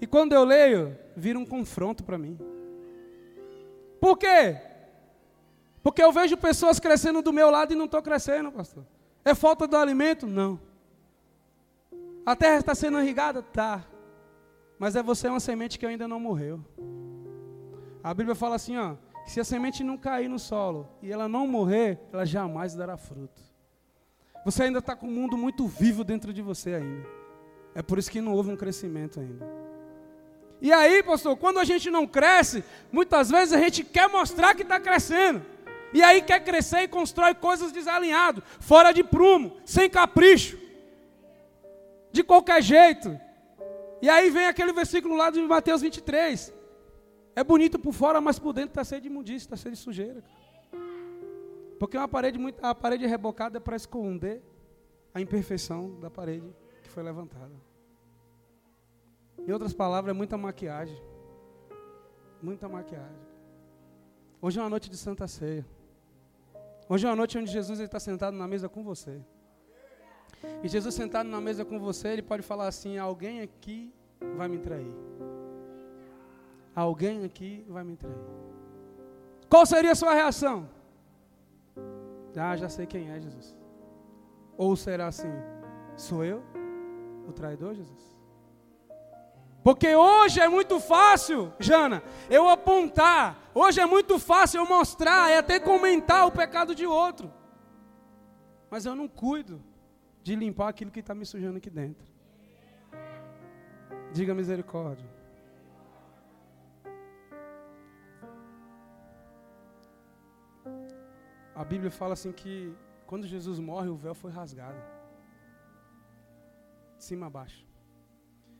E 0.00 0.06
quando 0.06 0.32
eu 0.32 0.44
leio, 0.44 0.96
vira 1.16 1.38
um 1.38 1.46
confronto 1.46 2.04
para 2.04 2.18
mim. 2.18 2.38
Por 4.00 4.16
quê? 4.16 4.56
Porque 5.82 6.02
eu 6.02 6.12
vejo 6.12 6.36
pessoas 6.36 6.78
crescendo 6.78 7.22
do 7.22 7.32
meu 7.32 7.50
lado 7.50 7.72
e 7.72 7.76
não 7.76 7.86
estou 7.86 8.02
crescendo, 8.02 8.52
pastor. 8.52 8.84
É 9.24 9.34
falta 9.34 9.66
do 9.66 9.76
alimento? 9.76 10.26
Não. 10.26 10.60
A 12.28 12.36
terra 12.36 12.58
está 12.58 12.74
sendo 12.74 13.00
irrigada? 13.00 13.40
Tá. 13.40 13.82
Mas 14.78 14.94
é 14.94 15.02
você 15.02 15.28
uma 15.28 15.40
semente 15.40 15.78
que 15.78 15.86
ainda 15.86 16.06
não 16.06 16.20
morreu. 16.20 16.62
A 18.04 18.12
Bíblia 18.12 18.34
fala 18.34 18.56
assim, 18.56 18.76
ó, 18.76 18.96
que 19.24 19.30
se 19.30 19.40
a 19.40 19.44
semente 19.44 19.82
não 19.82 19.96
cair 19.96 20.28
no 20.28 20.38
solo 20.38 20.86
e 21.00 21.10
ela 21.10 21.26
não 21.26 21.46
morrer, 21.46 21.98
ela 22.12 22.26
jamais 22.26 22.74
dará 22.74 22.98
fruto. 22.98 23.40
Você 24.44 24.64
ainda 24.64 24.78
está 24.78 24.94
com 24.94 25.06
um 25.06 25.10
mundo 25.10 25.38
muito 25.38 25.66
vivo 25.66 26.04
dentro 26.04 26.30
de 26.30 26.42
você 26.42 26.74
ainda. 26.74 27.08
É 27.74 27.80
por 27.80 27.98
isso 27.98 28.10
que 28.10 28.20
não 28.20 28.34
houve 28.34 28.50
um 28.50 28.56
crescimento 28.56 29.20
ainda. 29.20 29.46
E 30.60 30.70
aí, 30.70 31.02
pastor, 31.02 31.34
quando 31.34 31.58
a 31.58 31.64
gente 31.64 31.90
não 31.90 32.06
cresce, 32.06 32.62
muitas 32.92 33.30
vezes 33.30 33.54
a 33.54 33.58
gente 33.58 33.82
quer 33.82 34.06
mostrar 34.06 34.54
que 34.54 34.64
está 34.64 34.78
crescendo. 34.78 35.40
E 35.94 36.02
aí 36.02 36.20
quer 36.20 36.44
crescer 36.44 36.82
e 36.82 36.88
constrói 36.88 37.34
coisas 37.34 37.72
desalinhado, 37.72 38.42
fora 38.60 38.92
de 38.92 39.02
prumo, 39.02 39.56
sem 39.64 39.88
capricho, 39.88 40.67
de 42.12 42.22
qualquer 42.22 42.62
jeito. 42.62 43.18
E 44.00 44.08
aí 44.08 44.30
vem 44.30 44.46
aquele 44.46 44.72
versículo 44.72 45.16
lá 45.16 45.30
de 45.30 45.40
Mateus 45.42 45.82
23. 45.82 46.54
É 47.34 47.44
bonito 47.44 47.78
por 47.78 47.92
fora, 47.92 48.20
mas 48.20 48.38
por 48.38 48.52
dentro 48.52 48.70
está 48.70 48.84
cheio 48.84 49.00
de 49.00 49.08
imundícia, 49.08 49.46
está 49.46 49.56
cheio 49.56 49.74
de 49.74 49.80
sujeira. 49.80 50.22
Porque 51.78 51.96
uma 51.96 52.08
parede 52.08 52.38
muito, 52.38 52.64
a 52.64 52.74
parede 52.74 53.06
rebocada 53.06 53.58
é 53.58 53.60
para 53.60 53.76
esconder 53.76 54.42
a 55.14 55.20
imperfeição 55.20 55.98
da 56.00 56.10
parede 56.10 56.52
que 56.82 56.88
foi 56.88 57.02
levantada. 57.02 57.54
Em 59.46 59.52
outras 59.52 59.72
palavras, 59.72 60.14
é 60.14 60.16
muita 60.16 60.36
maquiagem. 60.36 61.00
Muita 62.42 62.68
maquiagem. 62.68 63.28
Hoje 64.40 64.58
é 64.58 64.62
uma 64.62 64.70
noite 64.70 64.90
de 64.90 64.96
Santa 64.96 65.26
Ceia. 65.26 65.66
Hoje 66.88 67.06
é 67.06 67.10
uma 67.10 67.16
noite 67.16 67.38
onde 67.38 67.50
Jesus 67.50 67.80
está 67.80 68.00
sentado 68.00 68.36
na 68.36 68.46
mesa 68.46 68.68
com 68.68 68.82
você. 68.82 69.20
E 70.62 70.68
Jesus 70.68 70.94
sentado 70.94 71.28
na 71.28 71.40
mesa 71.40 71.64
com 71.64 71.78
você, 71.78 72.08
ele 72.08 72.22
pode 72.22 72.42
falar 72.42 72.66
assim: 72.66 72.98
alguém 72.98 73.40
aqui 73.40 73.92
vai 74.36 74.48
me 74.48 74.58
trair. 74.58 74.92
Alguém 76.74 77.24
aqui 77.24 77.64
vai 77.68 77.84
me 77.84 77.96
trair. 77.96 78.14
Qual 79.48 79.64
seria 79.66 79.92
a 79.92 79.94
sua 79.94 80.14
reação? 80.14 80.68
Ah, 82.36 82.56
já 82.56 82.68
sei 82.68 82.86
quem 82.86 83.10
é 83.10 83.20
Jesus. 83.20 83.56
Ou 84.56 84.76
será 84.76 85.06
assim: 85.08 85.32
sou 85.96 86.24
eu, 86.24 86.42
o 87.26 87.32
traidor, 87.32 87.74
Jesus? 87.74 88.18
Porque 89.62 89.94
hoje 89.94 90.40
é 90.40 90.48
muito 90.48 90.78
fácil, 90.78 91.52
Jana, 91.58 92.02
eu 92.30 92.48
apontar. 92.48 93.50
Hoje 93.54 93.80
é 93.80 93.86
muito 93.86 94.18
fácil 94.18 94.60
eu 94.60 94.66
mostrar 94.66 95.30
e 95.30 95.36
até 95.36 95.58
comentar 95.58 96.26
o 96.26 96.32
pecado 96.32 96.74
de 96.74 96.86
outro. 96.86 97.32
Mas 98.70 98.86
eu 98.86 98.94
não 98.94 99.08
cuido 99.08 99.62
de 100.28 100.36
limpar 100.36 100.68
aquilo 100.68 100.90
que 100.90 101.00
está 101.00 101.14
me 101.14 101.24
sujando 101.24 101.56
aqui 101.56 101.70
dentro. 101.70 102.06
Diga 104.12 104.34
misericórdia. 104.34 105.08
A 111.54 111.64
Bíblia 111.64 111.90
fala 111.90 112.12
assim 112.12 112.30
que 112.30 112.74
quando 113.06 113.26
Jesus 113.26 113.58
morre, 113.58 113.88
o 113.88 113.96
véu 113.96 114.14
foi 114.14 114.30
rasgado. 114.30 114.78
De 116.98 117.04
cima 117.04 117.28
a 117.28 117.30
baixo. 117.30 117.66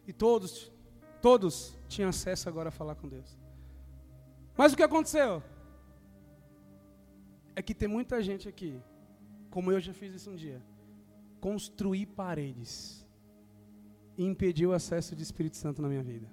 E 0.06 0.12
todos, 0.12 0.72
todos 1.20 1.78
tinham 1.86 2.08
acesso 2.08 2.48
agora 2.48 2.70
a 2.70 2.72
falar 2.72 2.94
com 2.94 3.06
Deus. 3.06 3.38
Mas 4.56 4.72
o 4.72 4.76
que 4.76 4.82
aconteceu? 4.82 5.42
É 7.54 7.60
que 7.60 7.74
tem 7.74 7.88
muita 7.88 8.22
gente 8.22 8.48
aqui, 8.48 8.82
como 9.50 9.70
eu 9.70 9.78
já 9.78 9.92
fiz 9.92 10.14
isso 10.14 10.30
um 10.30 10.34
dia, 10.34 10.62
construir 11.40 12.06
paredes 12.06 13.06
e 14.16 14.24
impedir 14.24 14.66
o 14.66 14.72
acesso 14.72 15.14
de 15.14 15.22
Espírito 15.22 15.56
Santo 15.56 15.80
na 15.80 15.88
minha 15.88 16.02
vida. 16.02 16.28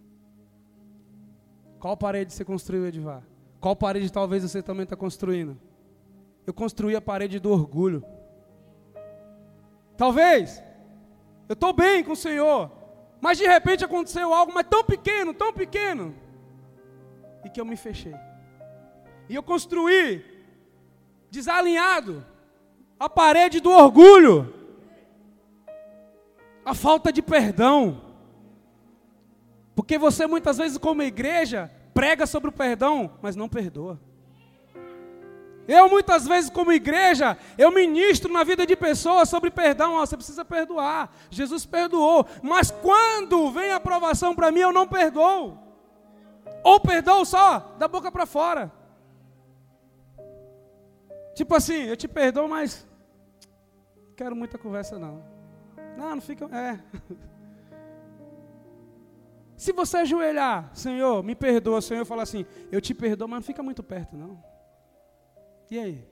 Qual 1.80 1.96
parede 1.96 2.34
você 2.34 2.44
construiu, 2.44 2.88
Edvar? 2.88 3.24
Qual 3.60 3.76
parede 3.76 4.12
talvez 4.12 4.44
você 4.44 4.62
também 4.62 4.84
está 4.84 4.96
construindo? 4.96 5.58
eu 6.46 6.54
construí 6.54 6.96
a 6.96 7.02
parede 7.02 7.40
do 7.40 7.52
orgulho. 7.52 8.04
Talvez, 9.98 10.64
eu 11.50 11.54
estou 11.54 11.74
bem 11.74 12.04
com 12.04 12.12
o 12.12 12.16
Senhor, 12.16 12.72
mas 13.20 13.38
de 13.38 13.48
repente 13.48 13.84
aconteceu 13.84 14.34
algo, 14.34 14.54
mas 14.54 14.68
tão 14.70 14.84
pequeno, 14.84 15.34
tão 15.34 15.52
pequeno, 15.52 16.14
e 17.44 17.50
que 17.50 17.60
eu 17.60 17.66
me 17.66 17.76
fechei. 17.76 18.14
E 19.28 19.36
eu 19.36 19.42
construí, 19.42 20.24
desalinhado, 21.32 22.24
a 23.00 23.10
parede 23.10 23.60
do 23.60 23.72
orgulho, 23.72 24.54
a 26.66 26.74
falta 26.74 27.14
de 27.14 27.22
perdão. 27.22 28.02
Porque 29.76 29.98
você 29.98 30.26
muitas 30.26 30.58
vezes, 30.58 30.78
como 30.78 31.04
igreja, 31.04 31.72
prega 31.94 32.26
sobre 32.26 32.50
o 32.50 32.54
perdão, 32.54 33.12
mas 33.22 33.36
não 33.36 33.48
perdoa. 33.48 34.00
Eu 35.68 35.90
muitas 35.90 36.28
vezes, 36.28 36.50
como 36.50 36.72
igreja, 36.72 37.38
eu 37.58 37.72
ministro 37.72 38.32
na 38.32 38.44
vida 38.44 38.66
de 38.66 38.76
pessoas 38.76 39.30
sobre 39.30 39.50
perdão. 39.50 39.98
você 39.98 40.16
precisa 40.16 40.46
perdoar. 40.46 41.12
Jesus 41.30 41.66
perdoou. 41.66 42.26
Mas 42.42 42.72
quando 42.72 43.52
vem 43.52 43.72
a 43.72 43.78
aprovação 43.78 44.36
para 44.36 44.52
mim, 44.52 44.60
eu 44.60 44.72
não 44.72 44.88
perdoo. 44.88 45.58
Ou 46.64 46.80
perdoo 46.80 47.26
só 47.26 47.76
da 47.80 47.88
boca 47.88 48.12
para 48.12 48.26
fora. 48.26 48.72
Tipo 51.34 51.56
assim, 51.56 51.84
eu 51.84 51.98
te 51.98 52.08
perdoo, 52.08 52.48
mas 52.48 52.88
quero 54.16 54.36
muita 54.36 54.58
conversa 54.58 54.98
não. 54.98 55.35
Não, 55.98 56.16
não 56.16 56.22
fica. 56.22 56.46
É. 56.46 56.80
Se 59.58 59.72
você 59.72 59.98
ajoelhar, 59.98 60.70
Senhor, 60.74 61.24
me 61.24 61.34
perdoa, 61.34 61.82
Senhor, 61.82 62.06
fala 62.06 62.24
assim, 62.24 62.46
eu 62.72 62.82
te 62.82 62.94
perdoo, 62.94 63.28
mas 63.28 63.38
não 63.38 63.44
fica 63.44 63.64
muito 63.64 63.82
perto, 63.82 64.16
não. 64.16 64.44
E 65.72 65.80
aí? 65.80 66.08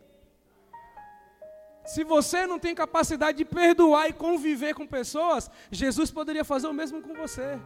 Se 1.86 2.04
você 2.06 2.48
não 2.48 2.58
tem 2.58 2.74
capacidade 2.74 3.38
de 3.38 3.44
perdoar 3.44 4.10
e 4.10 4.14
conviver 4.14 4.74
com 4.74 4.88
pessoas, 4.88 5.52
Jesus 5.70 6.10
poderia 6.10 6.46
fazer 6.46 6.68
o 6.68 6.74
mesmo 6.74 7.02
com 7.02 7.14
você. 7.14 7.60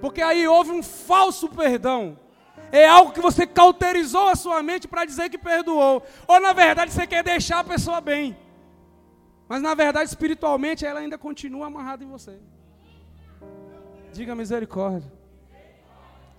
Porque 0.00 0.22
aí 0.22 0.48
houve 0.48 0.70
um 0.70 0.82
falso 0.82 1.48
perdão. 1.48 2.18
É 2.72 2.88
algo 2.88 3.12
que 3.12 3.20
você 3.20 3.46
cauterizou 3.46 4.28
a 4.28 4.34
sua 4.34 4.62
mente 4.62 4.88
para 4.88 5.04
dizer 5.04 5.28
que 5.28 5.36
perdoou. 5.36 6.02
Ou 6.26 6.40
na 6.40 6.54
verdade 6.54 6.90
você 6.90 7.06
quer 7.06 7.22
deixar 7.22 7.60
a 7.60 7.64
pessoa 7.64 8.00
bem. 8.00 8.36
Mas 9.48 9.62
na 9.62 9.74
verdade, 9.74 10.08
espiritualmente, 10.08 10.84
ela 10.84 11.00
ainda 11.00 11.16
continua 11.16 11.66
amarrada 11.66 12.02
em 12.02 12.08
você. 12.08 12.38
Diga 14.12 14.34
misericórdia. 14.34 15.12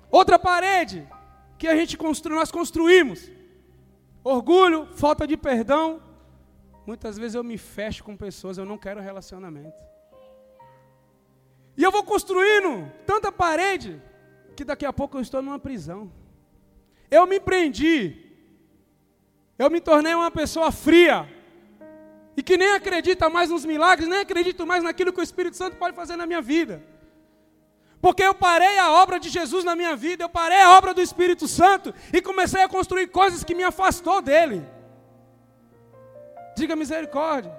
Outra 0.10 0.38
parede 0.38 1.08
que 1.58 1.68
a 1.68 1.76
gente 1.76 1.98
construiu, 1.98 2.38
nós 2.38 2.52
construímos. 2.52 3.32
Orgulho, 4.24 4.88
falta 4.94 5.26
de 5.26 5.38
perdão. 5.38 6.02
Muitas 6.86 7.18
vezes 7.18 7.36
eu 7.36 7.44
me 7.44 7.58
fecho 7.58 8.04
com 8.04 8.16
pessoas, 8.16 8.58
eu 8.58 8.66
não 8.66 8.78
quero 8.78 9.02
relacionamento. 9.02 9.84
E 11.78 11.84
eu 11.84 11.92
vou 11.92 12.04
construindo 12.04 12.92
tanta 13.06 13.32
parede 13.32 14.02
que 14.56 14.66
daqui 14.66 14.86
a 14.86 14.92
pouco 14.92 15.18
eu 15.18 15.22
estou 15.22 15.42
numa 15.42 15.60
prisão. 15.60 16.12
Eu 17.12 17.28
me 17.28 17.40
prendi. 17.40 18.26
Eu 19.58 19.70
me 19.70 19.80
tornei 19.80 20.14
uma 20.14 20.32
pessoa 20.32 20.72
fria. 20.72 21.37
E 22.38 22.44
que 22.44 22.56
nem 22.56 22.70
acredita 22.76 23.32
mais 23.32 23.50
nos 23.50 23.66
milagres, 23.66 24.08
nem 24.08 24.20
acredito 24.20 24.66
mais 24.66 24.84
naquilo 24.84 25.12
que 25.12 25.20
o 25.20 25.24
Espírito 25.24 25.58
Santo 25.58 25.76
pode 25.76 25.96
fazer 25.96 26.16
na 26.16 26.28
minha 26.28 26.42
vida. 26.42 26.84
Porque 28.00 28.22
eu 28.22 28.36
parei 28.36 28.78
a 28.78 28.92
obra 28.92 29.20
de 29.20 29.28
Jesus 29.28 29.64
na 29.64 29.76
minha 29.76 29.96
vida, 29.96 30.24
eu 30.24 30.30
parei 30.30 30.62
a 30.62 30.78
obra 30.78 30.94
do 30.94 31.02
Espírito 31.02 31.48
Santo 31.48 31.92
e 32.14 32.22
comecei 32.22 32.62
a 32.62 32.70
construir 32.70 33.08
coisas 33.08 33.44
que 33.44 33.56
me 33.56 33.64
afastou 33.64 34.22
dele. 34.22 34.64
Diga 36.56 36.76
misericórdia. 36.76 37.52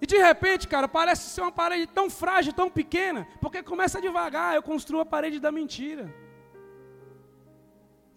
E 0.00 0.06
de 0.06 0.18
repente, 0.18 0.66
cara, 0.66 0.88
parece 0.88 1.30
ser 1.30 1.40
uma 1.40 1.52
parede 1.52 1.86
tão 1.86 2.10
frágil, 2.10 2.52
tão 2.52 2.68
pequena, 2.68 3.28
porque 3.40 3.62
começa 3.62 4.00
devagar, 4.00 4.56
eu 4.56 4.62
construo 4.62 5.00
a 5.00 5.06
parede 5.06 5.38
da 5.38 5.52
mentira. 5.52 6.12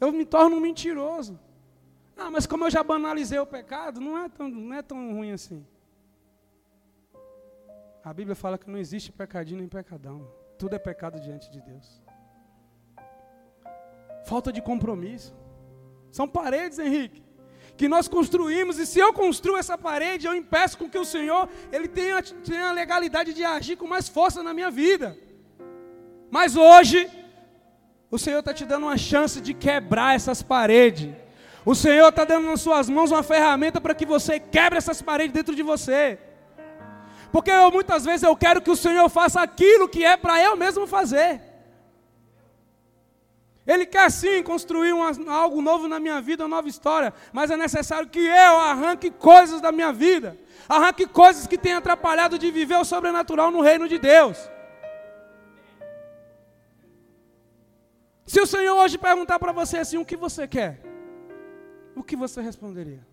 Eu 0.01 0.11
me 0.11 0.25
torno 0.25 0.57
um 0.57 0.59
mentiroso. 0.59 1.39
Ah, 2.19 2.29
mas 2.29 2.45
como 2.45 2.65
eu 2.65 2.69
já 2.69 2.83
banalizei 2.83 3.39
o 3.39 3.45
pecado, 3.45 4.01
não 4.01 4.17
é 4.17 4.27
tão, 4.27 4.49
não 4.49 4.75
é 4.75 4.81
tão 4.81 5.13
ruim 5.13 5.31
assim. 5.31 5.65
A 8.03 8.13
Bíblia 8.13 8.35
fala 8.35 8.57
que 8.57 8.69
não 8.69 8.77
existe 8.77 9.11
pecadinho 9.11 9.59
nem 9.59 9.69
pecadão. 9.69 10.27
Tudo 10.57 10.75
é 10.75 10.79
pecado 10.79 11.19
diante 11.19 11.49
de 11.49 11.61
Deus. 11.61 12.01
Falta 14.25 14.51
de 14.51 14.61
compromisso. 14.61 15.33
São 16.11 16.27
paredes, 16.27 16.77
Henrique, 16.77 17.23
que 17.77 17.87
nós 17.87 18.07
construímos, 18.07 18.77
e 18.77 18.85
se 18.85 18.99
eu 18.99 19.13
construo 19.13 19.55
essa 19.55 19.77
parede, 19.77 20.27
eu 20.27 20.35
impeço 20.35 20.77
com 20.77 20.89
que 20.89 20.97
o 20.97 21.05
Senhor 21.05 21.47
ele 21.71 21.87
tenha, 21.87 22.21
tenha 22.21 22.69
a 22.69 22.73
legalidade 22.73 23.33
de 23.33 23.45
agir 23.45 23.77
com 23.77 23.87
mais 23.87 24.09
força 24.09 24.43
na 24.43 24.53
minha 24.53 24.69
vida. 24.69 25.17
Mas 26.29 26.57
hoje, 26.57 27.09
o 28.11 28.17
Senhor 28.17 28.39
está 28.39 28.53
te 28.53 28.65
dando 28.65 28.87
uma 28.87 28.97
chance 28.97 29.39
de 29.39 29.53
quebrar 29.53 30.15
essas 30.15 30.41
paredes. 30.41 31.15
O 31.65 31.75
Senhor 31.75 32.09
está 32.09 32.23
dando 32.23 32.47
nas 32.47 32.61
suas 32.61 32.89
mãos 32.89 33.11
uma 33.11 33.23
ferramenta 33.23 33.81
para 33.81 33.93
que 33.93 34.05
você 34.05 34.39
quebre 34.39 34.77
essas 34.77 35.01
paredes 35.01 35.33
dentro 35.33 35.55
de 35.55 35.63
você. 35.63 36.17
Porque 37.31 37.51
eu, 37.51 37.71
muitas 37.71 38.05
vezes 38.05 38.23
eu 38.23 38.35
quero 38.35 38.61
que 38.61 38.71
o 38.71 38.75
Senhor 38.75 39.07
faça 39.09 39.41
aquilo 39.41 39.87
que 39.87 40.03
é 40.03 40.17
para 40.17 40.41
eu 40.41 40.55
mesmo 40.55 40.87
fazer. 40.87 41.41
Ele 43.67 43.85
quer 43.85 44.09
sim 44.09 44.41
construir 44.41 44.93
uma, 44.93 45.11
algo 45.31 45.61
novo 45.61 45.87
na 45.87 45.99
minha 45.99 46.19
vida, 46.19 46.43
uma 46.43 46.55
nova 46.55 46.67
história, 46.67 47.13
mas 47.31 47.51
é 47.51 47.57
necessário 47.57 48.09
que 48.09 48.19
eu 48.19 48.59
arranque 48.59 49.11
coisas 49.11 49.61
da 49.61 49.71
minha 49.71 49.93
vida, 49.93 50.35
arranque 50.67 51.05
coisas 51.05 51.45
que 51.45 51.57
têm 51.57 51.73
atrapalhado 51.73 52.39
de 52.39 52.49
viver 52.49 52.77
o 52.77 52.85
sobrenatural 52.85 53.51
no 53.51 53.61
reino 53.61 53.87
de 53.87 53.99
Deus. 53.99 54.37
Se 58.25 58.41
o 58.41 58.47
Senhor 58.47 58.75
hoje 58.75 58.97
perguntar 58.97 59.37
para 59.37 59.51
você 59.51 59.77
assim: 59.77 59.97
o 59.97 60.05
que 60.05 60.15
você 60.15 60.47
quer? 60.47 60.88
O 61.99 62.03
que 62.03 62.15
você 62.15 62.41
responderia? 62.41 63.05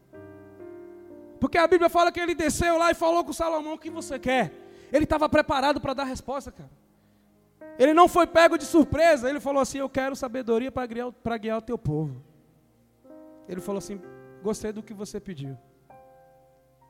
Porque 1.41 1.59
a 1.59 1.67
Bíblia 1.67 1.91
fala 1.91 2.13
que 2.13 2.21
ele 2.21 2.37
desceu 2.37 2.79
lá 2.79 2.93
e 2.93 2.95
falou 2.95 3.25
com 3.25 3.33
Salomão: 3.33 3.75
o 3.75 3.79
que 3.79 3.91
você 3.91 4.17
quer? 4.17 4.53
Ele 4.93 5.03
estava 5.03 5.29
preparado 5.29 5.81
para 5.81 5.93
dar 5.93 6.05
resposta, 6.05 6.53
cara. 6.53 6.71
Ele 7.77 7.93
não 7.93 8.07
foi 8.07 8.29
pego 8.29 8.57
de 8.57 8.65
surpresa. 8.65 9.29
Ele 9.29 9.41
falou 9.41 9.61
assim: 9.61 9.79
Eu 9.79 9.89
quero 9.89 10.15
sabedoria 10.15 10.71
para 10.71 10.87
guiar, 10.87 11.13
guiar 11.41 11.59
o 11.59 11.63
teu 11.63 11.77
povo. 11.77 12.23
Ele 13.49 13.61
falou 13.61 13.79
assim: 13.79 14.01
Gostei 14.41 14.71
do 14.71 14.85
que 14.85 14.95
você 14.95 15.19
pediu. 15.19 15.59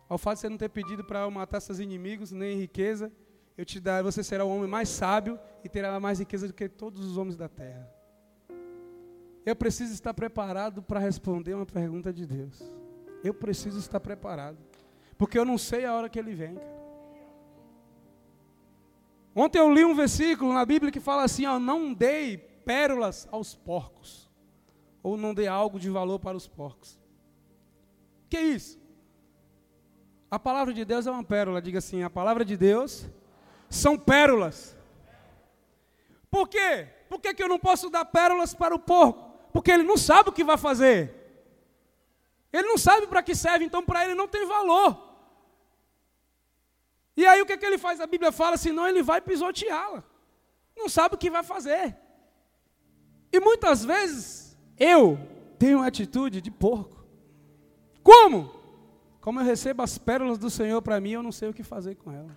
Ao 0.06 0.18
fato 0.18 0.34
de 0.34 0.40
você 0.42 0.48
não 0.50 0.58
ter 0.58 0.68
pedido 0.68 1.02
para 1.02 1.20
eu 1.20 1.30
matar 1.30 1.60
seus 1.60 1.78
inimigos, 1.78 2.30
nem 2.30 2.58
riqueza, 2.58 3.10
eu 3.56 3.64
te 3.64 3.80
darei, 3.80 4.04
você 4.04 4.22
será 4.22 4.44
o 4.44 4.54
homem 4.54 4.68
mais 4.68 4.90
sábio 4.90 5.40
e 5.64 5.68
terá 5.68 5.98
mais 5.98 6.18
riqueza 6.18 6.46
do 6.46 6.52
que 6.52 6.68
todos 6.68 7.02
os 7.02 7.16
homens 7.16 7.36
da 7.36 7.48
terra. 7.48 7.95
Eu 9.46 9.54
preciso 9.54 9.94
estar 9.94 10.12
preparado 10.12 10.82
para 10.82 10.98
responder 10.98 11.54
uma 11.54 11.64
pergunta 11.64 12.12
de 12.12 12.26
Deus. 12.26 12.60
Eu 13.22 13.32
preciso 13.32 13.78
estar 13.78 14.00
preparado. 14.00 14.58
Porque 15.16 15.38
eu 15.38 15.44
não 15.44 15.56
sei 15.56 15.84
a 15.84 15.94
hora 15.94 16.08
que 16.08 16.18
ele 16.18 16.34
vem, 16.34 16.56
cara. 16.56 16.76
Ontem 19.36 19.58
eu 19.58 19.72
li 19.72 19.84
um 19.84 19.94
versículo 19.94 20.52
na 20.52 20.64
Bíblia 20.64 20.90
que 20.90 20.98
fala 20.98 21.22
assim: 21.22 21.46
ó, 21.46 21.60
não 21.60 21.94
dei 21.94 22.36
pérolas 22.38 23.28
aos 23.30 23.54
porcos, 23.54 24.28
ou 25.02 25.16
não 25.16 25.32
dei 25.32 25.46
algo 25.46 25.78
de 25.78 25.88
valor 25.90 26.18
para 26.18 26.36
os 26.36 26.48
porcos. 26.48 26.98
Que 28.28 28.40
isso? 28.40 28.80
A 30.28 30.38
palavra 30.38 30.74
de 30.74 30.84
Deus 30.84 31.06
é 31.06 31.10
uma 31.10 31.22
pérola, 31.22 31.62
diga 31.62 31.78
assim: 31.78 32.02
a 32.02 32.10
palavra 32.10 32.44
de 32.44 32.56
Deus 32.56 33.06
são 33.70 33.96
pérolas. 33.96 34.76
Por 36.30 36.48
quê? 36.48 36.88
Por 37.08 37.20
que, 37.20 37.32
que 37.32 37.42
eu 37.42 37.48
não 37.48 37.58
posso 37.58 37.88
dar 37.88 38.04
pérolas 38.06 38.52
para 38.52 38.74
o 38.74 38.78
porco? 38.78 39.25
Porque 39.56 39.70
ele 39.70 39.84
não 39.84 39.96
sabe 39.96 40.28
o 40.28 40.32
que 40.34 40.44
vai 40.44 40.58
fazer. 40.58 41.14
Ele 42.52 42.68
não 42.68 42.76
sabe 42.76 43.06
para 43.06 43.22
que 43.22 43.34
serve, 43.34 43.64
então 43.64 43.82
para 43.82 44.04
ele 44.04 44.14
não 44.14 44.28
tem 44.28 44.44
valor. 44.44 45.02
E 47.16 47.24
aí 47.26 47.40
o 47.40 47.46
que, 47.46 47.54
é 47.54 47.56
que 47.56 47.64
ele 47.64 47.78
faz? 47.78 47.98
A 47.98 48.06
Bíblia 48.06 48.30
fala, 48.30 48.58
senão 48.58 48.86
ele 48.86 49.02
vai 49.02 49.18
pisoteá-la. 49.18 50.04
Não 50.76 50.90
sabe 50.90 51.14
o 51.14 51.18
que 51.18 51.30
vai 51.30 51.42
fazer. 51.42 51.96
E 53.32 53.40
muitas 53.40 53.82
vezes 53.82 54.58
eu 54.78 55.18
tenho 55.58 55.78
uma 55.78 55.86
atitude 55.86 56.42
de 56.42 56.50
porco. 56.50 57.02
Como? 58.02 58.54
Como 59.22 59.40
eu 59.40 59.44
recebo 59.44 59.82
as 59.82 59.96
pérolas 59.96 60.36
do 60.36 60.50
Senhor 60.50 60.82
para 60.82 61.00
mim, 61.00 61.12
eu 61.12 61.22
não 61.22 61.32
sei 61.32 61.48
o 61.48 61.54
que 61.54 61.62
fazer 61.62 61.94
com 61.94 62.12
ela. 62.12 62.36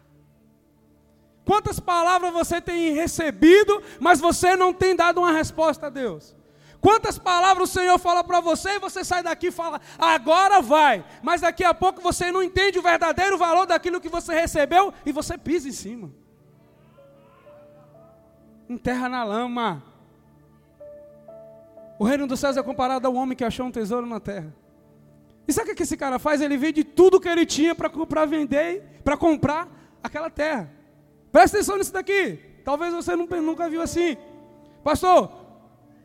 Quantas 1.43 1.81
palavras 1.81 2.31
você 2.31 2.61
tem 2.61 2.93
recebido, 2.93 3.83
mas 3.99 4.21
você 4.21 4.55
não 4.55 4.73
tem 4.73 4.95
dado 4.95 5.17
uma 5.17 5.33
resposta 5.33 5.87
a 5.87 5.89
Deus? 5.89 6.38
Quantas 6.81 7.19
palavras 7.19 7.69
o 7.69 7.73
Senhor 7.73 7.97
fala 7.99 8.23
para 8.23 8.39
você 8.39 8.75
e 8.75 8.79
você 8.79 9.03
sai 9.03 9.21
daqui 9.21 9.47
e 9.47 9.51
fala, 9.51 9.81
agora 9.97 10.61
vai. 10.61 11.03
Mas 11.21 11.41
daqui 11.41 11.63
a 11.63 11.73
pouco 11.73 12.01
você 12.01 12.31
não 12.31 12.41
entende 12.41 12.79
o 12.79 12.81
verdadeiro 12.81 13.37
valor 13.37 13.65
daquilo 13.65 13.99
que 13.99 14.07
você 14.07 14.33
recebeu 14.33 14.93
e 15.05 15.11
você 15.11 15.37
pisa 15.37 15.67
em 15.67 15.73
cima. 15.73 16.09
Enterra 18.69 19.09
na 19.09 19.23
lama. 19.23 19.83
O 21.97 22.05
reino 22.05 22.25
dos 22.25 22.39
céus 22.39 22.55
é 22.55 22.63
comparado 22.63 23.07
ao 23.07 23.13
homem 23.13 23.35
que 23.35 23.43
achou 23.43 23.65
um 23.65 23.71
tesouro 23.71 24.05
na 24.05 24.21
terra. 24.21 24.55
E 25.45 25.51
sabe 25.51 25.71
o 25.71 25.75
que 25.75 25.83
esse 25.83 25.97
cara 25.97 26.17
faz? 26.17 26.39
Ele 26.39 26.55
vende 26.57 26.83
tudo 26.83 27.19
que 27.19 27.27
ele 27.27 27.45
tinha 27.45 27.75
para 27.75 28.25
vender, 28.25 29.01
para 29.03 29.17
comprar 29.17 29.67
aquela 30.01 30.29
terra. 30.29 30.71
Presta 31.29 31.57
atenção 31.57 31.77
nisso 31.77 31.91
daqui. 31.91 32.37
Talvez 32.63 32.93
você 32.93 33.15
nunca 33.15 33.67
viu 33.67 33.81
assim. 33.81 34.15
Pastor, 34.81 35.38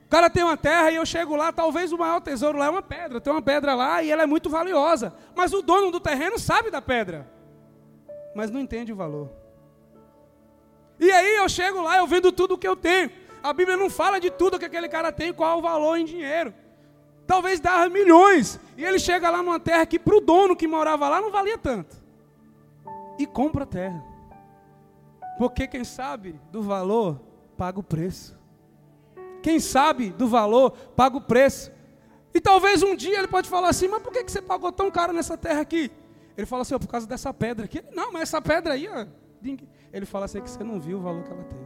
o 0.07 0.09
cara 0.09 0.31
tem 0.31 0.45
uma 0.45 0.57
terra 0.57 0.91
e 0.91 0.97
eu 0.97 1.07
chego 1.07 1.35
lá, 1.35 1.53
talvez 1.53 1.93
o 1.93 1.99
maior 1.99 2.21
tesouro 2.21 2.59
lá 2.59 2.67
é 2.67 2.71
uma 2.71 2.83
pedra. 2.83 3.21
Tem 3.21 3.33
uma 3.33 3.43
pedra 3.43 3.75
lá 3.75 4.03
e 4.03 4.11
ela 4.11 4.23
é 4.23 4.27
muito 4.27 4.49
valiosa. 4.49 5.15
Mas 5.35 5.53
o 5.53 5.63
dono 5.63 5.91
do 5.91 5.99
terreno 5.99 6.39
sabe 6.39 6.71
da 6.71 6.81
pedra, 6.81 7.29
mas 8.35 8.51
não 8.51 8.61
entende 8.61 8.93
o 8.93 8.97
valor. 8.97 9.31
E 11.01 11.11
aí 11.11 11.37
eu 11.37 11.49
chego 11.49 11.83
lá, 11.83 11.97
eu 11.97 12.07
vendo 12.07 12.31
tudo 12.31 12.55
o 12.55 12.59
que 12.59 12.69
eu 12.69 12.77
tenho. 12.77 13.11
A 13.43 13.53
Bíblia 13.53 13.77
não 13.77 13.91
fala 13.91 14.21
de 14.21 14.31
tudo 14.31 14.59
que 14.59 14.65
aquele 14.65 14.89
cara 14.89 15.11
tem, 15.11 15.33
qual 15.33 15.59
o 15.59 15.63
valor 15.63 15.97
em 15.97 16.05
dinheiro. 16.05 16.55
Talvez 17.27 17.59
dá 17.61 17.89
milhões. 17.89 18.61
E 18.77 18.85
ele 18.85 18.99
chega 18.99 19.31
lá 19.31 19.43
numa 19.43 19.59
terra 19.59 19.85
que 19.85 19.99
para 19.99 20.17
o 20.17 20.21
dono 20.21 20.55
que 20.57 20.67
morava 20.67 21.09
lá 21.09 21.21
não 21.21 21.31
valia 21.31 21.59
tanto. 21.59 21.97
E 23.19 23.27
compra 23.27 23.65
a 23.65 23.67
terra. 23.67 24.03
Porque 25.39 25.67
quem 25.67 25.85
sabe 25.85 26.41
do 26.53 26.63
valor, 26.63 27.21
paga 27.57 27.81
o 27.81 27.83
preço. 27.83 28.39
Quem 29.45 29.61
sabe 29.61 30.09
do 30.09 30.27
valor, 30.27 30.71
paga 30.97 31.19
o 31.19 31.21
preço. 31.21 31.71
E 32.33 32.41
talvez 32.41 32.83
um 32.83 32.97
dia 32.97 33.19
ele 33.19 33.29
pode 33.29 33.47
falar 33.47 33.69
assim: 33.69 33.89
mas 33.89 34.03
por 34.03 34.11
que 34.11 34.23
você 34.23 34.41
pagou 34.41 34.73
tão 34.73 34.91
caro 34.91 35.13
nessa 35.13 35.37
terra 35.37 35.61
aqui? 35.61 35.91
Ele 36.35 36.47
fala 36.47 36.63
assim, 36.63 36.75
oh, 36.75 36.81
por 36.81 36.89
causa 36.89 37.07
dessa 37.07 37.33
pedra 37.35 37.67
aqui. 37.67 37.85
Não, 37.95 38.11
mas 38.11 38.23
essa 38.23 38.41
pedra 38.41 38.73
aí, 38.73 38.89
ó, 38.89 39.07
ele 39.93 40.07
fala 40.07 40.25
assim 40.25 40.41
que 40.41 40.49
você 40.49 40.65
não 40.65 40.81
viu 40.81 40.97
o 40.97 41.03
valor 41.03 41.23
que 41.25 41.31
ela 41.31 41.45
tem. 41.45 41.59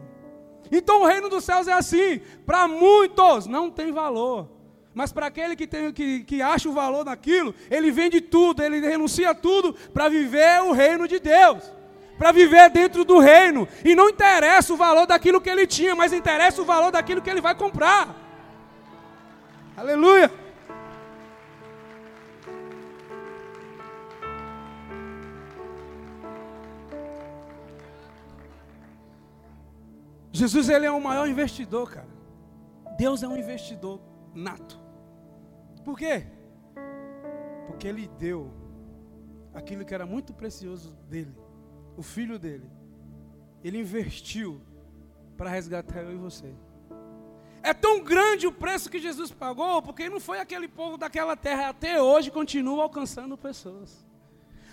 Então 0.72 1.02
o 1.02 1.06
reino 1.06 1.28
dos 1.28 1.44
céus 1.44 1.68
é 1.68 1.72
assim, 1.72 2.20
para 2.44 2.66
muitos 2.66 3.46
não 3.46 3.70
tem 3.70 3.92
valor. 3.92 4.48
Mas 4.92 5.12
para 5.12 5.26
aquele 5.26 5.54
que, 5.54 5.68
tem, 5.68 5.92
que, 5.92 6.24
que 6.24 6.42
acha 6.42 6.68
o 6.68 6.72
valor 6.72 7.04
naquilo, 7.04 7.54
ele 7.70 7.92
vende 7.92 8.20
tudo, 8.20 8.60
ele 8.60 8.80
renuncia 8.80 9.32
tudo 9.36 9.72
para 9.94 10.08
viver 10.08 10.60
o 10.62 10.72
reino 10.72 11.06
de 11.06 11.20
Deus. 11.20 11.77
Para 12.18 12.32
viver 12.32 12.68
dentro 12.70 13.04
do 13.04 13.18
reino. 13.18 13.68
E 13.84 13.94
não 13.94 14.08
interessa 14.08 14.72
o 14.74 14.76
valor 14.76 15.06
daquilo 15.06 15.40
que 15.40 15.48
ele 15.48 15.66
tinha, 15.66 15.94
mas 15.94 16.12
interessa 16.12 16.60
o 16.60 16.64
valor 16.64 16.90
daquilo 16.90 17.22
que 17.22 17.30
ele 17.30 17.40
vai 17.40 17.54
comprar. 17.54 18.14
Aleluia! 19.76 20.30
Jesus 30.32 30.68
ele 30.68 30.86
é 30.86 30.90
o 30.90 31.00
maior 31.00 31.26
investidor, 31.26 31.90
cara. 31.90 32.08
Deus 32.96 33.22
é 33.22 33.28
um 33.28 33.36
investidor 33.36 34.00
nato. 34.34 34.80
Por 35.84 35.98
quê? 35.98 36.26
Porque 37.66 37.88
ele 37.88 38.08
deu 38.18 38.52
aquilo 39.52 39.84
que 39.84 39.94
era 39.94 40.06
muito 40.06 40.32
precioso 40.32 40.92
dele, 41.08 41.34
o 41.98 42.02
filho 42.02 42.38
dele. 42.38 42.70
Ele 43.62 43.78
investiu 43.78 44.60
para 45.36 45.50
resgatar 45.50 46.02
eu 46.02 46.12
e 46.12 46.16
você. 46.16 46.54
É 47.60 47.74
tão 47.74 48.00
grande 48.00 48.46
o 48.46 48.52
preço 48.52 48.88
que 48.88 49.00
Jesus 49.00 49.32
pagou, 49.32 49.82
porque 49.82 50.08
não 50.08 50.20
foi 50.20 50.38
aquele 50.38 50.68
povo 50.68 50.96
daquela 50.96 51.36
terra, 51.36 51.70
até 51.70 52.00
hoje 52.00 52.30
continua 52.30 52.84
alcançando 52.84 53.36
pessoas. 53.36 54.06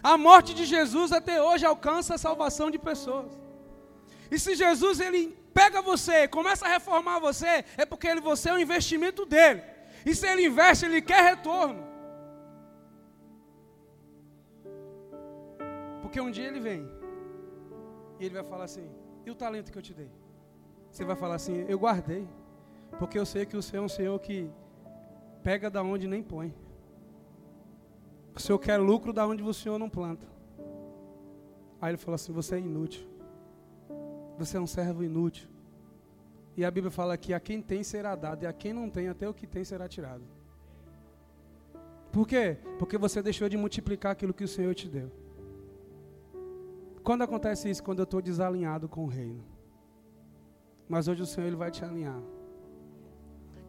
A 0.04 0.16
morte 0.20 0.54
de 0.54 0.66
Jesus 0.66 1.12
até 1.12 1.42
hoje 1.42 1.66
alcança 1.66 2.14
a 2.14 2.18
salvação 2.20 2.70
de 2.70 2.78
pessoas. 2.78 3.32
E 4.30 4.38
se 4.38 4.54
Jesus 4.54 5.00
ele 5.00 5.36
pega 5.52 5.82
você, 5.82 6.28
começa 6.28 6.68
a 6.68 6.70
reformar 6.70 7.18
você, 7.18 7.66
é 7.76 7.86
porque 7.88 8.08
ele, 8.08 8.22
você 8.22 8.50
é 8.50 8.54
um 8.54 8.60
investimento 8.60 9.26
dele. 9.26 9.64
E 10.06 10.14
se 10.14 10.28
ele 10.28 10.46
investe, 10.46 10.86
ele 10.86 11.02
quer 11.02 11.24
retorno. 11.24 11.84
Porque 16.04 16.22
um 16.22 16.30
dia 16.30 16.48
ele 16.48 16.60
vem 16.60 16.95
e 18.20 18.26
ele 18.26 18.36
vai 18.36 18.44
falar 18.44 18.66
assim: 18.66 18.90
e 19.26 19.32
o 19.32 19.36
talento 19.36 19.72
que 19.72 19.78
eu 19.78 19.82
te 19.82 19.94
dei? 19.94 20.10
Você 20.92 21.04
vai 21.04 21.16
falar 21.16 21.36
assim: 21.36 21.66
eu 21.68 21.78
guardei, 21.78 22.28
porque 23.00 23.18
eu 23.18 23.26
sei 23.26 23.46
que 23.46 23.58
o 23.58 23.62
Senhor 23.62 23.84
é 23.84 23.86
um 23.86 23.90
Senhor 23.90 24.20
que 24.20 24.50
pega 25.44 25.70
da 25.70 25.84
onde 25.84 26.08
nem 26.08 26.24
põe. 26.24 26.54
O 28.36 28.40
Senhor 28.40 28.60
quer 28.60 28.78
lucro 28.78 29.14
da 29.14 29.26
onde 29.26 29.44
o 29.44 29.54
Senhor 29.54 29.78
não 29.78 29.90
planta. 29.90 30.28
Aí 31.82 31.92
ele 31.92 31.98
falou 31.98 32.16
assim: 32.16 32.32
você 32.32 32.56
é 32.56 32.60
inútil. 32.60 33.08
Você 34.38 34.58
é 34.58 34.60
um 34.60 34.68
servo 34.68 35.04
inútil. 35.04 35.50
E 36.58 36.64
a 36.64 36.72
Bíblia 36.72 36.92
fala 36.92 37.18
que 37.18 37.34
a 37.34 37.40
quem 37.40 37.62
tem 37.62 37.84
será 37.84 38.16
dado, 38.16 38.44
e 38.44 38.48
a 38.48 38.54
quem 38.54 38.74
não 38.74 38.90
tem, 38.90 39.10
até 39.10 39.28
o 39.28 39.34
que 39.34 39.46
tem 39.46 39.64
será 39.64 39.88
tirado. 39.88 40.24
Por 42.12 42.26
quê? 42.26 42.58
Porque 42.80 42.98
você 42.98 43.22
deixou 43.22 43.50
de 43.50 43.58
multiplicar 43.58 44.14
aquilo 44.14 44.34
que 44.34 44.44
o 44.44 44.48
Senhor 44.48 44.74
te 44.74 44.88
deu. 44.88 45.12
Quando 47.06 47.22
acontece 47.22 47.70
isso? 47.70 47.84
Quando 47.84 48.00
eu 48.00 48.04
estou 48.04 48.20
desalinhado 48.20 48.90
com 48.90 49.04
o 49.04 49.08
reino. 49.08 49.44
Mas 50.90 51.08
hoje 51.08 51.22
o 51.22 51.26
Senhor 51.26 51.46
ele 51.46 51.56
vai 51.56 51.70
te 51.70 51.86
alinhar. 51.86 52.20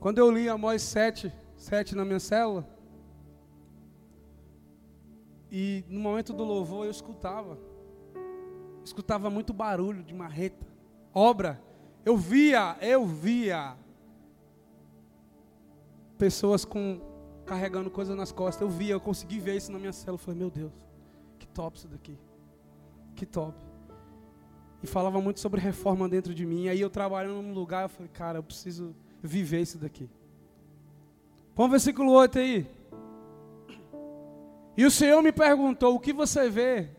Quando 0.01 0.17
eu 0.19 0.31
li 0.31 0.49
Amós 0.49 0.81
7, 0.81 1.31
7 1.55 1.95
na 1.95 2.03
minha 2.03 2.19
célula, 2.19 2.67
e 5.53 5.85
no 5.87 6.01
momento 6.01 6.33
do 6.33 6.45
louvor 6.45 6.87
eu 6.87 6.91
escutava 6.91 7.59
escutava 8.83 9.29
muito 9.29 9.53
barulho 9.53 10.03
de 10.03 10.15
marreta, 10.15 10.67
obra. 11.13 11.61
Eu 12.07 12.17
via, 12.17 12.77
eu 12.81 13.05
via 13.05 13.77
pessoas 16.17 16.65
com 16.65 17.01
carregando 17.45 17.91
coisas 17.91 18.17
nas 18.17 18.33
costas. 18.33 18.63
Eu 18.63 18.71
via, 18.71 18.93
eu 18.93 19.01
consegui 19.01 19.41
ver 19.41 19.57
isso 19.57 19.71
na 19.71 19.79
minha 19.79 19.93
célula. 19.93 20.15
Eu 20.15 20.25
falei, 20.25 20.39
meu 20.39 20.51
Deus, 20.51 20.73
que 21.39 21.47
top 21.49 21.77
isso 21.77 21.89
daqui. 21.89 22.17
Que 23.17 23.27
top. 23.27 23.57
E 24.83 24.87
falava 24.87 25.21
muito 25.21 25.41
sobre 25.41 25.61
reforma 25.61 26.09
dentro 26.09 26.33
de 26.33 26.47
mim. 26.47 26.69
Aí 26.69 26.81
eu 26.81 26.89
trabalhando 26.89 27.43
num 27.43 27.53
lugar, 27.53 27.85
eu 27.85 27.89
falei, 27.89 28.11
cara, 28.13 28.39
eu 28.39 28.43
preciso 28.43 28.95
viver 29.21 29.63
isso 29.63 29.79
daqui. 29.79 30.09
Põe 31.55 31.67
o 31.67 31.71
versículo 31.71 32.13
8 32.13 32.39
aí. 32.39 32.67
E 34.77 34.85
o 34.85 34.91
Senhor 34.91 35.21
me 35.23 35.33
perguntou: 35.33 35.95
o 35.97 35.99
que 35.99 36.13
você 36.13 36.49
vê? 36.49 36.91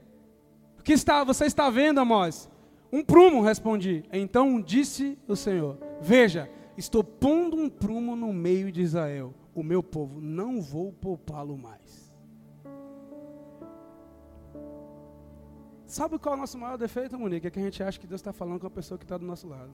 que 0.87 0.93
está, 0.93 1.21
você 1.21 1.43
está 1.43 1.69
vendo, 1.69 1.99
Amós? 1.99 2.49
Um 2.89 3.03
prumo, 3.03 3.41
respondi. 3.41 4.05
Então 4.09 4.61
disse 4.61 5.19
o 5.27 5.35
Senhor: 5.35 5.77
Veja, 5.99 6.49
estou 6.77 7.03
pondo 7.03 7.57
um 7.57 7.69
prumo 7.69 8.15
no 8.15 8.31
meio 8.31 8.71
de 8.71 8.81
Israel, 8.81 9.33
o 9.53 9.61
meu 9.61 9.83
povo, 9.83 10.21
não 10.21 10.61
vou 10.61 10.93
poupá-lo 10.93 11.57
mais. 11.57 12.06
Sabe 15.87 16.19
qual 16.19 16.35
é 16.35 16.37
o 16.37 16.41
nosso 16.41 16.57
maior 16.57 16.77
defeito, 16.77 17.17
Monique? 17.17 17.47
É 17.47 17.49
que 17.49 17.59
a 17.59 17.63
gente 17.63 17.81
acha 17.81 17.97
que 17.97 18.05
Deus 18.05 18.19
está 18.19 18.33
falando 18.33 18.59
com 18.59 18.67
a 18.67 18.69
pessoa 18.69 18.97
que 18.97 19.05
está 19.05 19.17
do 19.17 19.25
nosso 19.25 19.47
lado. 19.47 19.71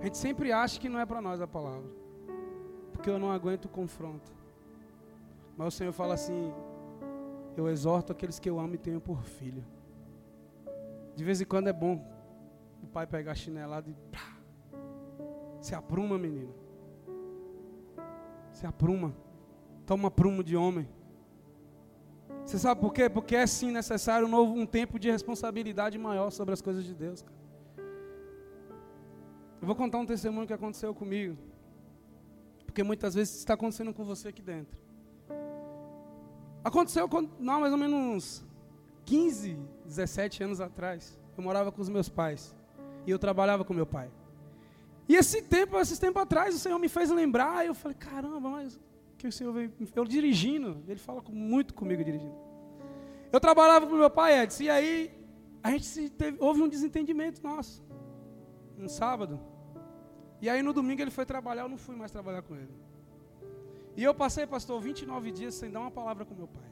A 0.00 0.04
gente 0.04 0.16
sempre 0.16 0.52
acha 0.52 0.78
que 0.80 0.88
não 0.88 1.00
é 1.00 1.04
para 1.04 1.20
nós 1.20 1.40
a 1.40 1.46
palavra, 1.46 1.90
porque 2.92 3.10
eu 3.10 3.18
não 3.18 3.32
aguento 3.32 3.64
o 3.64 3.68
confronto. 3.68 4.32
Mas 5.56 5.74
o 5.74 5.76
Senhor 5.76 5.92
fala 5.92 6.14
assim: 6.14 6.52
eu 7.56 7.68
exorto 7.68 8.12
aqueles 8.12 8.38
que 8.38 8.48
eu 8.48 8.60
amo 8.60 8.76
e 8.76 8.78
tenho 8.78 9.00
por 9.00 9.24
filho. 9.24 9.64
De 11.16 11.24
vez 11.24 11.40
em 11.40 11.44
quando 11.44 11.66
é 11.66 11.72
bom 11.72 12.00
o 12.80 12.86
pai 12.86 13.06
pegar 13.08 13.32
a 13.32 13.34
chinelada 13.34 13.90
e 13.90 13.94
pá, 14.10 14.36
se 15.60 15.74
apruma, 15.74 16.16
menino. 16.16 16.54
Se 18.52 18.66
apruma. 18.66 19.12
Toma 19.84 20.12
prumo 20.12 20.44
de 20.44 20.56
homem. 20.56 20.88
Você 22.44 22.58
sabe 22.58 22.80
por 22.80 22.92
quê? 22.92 23.08
Porque 23.08 23.36
é 23.36 23.46
sim 23.46 23.70
necessário 23.70 24.26
um 24.26 24.30
novo 24.30 24.54
um 24.54 24.66
tempo 24.66 24.98
de 24.98 25.10
responsabilidade 25.10 25.96
maior 25.96 26.30
sobre 26.30 26.52
as 26.52 26.60
coisas 26.60 26.84
de 26.84 26.94
Deus. 26.94 27.22
Cara. 27.22 27.42
Eu 29.60 29.66
vou 29.66 29.76
contar 29.76 29.98
um 29.98 30.06
testemunho 30.06 30.46
que 30.46 30.52
aconteceu 30.52 30.92
comigo. 30.92 31.36
Porque 32.66 32.82
muitas 32.82 33.14
vezes 33.14 33.38
está 33.38 33.54
acontecendo 33.54 33.94
com 33.94 34.04
você 34.04 34.28
aqui 34.28 34.42
dentro. 34.42 34.76
Aconteceu 36.64 37.08
quando, 37.08 37.30
não, 37.38 37.60
mais 37.60 37.72
ou 37.72 37.78
menos 37.78 37.98
uns 37.98 38.44
15, 39.04 39.56
17 39.84 40.42
anos 40.42 40.60
atrás. 40.60 41.18
Eu 41.36 41.44
morava 41.44 41.70
com 41.70 41.80
os 41.80 41.88
meus 41.88 42.08
pais. 42.08 42.54
E 43.06 43.10
eu 43.10 43.18
trabalhava 43.18 43.64
com 43.64 43.72
meu 43.72 43.86
pai. 43.86 44.10
E 45.08 45.16
esse 45.16 45.42
tempo, 45.42 45.78
esses 45.78 45.98
tempos 45.98 46.22
atrás, 46.22 46.54
o 46.54 46.58
Senhor 46.58 46.78
me 46.78 46.88
fez 46.88 47.10
lembrar. 47.10 47.64
E 47.64 47.68
eu 47.68 47.74
falei, 47.74 47.96
caramba, 47.96 48.48
mas 48.48 48.80
que 49.22 49.28
o 49.28 49.32
Senhor 49.32 49.52
veio. 49.52 49.72
Eu 49.94 50.04
dirigindo, 50.04 50.82
ele 50.88 50.98
fala 50.98 51.22
muito 51.30 51.72
comigo 51.74 52.02
dirigindo. 52.02 52.34
Eu 53.32 53.40
trabalhava 53.40 53.86
com 53.86 53.94
meu 53.94 54.10
pai, 54.10 54.42
Edson, 54.42 54.64
e 54.64 54.70
aí 54.70 55.10
a 55.62 55.70
gente 55.70 56.10
teve, 56.10 56.36
houve 56.40 56.60
um 56.60 56.68
desentendimento 56.68 57.42
nosso. 57.42 57.82
Um 58.78 58.88
sábado. 58.88 59.40
E 60.40 60.50
aí 60.50 60.60
no 60.62 60.72
domingo 60.72 61.00
ele 61.00 61.10
foi 61.10 61.24
trabalhar, 61.24 61.62
eu 61.62 61.68
não 61.68 61.78
fui 61.78 61.94
mais 61.94 62.10
trabalhar 62.10 62.42
com 62.42 62.56
ele. 62.56 62.74
E 63.96 64.02
eu 64.02 64.12
passei, 64.12 64.46
pastor, 64.46 64.80
29 64.80 65.30
dias 65.30 65.54
sem 65.54 65.70
dar 65.70 65.80
uma 65.80 65.90
palavra 65.90 66.24
com 66.24 66.34
meu 66.34 66.48
pai. 66.48 66.70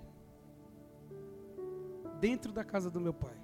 Dentro 2.18 2.52
da 2.52 2.64
casa 2.64 2.90
do 2.90 3.00
meu 3.00 3.14
pai. 3.14 3.36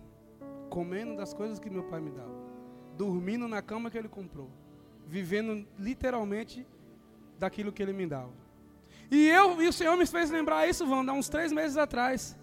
Comendo 0.69 1.17
das 1.17 1.33
coisas 1.33 1.61
que 1.61 1.71
meu 1.71 1.85
pai 1.85 2.01
me 2.01 2.11
dava. 2.11 2.35
Dormindo 2.97 3.47
na 3.47 3.63
cama 3.63 3.89
que 3.89 3.97
ele 3.97 4.09
comprou. 4.09 4.51
Vivendo 5.07 5.67
literalmente 5.79 6.67
daquilo 7.39 7.73
que 7.73 7.83
ele 7.83 7.93
me 7.93 8.07
dava. 8.07 8.46
E 9.11 9.29
eu 9.29 9.63
e 9.63 9.69
o 9.69 9.73
Senhor 9.73 9.97
me 9.97 10.07
fez 10.07 10.31
lembrar 10.31 10.69
isso, 10.69 10.89
Wanda, 10.89 11.13
há 11.13 11.15
uns 11.15 11.29
três 11.29 11.53
meses 11.53 11.77
atrás. 11.77 12.37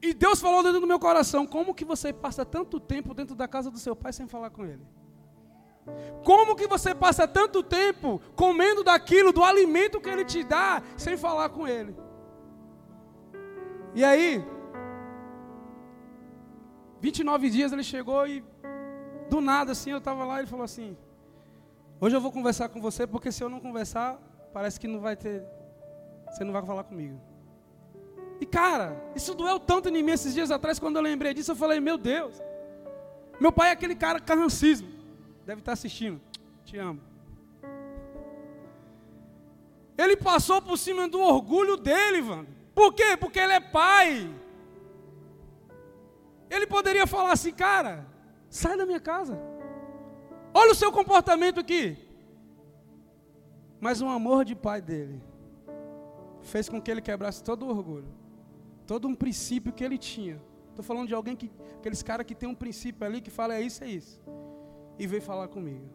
E 0.00 0.14
Deus 0.14 0.40
falou 0.40 0.62
dentro 0.62 0.80
do 0.80 0.86
meu 0.86 0.98
coração: 0.98 1.46
como 1.46 1.74
que 1.74 1.84
você 1.84 2.12
passa 2.12 2.44
tanto 2.44 2.78
tempo 2.78 3.14
dentro 3.14 3.34
da 3.34 3.48
casa 3.48 3.70
do 3.70 3.78
seu 3.78 3.94
pai 3.94 4.12
sem 4.12 4.26
falar 4.26 4.50
com 4.50 4.64
ele? 4.64 4.86
Como 6.24 6.56
que 6.56 6.66
você 6.66 6.94
passa 6.94 7.28
tanto 7.28 7.62
tempo 7.62 8.20
comendo 8.34 8.82
daquilo, 8.82 9.32
do 9.32 9.44
alimento 9.44 10.00
que 10.00 10.08
ele 10.08 10.24
te 10.24 10.42
dá, 10.42 10.82
sem 10.96 11.16
falar 11.16 11.48
com 11.50 11.66
ele? 11.66 11.96
E 13.94 14.04
aí, 14.04 14.44
29 17.00 17.48
dias 17.50 17.72
ele 17.72 17.84
chegou 17.84 18.26
e 18.26 18.44
do 19.30 19.40
nada 19.40 19.72
assim, 19.72 19.90
eu 19.90 19.98
estava 19.98 20.24
lá 20.24 20.36
e 20.36 20.40
ele 20.40 20.46
falou 20.48 20.64
assim: 20.64 20.96
"Hoje 22.00 22.16
eu 22.16 22.20
vou 22.20 22.32
conversar 22.32 22.68
com 22.68 22.80
você 22.80 23.06
porque 23.06 23.30
se 23.30 23.42
eu 23.42 23.48
não 23.48 23.60
conversar, 23.60 24.18
parece 24.52 24.78
que 24.80 24.88
não 24.88 25.00
vai 25.00 25.16
ter 25.16 25.44
você 26.30 26.44
não 26.44 26.52
vai 26.52 26.62
falar 26.62 26.84
comigo". 26.84 27.20
E 28.40 28.46
cara, 28.46 29.02
isso 29.14 29.34
doeu 29.34 29.58
tanto 29.58 29.88
em 29.88 30.02
mim 30.02 30.12
esses 30.12 30.34
dias 30.34 30.50
atrás 30.50 30.78
quando 30.78 30.96
eu 30.96 31.02
lembrei 31.02 31.32
disso, 31.32 31.52
eu 31.52 31.56
falei: 31.56 31.80
"Meu 31.80 31.96
Deus. 31.96 32.40
Meu 33.40 33.52
pai 33.52 33.68
é 33.68 33.72
aquele 33.72 33.94
cara 33.94 34.18
carrancismo 34.20 34.96
deve 35.46 35.60
estar 35.60 35.72
assistindo. 35.72 36.20
Te 36.64 36.76
amo. 36.76 37.00
Ele 39.96 40.16
passou 40.16 40.60
por 40.60 40.76
cima 40.76 41.08
do 41.08 41.20
orgulho 41.20 41.76
dele, 41.76 42.20
Wanda. 42.20 42.50
Por 42.74 42.92
quê? 42.92 43.16
Porque 43.16 43.38
ele 43.38 43.52
é 43.52 43.60
pai. 43.60 44.28
Ele 46.50 46.66
poderia 46.66 47.06
falar 47.06 47.32
assim, 47.32 47.52
cara, 47.52 48.06
sai 48.50 48.76
da 48.76 48.84
minha 48.84 49.00
casa. 49.00 49.40
Olha 50.52 50.72
o 50.72 50.74
seu 50.74 50.92
comportamento 50.92 51.60
aqui. 51.60 51.96
Mas 53.80 54.02
o 54.02 54.08
amor 54.08 54.44
de 54.44 54.54
pai 54.54 54.82
dele 54.82 55.22
fez 56.46 56.68
com 56.68 56.80
que 56.80 56.90
ele 56.90 57.00
quebrasse 57.00 57.42
todo 57.42 57.66
o 57.66 57.68
orgulho, 57.68 58.08
todo 58.86 59.06
um 59.08 59.14
princípio 59.14 59.72
que 59.72 59.84
ele 59.84 59.98
tinha. 59.98 60.40
Estou 60.70 60.84
falando 60.84 61.08
de 61.08 61.14
alguém 61.14 61.34
que, 61.34 61.50
aqueles 61.78 62.02
caras 62.02 62.26
que 62.26 62.34
tem 62.34 62.48
um 62.48 62.54
princípio 62.54 63.06
ali 63.06 63.20
que 63.20 63.30
fala 63.30 63.54
é 63.54 63.60
isso, 63.60 63.82
é 63.82 63.88
isso. 63.88 64.22
E 64.98 65.06
veio 65.06 65.22
falar 65.22 65.48
comigo. 65.48 65.88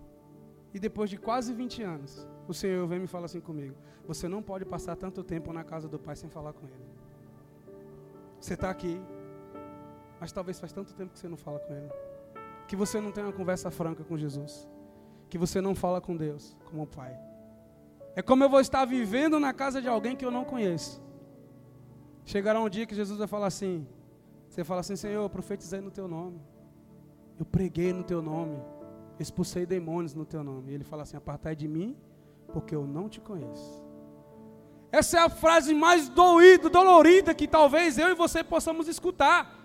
E 0.74 0.80
depois 0.80 1.10
de 1.10 1.18
quase 1.18 1.54
20 1.54 1.84
anos, 1.84 2.28
o 2.48 2.54
Senhor 2.54 2.88
vem 2.88 3.00
me 3.00 3.08
falar 3.08 3.26
assim 3.26 3.42
comigo: 3.42 3.76
Você 4.08 4.28
não 4.28 4.42
pode 4.42 4.66
passar 4.66 4.96
tanto 4.96 5.24
tempo 5.24 5.52
na 5.54 5.64
casa 5.64 5.88
do 5.88 6.00
Pai 6.00 6.16
sem 6.16 6.30
falar 6.30 6.54
com 6.54 6.66
Ele. 6.66 6.90
Você 8.40 8.56
está 8.56 8.70
aqui, 8.70 9.00
mas 10.20 10.32
talvez 10.32 10.60
faz 10.60 10.72
tanto 10.72 10.94
tempo 10.94 11.12
que 11.14 11.20
você 11.20 11.28
não 11.28 11.38
fala 11.38 11.60
com 11.60 11.74
Ele. 11.74 11.90
Que 12.68 12.76
você 12.76 13.00
não 13.02 13.12
tem 13.12 13.24
uma 13.24 13.34
conversa 13.34 13.70
franca 13.70 14.04
com 14.04 14.18
Jesus. 14.18 14.68
Que 15.30 15.38
você 15.38 15.62
não 15.62 15.76
fala 15.76 16.02
com 16.02 16.16
Deus 16.16 16.58
como 16.66 16.88
Pai. 16.88 17.31
É 18.16 18.22
como 18.22 18.44
eu 18.44 18.50
vou 18.50 18.60
estar 18.60 18.84
vivendo 18.86 19.40
na 19.40 19.54
casa 19.54 19.82
de 19.82 19.88
alguém 19.88 20.16
que 20.16 20.26
eu 20.26 20.32
não 20.32 20.44
conheço. 20.44 21.02
Chegará 22.26 22.60
um 22.60 22.70
dia 22.70 22.86
que 22.86 22.96
Jesus 22.96 23.18
vai 23.18 23.28
falar 23.28 23.48
assim: 23.48 23.88
Você 24.48 24.64
fala 24.64 24.82
assim, 24.82 24.96
Senhor, 24.96 25.24
eu 25.24 25.30
profetizei 25.30 25.82
no 25.82 25.92
teu 25.92 26.08
nome. 26.08 26.42
Eu 27.40 27.46
preguei 27.46 27.94
no 27.94 28.04
teu 28.04 28.22
nome. 28.22 28.60
Expulsei 29.20 29.66
demônios 29.66 30.14
no 30.14 30.26
teu 30.26 30.44
nome. 30.44 30.72
E 30.72 30.76
ele 30.76 30.84
fala 30.84 31.04
assim: 31.04 31.18
Apartai 31.18 31.56
de 31.56 31.68
mim, 31.68 31.96
porque 32.54 32.76
eu 32.76 32.86
não 32.86 33.08
te 33.08 33.22
conheço. 33.22 33.82
Essa 34.92 35.18
é 35.18 35.22
a 35.22 35.30
frase 35.30 35.74
mais 35.74 36.10
doída, 36.10 36.70
dolorida 36.70 37.34
que 37.34 37.48
talvez 37.48 37.98
eu 37.98 38.10
e 38.10 38.14
você 38.14 38.44
possamos 38.44 38.90
escutar. 38.90 39.58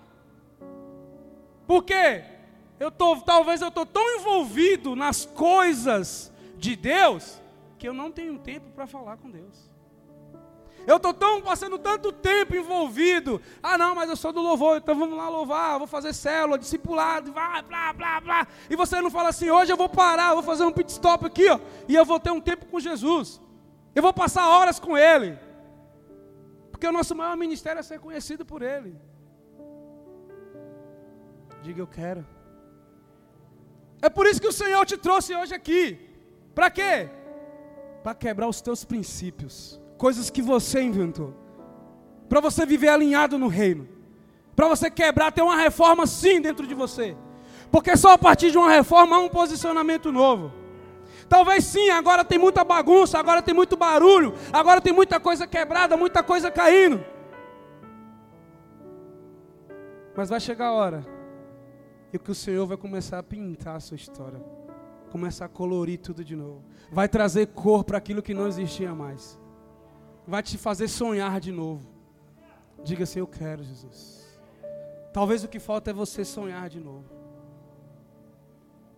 Por 1.66 1.82
quê? 1.82 2.22
Eu 2.78 2.92
tô, 2.92 3.16
talvez 3.16 3.61
eu 3.61 3.68
estou 3.68 3.84
tão 3.84 4.20
envolvido 4.20 4.94
nas 4.94 5.24
coisas 5.24 6.32
de 6.57 6.76
Deus 6.76 7.40
que 7.87 7.89
eu 7.89 7.95
não 7.95 8.11
tenho 8.11 8.37
tempo 8.37 8.68
para 8.72 8.84
falar 8.84 9.16
com 9.16 9.30
Deus. 9.30 9.70
Eu 10.84 10.97
estou 10.97 11.14
tão 11.14 11.41
passando 11.41 11.78
tanto 11.78 12.11
tempo 12.11 12.57
envolvido. 12.57 13.41
Ah, 13.62 13.78
não, 13.78 13.95
mas 13.95 14.11
eu 14.11 14.16
sou 14.16 14.32
do 14.32 14.43
louvor, 14.43 14.78
então 14.78 14.99
vamos 14.99 15.16
lá 15.16 15.28
louvar, 15.28 15.78
vou 15.78 15.87
fazer 15.87 16.12
célula, 16.12 16.59
discipulado, 16.59 17.32
vai, 17.32 17.62
blá, 17.62 17.93
blá, 17.93 18.20
blá. 18.20 18.47
E 18.68 18.74
você 18.74 19.01
não 19.01 19.09
fala 19.09 19.28
assim, 19.28 19.51
hoje 19.51 19.72
eu 19.72 19.76
vou 19.76 19.89
parar, 19.89 20.34
vou 20.34 20.43
fazer 20.43 20.64
um 20.64 20.72
pit 20.72 20.91
stop 20.91 21.24
aqui, 21.26 21.49
ó, 21.49 21.61
e 21.87 21.95
eu 21.95 22.05
vou 22.05 22.18
ter 22.18 22.32
um 22.32 22.41
tempo 22.41 22.66
com 22.66 22.80
Jesus. 22.80 23.41
Eu 23.95 24.03
vou 24.03 24.12
passar 24.12 24.49
horas 24.49 24.80
com 24.80 24.99
Ele. 24.99 25.39
Porque 26.72 26.89
o 26.89 26.93
nosso 26.93 27.14
maior 27.14 27.37
ministério 27.37 27.78
é 27.78 27.84
ser 27.84 28.01
conhecido 28.01 28.45
por 28.45 28.62
Ele. 28.62 28.97
Diga 31.62 31.80
eu 31.80 31.87
quero. 31.87 32.26
É 34.03 34.09
por 34.09 34.26
isso 34.26 34.41
que 34.41 34.49
o 34.49 34.59
Senhor 34.62 34.84
te 34.84 34.97
trouxe 34.97 35.37
hoje 35.37 35.55
aqui. 35.55 36.07
Para 36.53 36.68
quê? 36.70 37.11
Para 38.07 38.14
quebrar 38.14 38.46
os 38.46 38.61
teus 38.61 38.84
princípios, 38.84 39.82
coisas 39.98 40.30
que 40.30 40.40
você 40.40 40.80
inventou. 40.80 41.34
Para 42.28 42.38
você 42.38 42.64
viver 42.64 42.86
alinhado 42.86 43.36
no 43.36 43.48
reino. 43.48 43.88
Para 44.54 44.68
você 44.68 44.88
quebrar, 44.88 45.32
ter 45.32 45.42
uma 45.42 45.57
reforma 45.57 46.07
sim 46.07 46.40
dentro 46.40 46.68
de 46.68 46.72
você. 46.72 47.16
Porque 47.68 47.96
só 47.96 48.12
a 48.12 48.16
partir 48.16 48.52
de 48.52 48.59
uma 48.59 48.70
reforma 48.70 49.16
há 49.16 49.18
um 49.18 49.28
posicionamento 49.28 50.12
novo. 50.12 50.52
Talvez 51.28 51.64
sim, 51.64 51.90
agora 51.90 52.24
tem 52.24 52.38
muita 52.38 52.62
bagunça, 52.62 53.18
agora 53.18 53.42
tem 53.42 53.52
muito 53.52 53.76
barulho, 53.76 54.34
agora 54.52 54.80
tem 54.80 54.92
muita 54.92 55.18
coisa 55.18 55.44
quebrada, 55.44 55.96
muita 55.96 56.22
coisa 56.22 56.48
caindo. 56.48 57.04
Mas 60.16 60.28
vai 60.28 60.38
chegar 60.38 60.66
a 60.66 60.72
hora 60.72 61.04
e 62.12 62.20
que 62.20 62.30
o 62.30 62.36
Senhor 62.36 62.68
vai 62.68 62.76
começar 62.76 63.18
a 63.18 63.22
pintar 63.24 63.74
a 63.74 63.80
sua 63.80 63.96
história, 63.96 64.40
começar 65.17 65.47
a 65.47 65.49
colorir 65.49 65.99
tudo 65.99 66.23
de 66.23 66.37
novo, 66.37 66.62
vai 66.93 67.09
trazer 67.09 67.47
cor 67.47 67.83
para 67.83 67.97
aquilo 67.97 68.23
que 68.23 68.35
não 68.35 68.47
existia 68.47 68.95
mais, 68.95 69.41
vai 70.27 70.43
te 70.43 70.59
fazer 70.59 70.89
sonhar 70.89 71.41
de 71.41 71.51
novo. 71.51 71.89
Diga 72.85 73.05
assim: 73.05 73.21
Eu 73.21 73.27
quero, 73.27 73.64
Jesus. 73.64 74.39
Talvez 75.14 75.43
o 75.43 75.49
que 75.49 75.59
falta 75.59 75.91
é 75.91 75.95
você 75.95 76.23
sonhar 76.23 76.69
de 76.69 76.79
novo. 76.79 77.07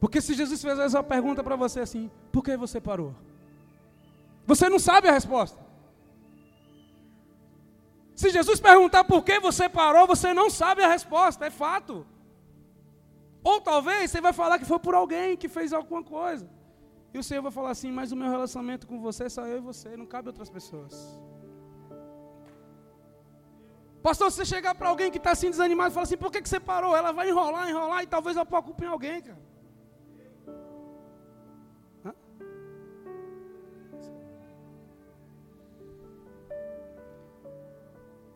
Porque 0.01 0.21
se 0.21 0.35
Jesus 0.35 0.61
fizesse 0.61 0.83
essa 0.83 1.03
pergunta 1.03 1.45
para 1.45 1.55
você 1.55 1.81
assim, 1.81 2.11
por 2.33 2.43
que 2.43 2.57
você 2.57 2.81
parou? 2.81 3.15
Você 4.45 4.69
não 4.69 4.81
sabe 4.81 5.09
a 5.09 5.13
resposta. 5.13 5.59
Se 8.17 8.31
Jesus 8.31 8.59
perguntar 8.59 9.05
por 9.05 9.23
que 9.23 9.39
você 9.39 9.69
parou, 9.69 10.07
você 10.07 10.35
não 10.35 10.51
sabe 10.51 10.83
a 10.83 10.89
resposta, 10.89 11.47
é 11.47 11.51
fato. 11.51 12.05
Ou 13.51 13.61
talvez 13.71 14.11
você 14.11 14.21
vai 14.21 14.35
falar 14.41 14.59
que 14.59 14.71
foi 14.71 14.79
por 14.87 14.95
alguém 14.95 15.37
que 15.43 15.49
fez 15.57 15.73
alguma 15.73 16.03
coisa. 16.03 16.47
E 17.15 17.19
o 17.19 17.25
Senhor 17.29 17.43
vai 17.47 17.53
falar 17.59 17.71
assim: 17.77 17.91
Mas 17.99 18.13
o 18.13 18.17
meu 18.21 18.31
relacionamento 18.31 18.87
com 18.91 19.01
você 19.01 19.25
é 19.25 19.33
só 19.37 19.47
eu 19.47 19.59
e 19.59 19.69
você, 19.71 19.97
não 19.97 20.07
cabe 20.15 20.29
outras 20.29 20.51
pessoas. 20.51 20.95
Pastor, 24.03 24.31
se 24.31 24.37
você 24.37 24.45
chegar 24.55 24.75
para 24.75 24.91
alguém 24.91 25.11
que 25.11 25.17
está 25.17 25.31
assim 25.33 25.51
desanimado 25.51 25.91
e 25.91 25.95
falar 25.95 26.05
assim: 26.09 26.23
Por 26.25 26.31
que, 26.31 26.43
que 26.43 26.49
você 26.49 26.61
parou? 26.61 26.95
Ela 26.95 27.11
vai 27.19 27.31
enrolar, 27.31 27.71
enrolar 27.71 28.03
e 28.03 28.07
talvez 28.07 28.37
ela 28.37 28.45
possa 28.45 28.67
culpar 28.67 28.87
em 28.87 28.93
alguém, 28.97 29.23
cara. 29.23 29.49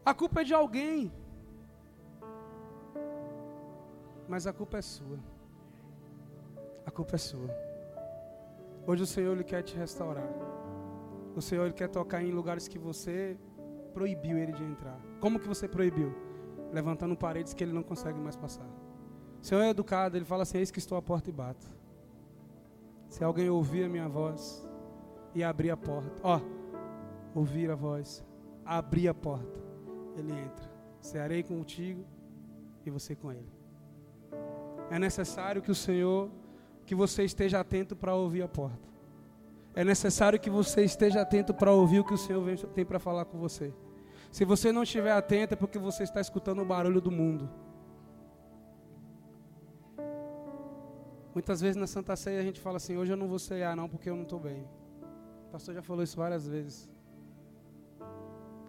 A 0.05 0.15
culpa 0.15 0.41
é 0.41 0.45
de 0.45 0.55
alguém. 0.55 1.13
Mas 4.29 4.47
a 4.47 4.53
culpa 4.53 4.79
é 4.79 4.83
sua. 4.83 5.19
A 6.87 6.91
culpa 6.91 7.17
é 7.17 7.19
sua. 7.19 7.49
Hoje 8.87 9.03
o 9.03 9.07
Senhor 9.07 9.33
ele 9.33 9.45
quer 9.45 9.63
te 9.63 9.77
restaurar. 9.77 10.29
O 11.35 11.41
Senhor 11.41 11.65
ele 11.65 11.75
quer 11.75 11.89
tocar 11.89 12.23
em 12.23 12.31
lugares 12.31 12.69
que 12.69 12.79
você 12.79 13.39
proibiu 13.95 14.39
ele 14.39 14.53
de 14.53 14.63
entrar. 14.63 14.99
Como 15.21 15.39
que 15.39 15.49
você 15.49 15.69
proibiu? 15.69 16.13
Levantando 16.73 17.17
paredes 17.17 17.55
que 17.55 17.63
ele 17.63 17.73
não 17.73 17.83
consegue 17.83 18.19
mais 18.19 18.37
passar. 18.37 18.67
O 19.41 19.45
Senhor 19.45 19.63
é 19.63 19.71
educado, 19.71 20.17
ele 20.17 20.25
fala 20.25 20.43
assim: 20.43 20.59
Eis 20.59 20.71
que 20.71 20.79
estou 20.79 20.97
à 20.97 21.03
porta 21.03 21.31
e 21.31 21.33
bato. 21.33 21.67
Se 23.09 23.23
alguém 23.23 23.51
ouvir 23.51 23.85
a 23.85 23.89
minha 23.89 24.09
voz 24.09 24.67
e 25.35 25.45
abrir 25.45 25.71
a 25.71 25.77
porta, 25.77 26.21
ó, 26.23 26.41
ouvir 27.35 27.71
a 27.71 27.75
voz, 27.75 28.25
abrir 28.65 29.09
a 29.09 29.15
porta, 29.15 29.61
ele 30.17 30.33
entra. 30.33 30.71
Cearei 31.01 31.43
contigo 31.43 32.05
e 32.87 32.91
você 32.91 33.15
com 33.15 33.31
ele 33.31 33.62
é 34.93 34.99
necessário 34.99 35.63
que 35.63 35.71
o 35.71 35.75
Senhor, 35.75 36.31
que 36.85 36.95
você 36.95 37.25
esteja 37.25 37.59
atento 37.59 37.97
para 37.97 38.15
ouvir 38.15 38.43
a 38.43 38.49
porta. 38.49 38.87
É 39.75 39.83
necessário 39.83 40.39
que 40.39 40.51
você 40.51 40.85
esteja 40.85 41.23
atento 41.23 41.55
para 41.55 41.73
ouvir 41.73 42.01
o 42.01 42.05
que 42.05 42.13
o 42.13 42.19
Senhor 42.19 42.45
tem 42.75 42.85
para 42.85 42.99
falar 42.99 43.25
com 43.25 43.39
você. 43.39 43.73
Se 44.31 44.45
você 44.45 44.71
não 44.71 44.83
estiver 44.83 45.13
atento, 45.13 45.55
é 45.55 45.57
porque 45.57 45.79
você 45.79 46.03
está 46.03 46.21
escutando 46.21 46.61
o 46.61 46.67
barulho 46.67 47.01
do 47.01 47.11
mundo. 47.11 47.49
Muitas 51.33 51.63
vezes 51.63 51.77
na 51.77 51.87
Santa 51.87 52.15
Ceia 52.15 52.41
a 52.41 52.45
gente 52.45 52.61
fala 52.61 52.77
assim: 52.77 52.99
hoje 52.99 53.15
eu 53.15 53.17
não 53.17 53.29
vou 53.29 53.39
ceiar, 53.39 53.75
não, 53.75 53.89
porque 53.89 54.11
eu 54.11 54.15
não 54.15 54.25
estou 54.25 54.41
bem. 54.41 54.69
O 55.47 55.53
pastor 55.53 55.75
já 55.75 55.81
falou 55.81 56.03
isso 56.03 56.19
várias 56.19 56.47
vezes. 56.47 56.91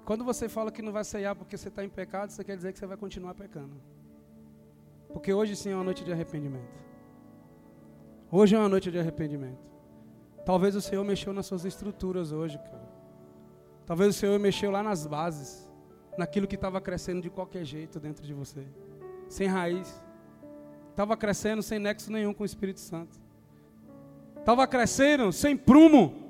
Quando 0.06 0.24
você 0.24 0.48
fala 0.48 0.72
que 0.72 0.82
não 0.82 0.94
vai 0.94 1.04
ceiar 1.04 1.36
porque 1.36 1.58
você 1.58 1.68
está 1.68 1.84
em 1.84 1.90
pecado, 1.90 2.30
isso 2.30 2.42
quer 2.46 2.56
dizer 2.56 2.72
que 2.72 2.80
você 2.80 2.88
vai 2.88 2.96
continuar 2.96 3.34
pecando. 3.34 3.76
Porque 5.14 5.32
hoje 5.32 5.56
sim 5.56 5.70
é 5.70 5.76
uma 5.76 5.84
noite 5.84 6.04
de 6.04 6.12
arrependimento. 6.12 6.82
Hoje 8.32 8.56
é 8.56 8.60
uma 8.60 8.68
noite 8.68 8.90
de 8.90 8.98
arrependimento. 8.98 9.72
Talvez 10.44 10.76
o 10.76 10.82
Senhor 10.82 11.06
mexeu 11.06 11.32
nas 11.32 11.46
suas 11.46 11.64
estruturas 11.64 12.32
hoje, 12.32 12.58
cara. 12.58 12.92
Talvez 13.86 14.16
o 14.16 14.20
Senhor 14.20 14.38
mexeu 14.40 14.72
lá 14.72 14.82
nas 14.82 15.06
bases, 15.06 15.70
naquilo 16.18 16.48
que 16.48 16.56
estava 16.56 16.82
crescendo 16.82 17.22
de 17.22 17.30
qualquer 17.30 17.64
jeito 17.64 18.00
dentro 18.00 18.26
de 18.26 18.34
você, 18.34 18.66
sem 19.30 19.48
raiz. 19.48 20.02
Estava 20.90 21.16
crescendo 21.16 21.62
sem 21.62 21.78
nexo 21.78 22.12
nenhum 22.12 22.34
com 22.34 22.42
o 22.42 22.46
Espírito 22.46 22.80
Santo. 22.80 23.22
Estava 24.40 24.66
crescendo 24.68 25.32
sem 25.32 25.56
prumo. 25.56 26.22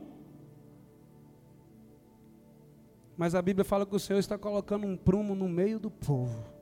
Mas 3.16 3.34
a 3.34 3.42
Bíblia 3.42 3.64
fala 3.64 3.86
que 3.86 3.96
o 3.96 4.00
Senhor 4.00 4.20
está 4.20 4.38
colocando 4.38 4.86
um 4.86 4.98
prumo 4.98 5.34
no 5.34 5.48
meio 5.48 5.80
do 5.80 5.90
povo 5.90 6.53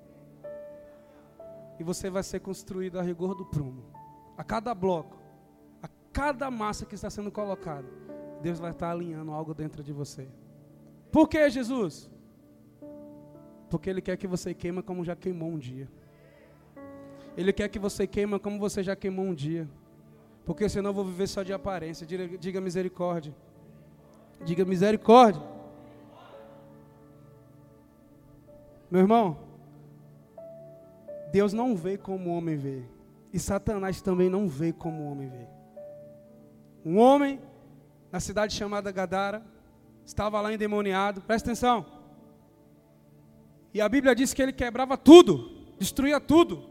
e 1.81 1.83
você 1.83 2.11
vai 2.11 2.21
ser 2.21 2.39
construído 2.41 2.99
a 2.99 3.01
rigor 3.01 3.33
do 3.33 3.43
prumo. 3.43 3.83
A 4.37 4.43
cada 4.43 4.71
bloco, 4.71 5.17
a 5.81 5.89
cada 6.13 6.51
massa 6.51 6.85
que 6.85 6.93
está 6.93 7.09
sendo 7.09 7.31
colocada, 7.31 7.87
Deus 8.39 8.59
vai 8.59 8.69
estar 8.69 8.91
alinhando 8.91 9.31
algo 9.31 9.51
dentro 9.55 9.83
de 9.83 9.91
você. 9.91 10.27
Por 11.11 11.27
que, 11.27 11.49
Jesus? 11.49 12.07
Porque 13.67 13.89
Ele 13.89 13.99
quer 13.99 14.15
que 14.15 14.27
você 14.27 14.53
queima 14.53 14.83
como 14.83 15.03
já 15.03 15.15
queimou 15.15 15.49
um 15.49 15.57
dia. 15.57 15.89
Ele 17.35 17.51
quer 17.51 17.67
que 17.67 17.79
você 17.79 18.05
queima 18.05 18.39
como 18.39 18.59
você 18.59 18.83
já 18.83 18.95
queimou 18.95 19.25
um 19.25 19.33
dia. 19.33 19.67
Porque 20.45 20.69
senão 20.69 20.91
eu 20.91 20.93
vou 20.93 21.05
viver 21.05 21.25
só 21.27 21.41
de 21.41 21.51
aparência. 21.51 22.05
Diga, 22.05 22.37
diga 22.37 22.61
misericórdia. 22.61 23.33
Diga 24.45 24.63
misericórdia. 24.65 25.41
Meu 28.91 29.01
irmão, 29.01 29.50
Deus 31.31 31.53
não 31.53 31.75
vê 31.75 31.97
como 31.97 32.29
o 32.29 32.33
homem 32.33 32.57
vê. 32.57 32.83
E 33.33 33.39
Satanás 33.39 34.01
também 34.01 34.29
não 34.29 34.47
vê 34.47 34.73
como 34.73 35.03
o 35.03 35.11
homem 35.11 35.29
vê. 35.29 35.47
Um 36.85 36.97
homem 36.97 37.39
na 38.11 38.19
cidade 38.19 38.55
chamada 38.55 38.91
Gadara 38.91 39.43
estava 40.05 40.41
lá 40.41 40.53
endemoniado, 40.53 41.21
presta 41.21 41.49
atenção. 41.49 41.85
E 43.73 43.79
a 43.79 43.87
Bíblia 43.87 44.13
diz 44.13 44.33
que 44.33 44.41
ele 44.41 44.51
quebrava 44.51 44.97
tudo, 44.97 45.49
destruía 45.79 46.19
tudo. 46.19 46.69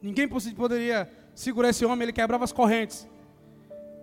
Ninguém 0.00 0.26
poderia 0.28 1.10
segurar 1.34 1.68
esse 1.68 1.84
homem, 1.84 2.04
ele 2.04 2.12
quebrava 2.12 2.44
as 2.44 2.52
correntes. 2.52 3.06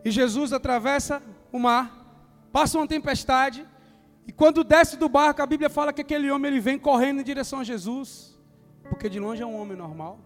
E 0.04 0.12
Jesus 0.12 0.54
atravessa 0.54 1.24
o 1.52 1.58
mar, 1.58 2.48
passa 2.52 2.78
uma 2.78 2.88
tempestade, 2.88 3.66
e 4.28 4.32
quando 4.32 4.64
desce 4.64 4.98
do 4.98 5.10
barco, 5.10 5.42
a 5.42 5.46
Bíblia 5.46 5.70
fala 5.70 5.94
que 5.94 6.02
aquele 6.02 6.30
homem 6.30 6.52
ele 6.52 6.60
vem 6.60 6.78
correndo 6.78 7.22
em 7.22 7.24
direção 7.24 7.60
a 7.60 7.64
Jesus, 7.64 8.35
porque 8.90 9.10
de 9.10 9.20
longe 9.20 9.42
é 9.42 9.46
um 9.46 9.60
homem 9.60 9.78
normal. 9.78 10.20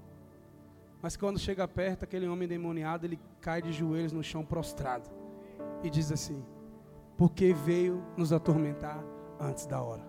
Mas 1.01 1.15
quando 1.15 1.39
chega 1.39 1.67
perto, 1.67 2.03
aquele 2.03 2.27
homem 2.27 2.45
endemoniado, 2.45 3.05
ele 3.05 3.19
cai 3.39 3.61
de 3.61 3.71
joelhos 3.71 4.11
no 4.11 4.23
chão 4.23 4.43
prostrado 4.43 5.09
e 5.81 5.89
diz 5.89 6.11
assim: 6.11 6.43
Porque 7.17 7.53
veio 7.53 8.03
nos 8.17 8.33
atormentar 8.33 9.01
antes 9.39 9.65
da 9.65 9.81
hora. 9.81 10.03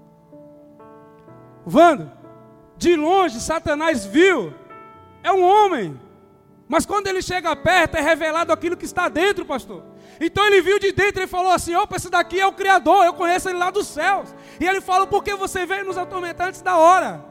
Vando, 1.65 2.11
de 2.77 2.97
longe 2.97 3.39
Satanás 3.41 4.05
viu, 4.05 4.53
é 5.23 5.31
um 5.31 5.43
homem, 5.43 6.01
mas 6.67 6.87
quando 6.87 7.07
ele 7.07 7.21
chega 7.21 7.55
perto, 7.55 7.97
é 7.97 8.01
revelado 8.01 8.53
aquilo 8.53 8.77
que 8.77 8.85
está 8.85 9.09
dentro, 9.09 9.45
pastor. 9.45 9.85
Então 10.21 10.45
ele 10.47 10.61
viu 10.61 10.79
de 10.79 10.93
dentro 10.93 11.23
e 11.23 11.27
falou 11.27 11.53
assim: 11.53 11.75
opa, 11.75 11.97
esse 11.97 12.11
daqui 12.11 12.41
é 12.41 12.47
o 12.47 12.53
Criador, 12.53 13.05
eu 13.05 13.13
conheço 13.13 13.49
ele 13.49 13.59
lá 13.59 13.71
dos 13.71 13.87
céus. 13.87 14.35
E 14.59 14.67
ele 14.67 14.81
fala: 14.81 15.07
por 15.07 15.23
que 15.23 15.35
você 15.35 15.65
veio 15.67 15.85
nos 15.85 15.99
atormentar 15.99 16.49
antes 16.49 16.63
da 16.63 16.77
hora? 16.77 17.30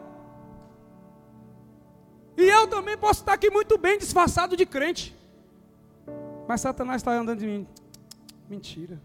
E 2.40 2.48
eu 2.48 2.66
também 2.70 2.98
posso 2.98 3.20
estar 3.20 3.34
aqui 3.34 3.50
muito 3.52 3.78
bem 3.78 4.00
disfarçado 4.00 4.56
de 4.56 4.66
crente. 4.66 5.14
Mas 6.48 6.62
Satanás 6.62 7.02
está 7.02 7.12
andando 7.12 7.40
de 7.40 7.46
mim. 7.46 7.68
Mentira. 8.50 8.96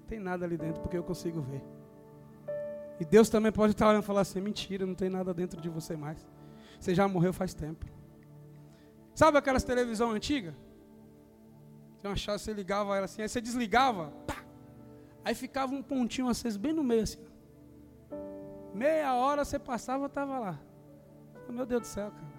Não 0.00 0.06
tem 0.08 0.18
nada 0.18 0.44
ali 0.44 0.56
dentro 0.56 0.82
porque 0.82 0.96
eu 0.96 1.04
consigo 1.04 1.40
ver. 1.40 1.62
E 2.98 3.04
Deus 3.04 3.28
também 3.28 3.52
pode 3.52 3.74
estar 3.74 3.88
olhando 3.88 4.02
e 4.02 4.06
falar 4.06 4.22
assim: 4.22 4.40
mentira, 4.40 4.84
não 4.84 4.96
tem 4.96 5.08
nada 5.08 5.32
dentro 5.32 5.60
de 5.60 5.68
você 5.68 5.96
mais. 5.96 6.18
Você 6.80 6.92
já 6.92 7.06
morreu 7.06 7.32
faz 7.32 7.54
tempo. 7.54 7.86
Sabe 9.14 9.38
aquelas 9.38 9.62
televisão 9.62 10.10
antiga? 10.10 10.52
Você 11.96 12.08
achava, 12.08 12.38
você 12.38 12.52
ligava 12.52 12.96
ela 12.96 13.04
assim, 13.04 13.22
aí 13.22 13.28
você 13.28 13.40
desligava, 13.40 14.10
pá, 14.26 14.42
aí 15.24 15.34
ficava 15.34 15.72
um 15.74 15.82
pontinho 15.82 16.28
aceso 16.28 16.58
bem 16.58 16.72
no 16.72 16.82
meio 16.82 17.04
assim. 17.04 17.18
Meia 18.74 19.14
hora 19.14 19.44
você 19.44 19.60
passava, 19.60 20.06
estava 20.06 20.40
lá. 20.40 20.60
Meu 21.48 21.64
Deus 21.64 21.82
do 21.82 21.86
céu, 21.86 22.10
cara. 22.10 22.29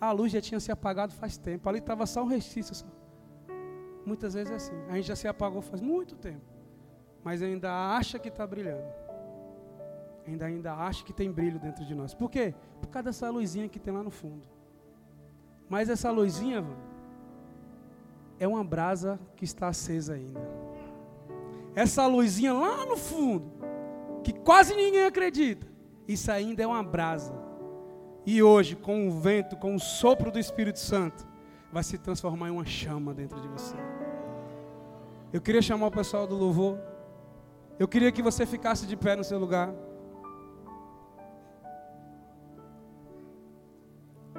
A 0.00 0.12
luz 0.12 0.32
já 0.32 0.40
tinha 0.40 0.58
se 0.58 0.72
apagado 0.72 1.12
faz 1.12 1.36
tempo. 1.36 1.68
Ali 1.68 1.78
estava 1.78 2.06
só 2.06 2.22
um 2.22 2.26
restício. 2.26 2.74
Só. 2.74 2.86
Muitas 4.06 4.34
vezes 4.34 4.50
é 4.50 4.54
assim. 4.54 4.74
A 4.88 4.94
gente 4.94 5.06
já 5.06 5.16
se 5.16 5.28
apagou 5.28 5.60
faz 5.60 5.80
muito 5.80 6.16
tempo. 6.16 6.44
Mas 7.22 7.42
ainda 7.42 7.70
acha 7.96 8.18
que 8.18 8.28
está 8.28 8.46
brilhando. 8.46 8.84
Ainda 10.26 10.46
ainda 10.46 10.74
acha 10.74 11.04
que 11.04 11.12
tem 11.12 11.30
brilho 11.30 11.58
dentro 11.58 11.84
de 11.84 11.94
nós. 11.94 12.14
Por 12.14 12.30
quê? 12.30 12.54
Por 12.80 12.88
causa 12.88 13.04
dessa 13.04 13.28
luzinha 13.28 13.68
que 13.68 13.78
tem 13.78 13.92
lá 13.92 14.02
no 14.02 14.10
fundo. 14.10 14.48
Mas 15.68 15.88
essa 15.88 16.10
luzinha, 16.10 16.64
é 18.40 18.48
uma 18.48 18.64
brasa 18.64 19.20
que 19.36 19.44
está 19.44 19.68
acesa 19.68 20.14
ainda. 20.14 20.40
Essa 21.74 22.06
luzinha 22.06 22.54
lá 22.54 22.86
no 22.86 22.96
fundo, 22.96 23.52
que 24.24 24.32
quase 24.32 24.74
ninguém 24.74 25.04
acredita, 25.04 25.66
isso 26.08 26.32
ainda 26.32 26.62
é 26.62 26.66
uma 26.66 26.82
brasa. 26.82 27.32
E 28.26 28.42
hoje, 28.42 28.76
com 28.76 29.08
o 29.08 29.20
vento, 29.20 29.56
com 29.56 29.74
o 29.74 29.80
sopro 29.80 30.30
do 30.30 30.38
Espírito 30.38 30.78
Santo, 30.78 31.26
vai 31.72 31.82
se 31.82 31.96
transformar 31.96 32.48
em 32.48 32.52
uma 32.52 32.66
chama 32.66 33.14
dentro 33.14 33.40
de 33.40 33.48
você. 33.48 33.76
Eu 35.32 35.40
queria 35.40 35.62
chamar 35.62 35.86
o 35.86 35.90
pessoal 35.90 36.26
do 36.26 36.36
louvor. 36.36 36.78
Eu 37.78 37.88
queria 37.88 38.12
que 38.12 38.22
você 38.22 38.44
ficasse 38.44 38.86
de 38.86 38.96
pé 38.96 39.16
no 39.16 39.24
seu 39.24 39.38
lugar. 39.38 39.72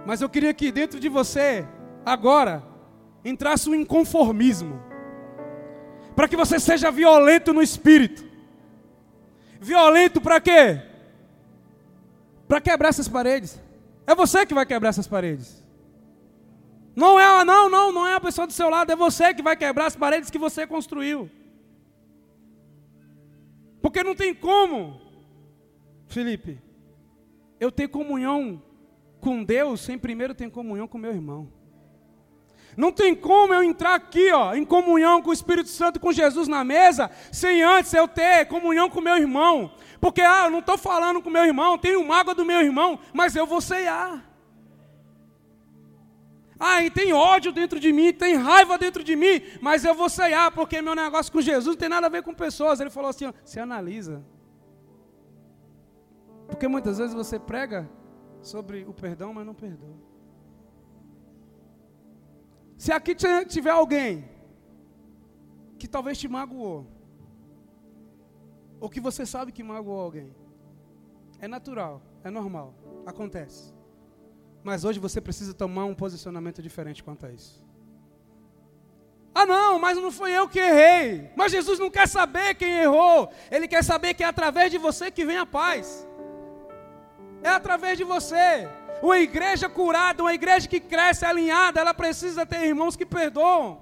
Mas 0.05 0.21
eu 0.21 0.29
queria 0.29 0.53
que 0.53 0.71
dentro 0.71 0.99
de 0.99 1.09
você, 1.09 1.65
agora, 2.05 2.63
entrasse 3.23 3.69
um 3.69 3.75
inconformismo. 3.75 4.81
Para 6.15 6.27
que 6.27 6.35
você 6.35 6.59
seja 6.59 6.91
violento 6.91 7.53
no 7.53 7.61
espírito. 7.61 8.23
Violento 9.59 10.19
para 10.19 10.41
quê? 10.41 10.81
Para 12.47 12.59
quebrar 12.59 12.89
essas 12.89 13.07
paredes. 13.07 13.59
É 14.05 14.15
você 14.15 14.45
que 14.45 14.53
vai 14.53 14.65
quebrar 14.65 14.89
essas 14.89 15.07
paredes. 15.07 15.63
Não 16.95 17.19
é, 17.19 17.43
não, 17.45 17.69
não, 17.69 17.91
não 17.91 18.07
é 18.07 18.15
a 18.15 18.19
pessoa 18.19 18.45
do 18.45 18.53
seu 18.53 18.69
lado, 18.69 18.91
é 18.91 18.95
você 18.95 19.33
que 19.33 19.41
vai 19.41 19.55
quebrar 19.55 19.85
as 19.85 19.95
paredes 19.95 20.29
que 20.29 20.37
você 20.37 20.67
construiu. 20.67 21.29
Porque 23.81 24.03
não 24.03 24.13
tem 24.13 24.33
como, 24.33 25.01
Felipe, 26.07 26.59
eu 27.59 27.71
ter 27.71 27.87
comunhão 27.87 28.61
com 29.19 29.43
Deus 29.43 29.81
sem 29.81 29.97
primeiro 29.97 30.35
ter 30.35 30.49
comunhão 30.51 30.87
com 30.87 30.97
meu 30.97 31.11
irmão. 31.11 31.60
Não 32.77 32.91
tem 32.91 33.13
como 33.13 33.53
eu 33.53 33.63
entrar 33.63 33.95
aqui, 33.95 34.31
ó, 34.31 34.53
em 34.53 34.65
comunhão 34.65 35.21
com 35.21 35.29
o 35.29 35.33
Espírito 35.33 35.69
Santo, 35.69 35.99
com 35.99 36.11
Jesus 36.11 36.47
na 36.47 36.63
mesa, 36.63 37.11
sem 37.31 37.61
antes 37.61 37.93
eu 37.93 38.07
ter 38.07 38.45
comunhão 38.45 38.89
com 38.89 39.01
meu 39.01 39.17
irmão. 39.17 39.71
Porque, 39.99 40.21
ah, 40.21 40.45
eu 40.45 40.51
não 40.51 40.59
estou 40.59 40.77
falando 40.77 41.21
com 41.21 41.29
meu 41.29 41.45
irmão, 41.45 41.77
tenho 41.77 42.05
mágoa 42.05 42.33
do 42.33 42.45
meu 42.45 42.61
irmão, 42.61 42.99
mas 43.13 43.35
eu 43.35 43.45
vou 43.45 43.61
ceiar. 43.61 44.23
Ah, 46.59 46.83
e 46.83 46.91
tem 46.91 47.11
ódio 47.11 47.51
dentro 47.51 47.79
de 47.79 47.91
mim, 47.91 48.13
tem 48.13 48.35
raiva 48.35 48.77
dentro 48.77 49.03
de 49.03 49.15
mim, 49.15 49.41
mas 49.59 49.83
eu 49.83 49.95
vou 49.95 50.07
ceiar, 50.07 50.51
porque 50.51 50.79
meu 50.81 50.93
negócio 50.93 51.31
com 51.31 51.41
Jesus 51.41 51.75
não 51.75 51.79
tem 51.79 51.89
nada 51.89 52.05
a 52.05 52.09
ver 52.09 52.21
com 52.21 52.33
pessoas. 52.35 52.79
Ele 52.79 52.91
falou 52.91 53.09
assim: 53.09 53.25
ó, 53.25 53.33
se 53.43 53.59
analisa. 53.59 54.23
Porque 56.47 56.67
muitas 56.67 56.99
vezes 56.99 57.15
você 57.15 57.39
prega 57.39 57.89
sobre 58.41 58.83
o 58.83 58.93
perdão, 58.93 59.33
mas 59.33 59.45
não 59.45 59.55
perdoa. 59.55 60.10
Se 62.81 62.91
aqui 62.91 63.13
tiver 63.47 63.69
alguém 63.69 64.27
que 65.77 65.87
talvez 65.87 66.17
te 66.17 66.27
magoou, 66.27 66.87
ou 68.79 68.89
que 68.89 68.99
você 68.99 69.23
sabe 69.23 69.51
que 69.51 69.61
magoou 69.61 69.99
alguém, 70.01 70.35
é 71.39 71.47
natural, 71.47 72.01
é 72.23 72.31
normal, 72.31 72.73
acontece. 73.05 73.71
Mas 74.63 74.83
hoje 74.83 74.97
você 74.97 75.21
precisa 75.21 75.53
tomar 75.53 75.85
um 75.85 75.93
posicionamento 75.93 76.59
diferente 76.59 77.03
quanto 77.03 77.27
a 77.27 77.31
isso. 77.31 77.63
Ah, 79.35 79.45
não, 79.45 79.77
mas 79.77 79.95
não 79.99 80.11
foi 80.11 80.31
eu 80.31 80.49
que 80.49 80.57
errei. 80.57 81.29
Mas 81.35 81.51
Jesus 81.51 81.77
não 81.77 81.91
quer 81.91 82.07
saber 82.07 82.55
quem 82.55 82.79
errou. 82.79 83.29
Ele 83.51 83.67
quer 83.67 83.83
saber 83.83 84.15
que 84.15 84.23
é 84.23 84.27
através 84.27 84.71
de 84.71 84.79
você 84.79 85.11
que 85.11 85.23
vem 85.23 85.37
a 85.37 85.45
paz. 85.45 86.07
É 87.43 87.49
através 87.49 87.95
de 87.95 88.03
você. 88.03 88.67
Uma 89.01 89.17
igreja 89.17 89.67
curada, 89.67 90.21
uma 90.21 90.33
igreja 90.33 90.67
que 90.67 90.79
cresce 90.79 91.25
alinhada, 91.25 91.79
ela 91.79 91.93
precisa 91.93 92.45
ter 92.45 92.65
irmãos 92.65 92.95
que 92.95 93.05
perdoam. 93.05 93.81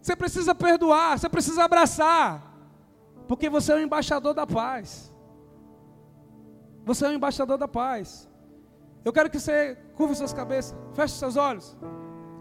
Você 0.00 0.14
precisa 0.14 0.54
perdoar, 0.54 1.18
você 1.18 1.28
precisa 1.28 1.64
abraçar. 1.64 2.42
Porque 3.26 3.50
você 3.50 3.72
é 3.72 3.76
o 3.76 3.80
embaixador 3.80 4.32
da 4.32 4.46
paz. 4.46 5.12
Você 6.84 7.04
é 7.04 7.08
o 7.08 7.12
embaixador 7.12 7.58
da 7.58 7.66
paz. 7.66 8.28
Eu 9.04 9.12
quero 9.12 9.28
que 9.28 9.40
você 9.40 9.76
curva 9.96 10.14
suas 10.14 10.32
cabeças, 10.32 10.76
feche 10.94 11.14
seus 11.14 11.36
olhos. 11.36 11.76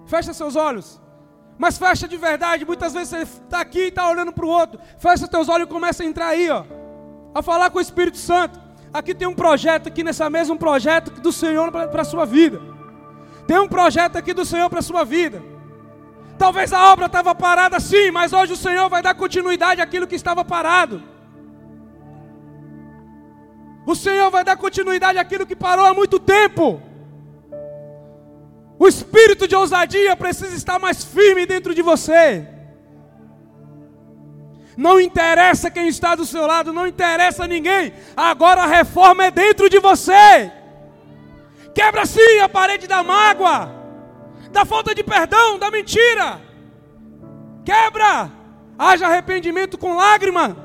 Feche 0.05 0.33
seus 0.33 0.55
olhos. 0.55 1.01
Mas 1.57 1.77
fecha 1.77 2.07
de 2.07 2.17
verdade. 2.17 2.65
Muitas 2.65 2.93
vezes 2.93 3.09
você 3.09 3.21
está 3.21 3.61
aqui 3.61 3.79
e 3.79 3.87
está 3.87 4.07
olhando 4.07 4.31
para 4.31 4.45
o 4.45 4.49
outro. 4.49 4.79
Fecha 4.99 5.25
seus 5.25 5.49
olhos 5.49 5.67
e 5.67 5.71
começa 5.71 6.03
a 6.03 6.05
entrar 6.05 6.27
aí, 6.27 6.49
ó. 6.49 6.63
A 7.33 7.41
falar 7.41 7.69
com 7.71 7.79
o 7.79 7.81
Espírito 7.81 8.17
Santo. 8.17 8.59
Aqui 8.95 9.13
tem 9.13 9.27
um 9.27 9.35
projeto, 9.35 9.87
aqui 9.89 10.05
nessa 10.05 10.29
mesa, 10.29 10.53
um 10.53 10.57
projeto 10.57 11.11
do 11.19 11.29
Senhor 11.29 11.69
para 11.69 12.01
a 12.01 12.05
sua 12.05 12.25
vida. 12.25 12.61
Tem 13.45 13.59
um 13.59 13.67
projeto 13.67 14.15
aqui 14.15 14.33
do 14.33 14.45
Senhor 14.45 14.69
para 14.69 14.79
a 14.79 14.81
sua 14.89 15.03
vida. 15.03 15.43
Talvez 16.37 16.71
a 16.71 16.93
obra 16.93 17.07
estava 17.07 17.35
parada 17.35 17.77
sim, 17.77 18.09
mas 18.09 18.31
hoje 18.31 18.53
o 18.53 18.55
Senhor 18.55 18.87
vai 18.89 19.03
dar 19.03 19.13
continuidade 19.13 19.81
àquilo 19.81 20.07
que 20.07 20.15
estava 20.15 20.45
parado. 20.45 21.03
O 23.85 23.95
Senhor 23.95 24.31
vai 24.31 24.45
dar 24.45 24.55
continuidade 24.55 25.19
àquilo 25.19 25.45
que 25.45 25.57
parou 25.57 25.85
há 25.85 25.93
muito 25.93 26.17
tempo. 26.17 26.81
O 28.79 28.87
espírito 28.87 29.45
de 29.45 29.57
ousadia 29.57 30.15
precisa 30.15 30.55
estar 30.55 30.79
mais 30.79 31.03
firme 31.03 31.45
dentro 31.45 31.75
de 31.75 31.81
você. 31.81 32.47
Não 34.77 34.99
interessa 34.99 35.71
quem 35.71 35.87
está 35.87 36.15
do 36.15 36.25
seu 36.25 36.45
lado, 36.45 36.73
não 36.73 36.85
interessa 36.85 37.47
ninguém. 37.47 37.93
Agora 38.15 38.63
a 38.63 38.67
reforma 38.67 39.25
é 39.25 39.31
dentro 39.31 39.69
de 39.69 39.79
você. 39.79 40.51
Quebra 41.73 42.05
sim 42.05 42.39
a 42.41 42.49
parede 42.49 42.87
da 42.87 43.03
mágoa, 43.03 43.69
da 44.51 44.65
falta 44.65 44.93
de 44.93 45.03
perdão, 45.03 45.57
da 45.59 45.71
mentira. 45.71 46.41
Quebra. 47.63 48.31
Haja 48.77 49.07
arrependimento 49.07 49.77
com 49.77 49.95
lágrima. 49.95 50.57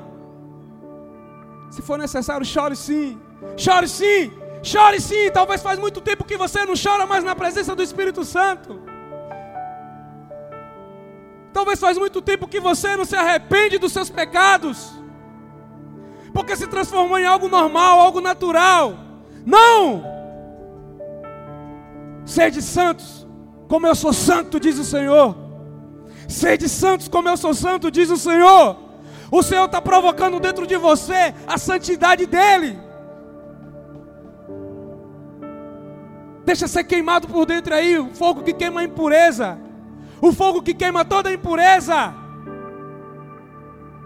Se 1.69 1.81
for 1.81 1.97
necessário, 1.97 2.45
chore 2.45 2.75
sim. 2.75 3.19
Chore 3.55 3.87
sim. 3.87 4.31
Chore 4.61 4.99
sim. 4.99 5.31
Talvez 5.31 5.61
faz 5.61 5.79
muito 5.79 6.01
tempo 6.01 6.25
que 6.25 6.37
você 6.37 6.65
não 6.65 6.73
chora 6.81 7.05
mais 7.05 7.23
na 7.23 7.35
presença 7.35 7.73
do 7.73 7.81
Espírito 7.81 8.25
Santo. 8.25 8.90
Talvez 11.53 11.79
faz 11.79 11.97
muito 11.97 12.21
tempo 12.21 12.47
que 12.47 12.59
você 12.59 12.95
não 12.95 13.05
se 13.05 13.15
arrepende 13.15 13.77
dos 13.77 13.91
seus 13.91 14.09
pecados. 14.09 14.91
Porque 16.33 16.55
se 16.55 16.67
transformou 16.67 17.19
em 17.19 17.25
algo 17.25 17.49
normal, 17.49 17.99
algo 17.99 18.21
natural. 18.21 18.95
Não! 19.45 20.03
Sede 22.25 22.61
santos, 22.61 23.27
como 23.67 23.87
eu 23.87 23.95
sou 23.95 24.13
santo, 24.13 24.59
diz 24.59 24.79
o 24.79 24.85
Senhor. 24.85 25.35
Sede 26.27 26.69
santos, 26.69 27.07
como 27.07 27.27
eu 27.27 27.35
sou 27.35 27.53
santo, 27.53 27.91
diz 27.91 28.09
o 28.09 28.17
Senhor. 28.17 28.77
O 29.29 29.43
Senhor 29.43 29.65
está 29.65 29.81
provocando 29.81 30.39
dentro 30.39 30.65
de 30.65 30.77
você 30.77 31.33
a 31.47 31.57
santidade 31.57 32.25
dEle. 32.25 32.79
Deixa 36.45 36.67
ser 36.67 36.83
queimado 36.83 37.27
por 37.27 37.45
dentro 37.45 37.73
aí, 37.73 37.99
o 37.99 38.13
fogo 38.13 38.43
que 38.43 38.53
queima 38.53 38.81
a 38.81 38.83
impureza. 38.83 39.57
O 40.21 40.31
fogo 40.31 40.61
que 40.61 40.73
queima 40.73 41.03
toda 41.03 41.29
a 41.29 41.33
impureza. 41.33 42.13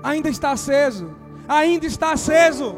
Ainda 0.02 0.30
está 0.30 0.52
aceso. 0.52 1.14
Ainda 1.48 1.86
está 1.86 2.14
aceso. 2.14 2.76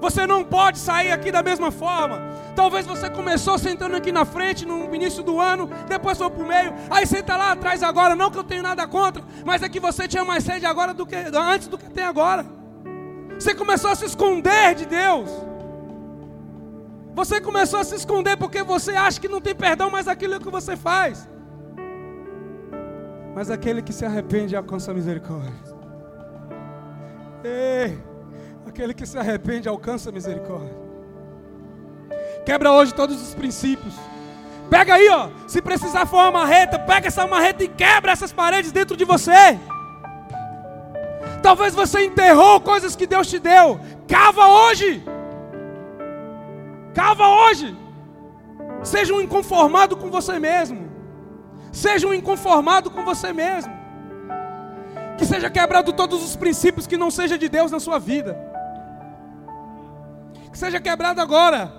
Você 0.00 0.26
não 0.26 0.42
pode 0.42 0.78
sair 0.78 1.12
aqui 1.12 1.30
da 1.30 1.42
mesma 1.42 1.70
forma. 1.70 2.20
Talvez 2.56 2.86
você 2.86 3.08
começou 3.08 3.58
sentando 3.58 3.94
aqui 3.96 4.10
na 4.10 4.24
frente 4.24 4.66
no 4.66 4.92
início 4.94 5.22
do 5.22 5.38
ano, 5.38 5.70
depois 5.86 6.16
foi 6.18 6.30
para 6.30 6.42
o 6.42 6.46
meio, 6.46 6.74
aí 6.90 7.06
senta 7.06 7.36
lá 7.36 7.52
atrás 7.52 7.82
agora. 7.82 8.16
Não 8.16 8.30
que 8.30 8.38
eu 8.38 8.44
tenha 8.44 8.62
nada 8.62 8.86
contra, 8.86 9.22
mas 9.44 9.62
é 9.62 9.68
que 9.68 9.78
você 9.78 10.08
tinha 10.08 10.24
mais 10.24 10.42
sede 10.42 10.66
agora 10.66 10.94
do 10.94 11.06
que 11.06 11.14
antes 11.14 11.68
do 11.68 11.78
que 11.78 11.88
tem 11.88 12.04
agora. 12.04 12.46
Você 13.38 13.54
começou 13.54 13.90
a 13.90 13.94
se 13.94 14.06
esconder 14.06 14.74
de 14.74 14.86
Deus. 14.86 15.30
Você 17.14 17.40
começou 17.40 17.80
a 17.80 17.84
se 17.84 17.94
esconder 17.94 18.36
porque 18.36 18.62
você 18.62 18.92
acha 18.92 19.20
que 19.20 19.28
não 19.28 19.40
tem 19.40 19.54
perdão 19.54 19.90
mais 19.90 20.08
aquilo 20.08 20.40
que 20.40 20.50
você 20.50 20.76
faz. 20.76 21.28
Mas 23.34 23.50
aquele 23.50 23.82
que 23.82 23.92
se 23.92 24.04
arrepende 24.04 24.56
alcança 24.56 24.90
a 24.90 24.94
misericórdia. 24.94 25.52
Ei! 27.44 27.98
Aquele 28.66 28.92
que 28.92 29.06
se 29.06 29.18
arrepende 29.18 29.68
alcança 29.68 30.12
misericórdia. 30.12 30.74
Quebra 32.44 32.72
hoje 32.72 32.94
todos 32.94 33.20
os 33.20 33.34
princípios. 33.34 33.94
Pega 34.68 34.94
aí, 34.94 35.08
ó. 35.08 35.28
Se 35.46 35.60
precisar 35.60 36.06
for 36.06 36.18
uma 36.18 36.30
marreta, 36.30 36.78
pega 36.78 37.08
essa 37.08 37.26
marreta 37.26 37.64
e 37.64 37.68
quebra 37.68 38.12
essas 38.12 38.32
paredes 38.32 38.72
dentro 38.72 38.96
de 38.96 39.04
você. 39.04 39.58
Talvez 41.42 41.74
você 41.74 42.04
enterrou 42.04 42.60
coisas 42.60 42.94
que 42.94 43.06
Deus 43.06 43.26
te 43.28 43.38
deu. 43.38 43.80
Cava 44.06 44.46
hoje. 44.46 45.02
Cava 46.94 47.28
hoje. 47.28 47.76
Seja 48.82 49.14
um 49.14 49.20
inconformado 49.20 49.96
com 49.96 50.10
você 50.10 50.38
mesmo. 50.38 50.89
Seja 51.72 52.06
um 52.06 52.14
inconformado 52.14 52.90
com 52.90 53.04
você 53.04 53.32
mesmo. 53.32 53.72
Que 55.16 55.24
seja 55.24 55.50
quebrado 55.50 55.92
todos 55.92 56.22
os 56.24 56.36
princípios 56.36 56.86
que 56.86 56.96
não 56.96 57.10
seja 57.10 57.36
de 57.36 57.48
Deus 57.48 57.70
na 57.70 57.80
sua 57.80 57.98
vida 57.98 58.50
que 60.50 60.58
seja 60.58 60.80
quebrado 60.80 61.20
agora. 61.20 61.72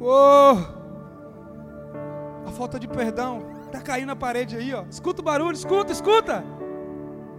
Oh, 0.00 0.56
a 2.46 2.52
falta 2.52 2.78
de 2.78 2.86
perdão 2.86 3.42
está 3.66 3.80
caindo 3.80 4.08
na 4.08 4.16
parede 4.16 4.56
aí, 4.56 4.72
ó. 4.74 4.84
Escuta 4.88 5.20
o 5.20 5.24
barulho, 5.24 5.54
escuta, 5.54 5.92
escuta. 5.92 6.44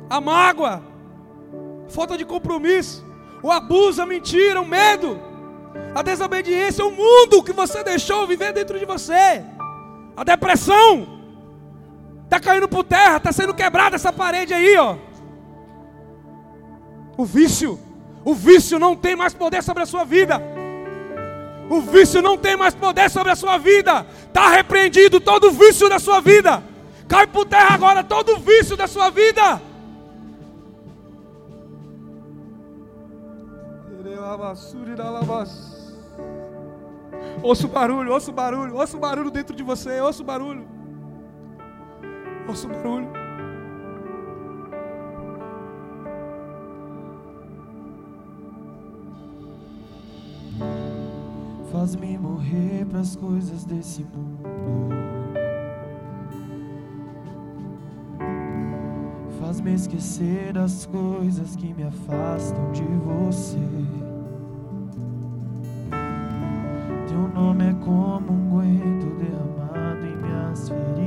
A 0.10 0.20
mágoa, 0.20 0.82
falta 1.88 2.18
de 2.18 2.26
compromisso, 2.26 3.06
o 3.44 3.52
abuso, 3.52 4.02
a 4.02 4.06
mentira, 4.06 4.60
o 4.60 4.66
medo, 4.66 5.20
a 5.94 6.02
desobediência, 6.02 6.86
o 6.86 6.92
mundo 6.92 7.44
que 7.44 7.52
você 7.52 7.84
deixou 7.84 8.28
viver 8.28 8.54
dentro 8.54 8.78
de 8.78 8.86
você, 8.86 9.44
a 10.16 10.24
depressão, 10.24 11.08
está 12.26 12.40
caindo 12.40 12.68
por 12.68 12.84
terra, 12.84 13.18
está 13.18 13.32
sendo 13.32 13.54
quebrada 13.54 13.96
essa 13.96 14.14
parede 14.14 14.54
aí, 14.54 14.78
ó. 14.78 14.96
O 17.18 17.26
vício, 17.26 17.80
o 18.24 18.34
vício 18.34 18.80
não 18.80 18.96
tem 18.96 19.16
mais 19.16 19.34
poder 19.34 19.62
sobre 19.64 19.84
a 19.84 19.86
sua 19.86 20.04
vida. 20.04 20.42
O 21.70 21.82
vício 21.82 22.22
não 22.22 22.38
tem 22.38 22.56
mais 22.56 22.74
poder 22.74 23.10
sobre 23.10 23.32
a 23.32 23.36
sua 23.36 23.58
vida. 23.58 24.06
Está 24.28 24.50
repreendido 24.50 25.20
todo 25.20 25.50
o 25.50 25.52
vício 25.52 25.88
da 25.88 26.00
sua 26.00 26.20
vida. 26.20 26.64
Cai 27.08 27.28
por 27.28 27.46
terra 27.46 27.76
agora 27.76 28.04
todo 28.04 28.36
o 28.36 28.40
vício 28.40 28.76
da 28.76 28.88
sua 28.88 29.10
vida. 29.10 29.62
Ouça 37.42 37.66
o 37.66 37.70
barulho, 37.70 38.12
ouça 38.12 38.30
o 38.30 38.34
barulho, 38.34 38.76
ouça 38.76 38.96
o 38.96 39.00
barulho 39.00 39.32
dentro 39.32 39.56
de 39.56 39.64
você, 39.64 40.00
ouça 40.02 40.22
o 40.22 40.26
barulho. 40.26 40.68
Ouça 42.48 42.68
o 42.68 42.70
barulho. 42.70 43.10
Faz-me 51.72 52.18
morrer 52.18 52.86
para 52.86 53.00
as 53.00 53.16
coisas 53.16 53.66
desse 53.66 54.04
mundo. 54.04 54.48
Faz-me 59.40 59.74
esquecer 59.74 60.54
das 60.54 60.86
coisas 60.86 61.56
que 61.56 61.74
me 61.74 61.84
afastam 61.84 62.72
de 62.72 62.84
você. 62.84 64.09
Nome 67.34 67.70
é 67.70 67.74
como 67.84 68.32
um 68.32 68.60
guento 68.60 69.16
derramado 69.18 70.06
em 70.06 70.16
minhas 70.16 70.68
feridas 70.68 70.99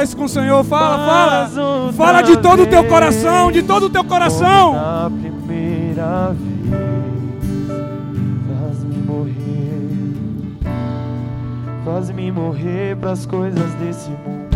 Fala 0.00 0.04
isso 0.04 0.16
com 0.16 0.24
o 0.24 0.28
Senhor. 0.28 0.64
Fala, 0.64 1.48
fala. 1.50 1.92
Fala 1.92 2.22
de 2.22 2.38
todo 2.38 2.62
o 2.62 2.66
teu 2.66 2.82
coração. 2.84 3.52
De 3.52 3.62
todo 3.62 3.84
o 3.84 3.90
teu 3.90 4.02
coração. 4.02 4.72
Na 4.72 5.10
primeira 5.10 6.32
vez. 6.32 6.50
Faz-me 11.84 12.30
morrer 12.30 12.96
para 12.96 13.10
as 13.10 13.26
coisas 13.26 13.74
desse 13.74 14.08
mundo. 14.10 14.48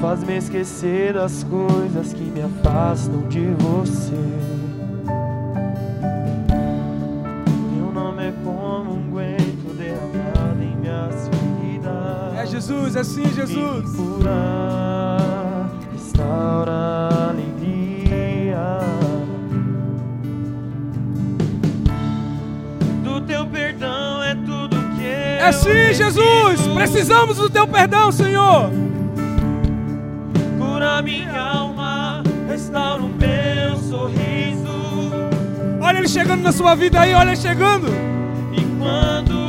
Faz-me 0.00 0.36
esquecer 0.36 1.14
das 1.14 1.42
coisas 1.44 2.12
que 2.12 2.22
me 2.22 2.42
afastam 2.42 3.22
de 3.28 3.46
você. 3.58 4.55
Jesus, 12.66 12.96
é 12.96 13.04
sim, 13.04 13.32
Jesus. 13.32 13.92
Me 13.92 13.96
cura, 13.96 15.68
restaura 15.92 16.72
a 16.72 17.28
alegria 17.28 18.80
do 23.04 23.20
teu 23.20 23.46
perdão 23.46 24.20
é 24.20 24.34
tudo 24.34 24.76
que 24.96 25.06
é 25.06 25.52
sim, 25.52 25.94
Jesus. 25.94 26.66
Precisamos 26.74 27.36
do 27.36 27.48
teu 27.48 27.68
perdão, 27.68 28.10
Senhor. 28.10 28.68
Cura 30.58 31.02
minha 31.02 31.40
alma, 31.40 32.24
restaura 32.48 33.00
o 33.00 33.08
meu 33.08 33.76
sorriso. 33.76 34.66
Olha 35.80 35.98
ele 35.98 36.08
chegando 36.08 36.42
na 36.42 36.50
sua 36.50 36.74
vida 36.74 37.00
aí, 37.00 37.14
olha 37.14 37.28
ele 37.28 37.36
chegando. 37.36 37.86
E 38.52 38.60
quando 38.76 39.45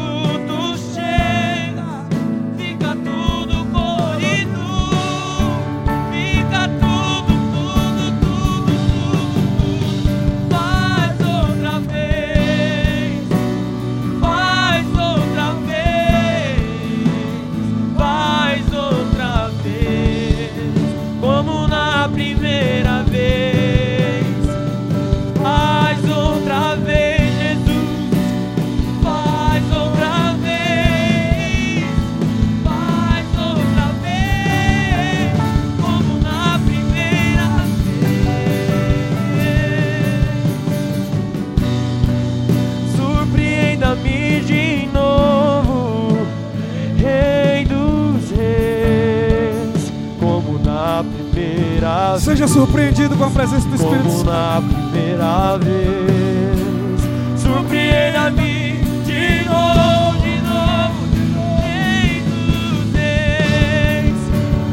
vez. 52.18 52.24
Seja 52.24 52.48
surpreendido 52.48 53.16
com 53.16 53.24
a 53.26 53.30
presença 53.30 53.68
do 53.68 53.76
Espírito 53.76 54.04
Como 54.04 54.18
Santo. 54.18 54.30
na 54.30 54.62
primeira 54.62 55.58
vez, 55.58 57.00
surpreenda-me 57.42 58.78
de 59.06 59.46
novo, 59.46 60.18
de 60.22 60.42
novo, 60.42 61.08
de 61.14 61.20
novo, 61.36 61.62
Rei 61.62 62.22
dos 62.26 62.94
Reis, 62.94 64.20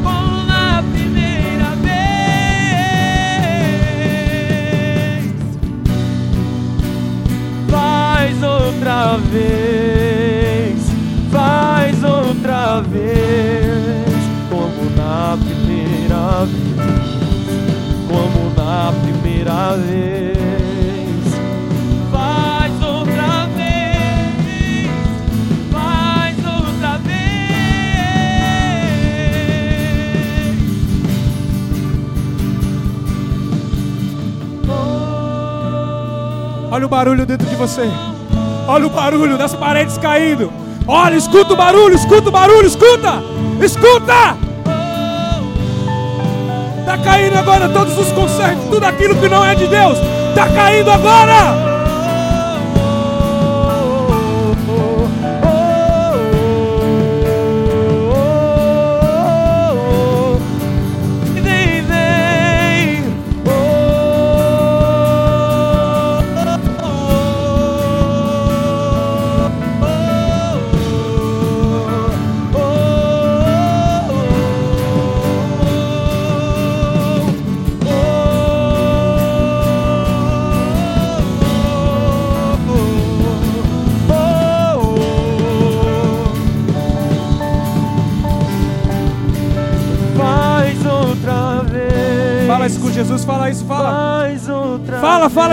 como 0.03 0.43
na 0.45 0.83
primeira 0.91 1.69
vez. 1.81 2.05
Faz 7.69 8.43
outra 8.43 9.17
vez, 9.31 10.77
faz 11.31 12.03
outra 12.03 12.81
vez, 12.81 13.54
primeira 19.65 19.77
vez. 19.77 20.37
Faz 22.11 22.73
outra 22.83 23.47
vez, 23.55 24.91
faz 25.71 26.37
outra 26.37 26.97
vez. 26.99 27.15
Olha 36.71 36.85
o 36.85 36.89
barulho 36.89 37.25
dentro 37.25 37.47
de 37.47 37.55
você. 37.55 37.89
Olha 38.67 38.85
o 38.87 38.89
barulho 38.89 39.37
das 39.37 39.53
paredes 39.53 39.97
caindo. 39.97 40.51
Olha, 40.87 41.15
escuta 41.15 41.53
o 41.53 41.55
barulho, 41.57 41.95
escuta 41.95 42.29
o 42.29 42.31
barulho, 42.31 42.67
escuta! 42.67 43.23
Escuta! 43.59 44.44
Tá 46.95 47.03
caindo 47.03 47.37
agora 47.37 47.67
todos 47.67 47.97
os 47.97 48.09
concertos, 48.13 48.69
tudo 48.69 48.85
aquilo 48.85 49.15
que 49.15 49.27
não 49.27 49.43
é 49.43 49.53
de 49.53 49.67
Deus. 49.67 49.97
Tá 50.33 50.47
caindo 50.47 50.89
agora! 50.89 51.64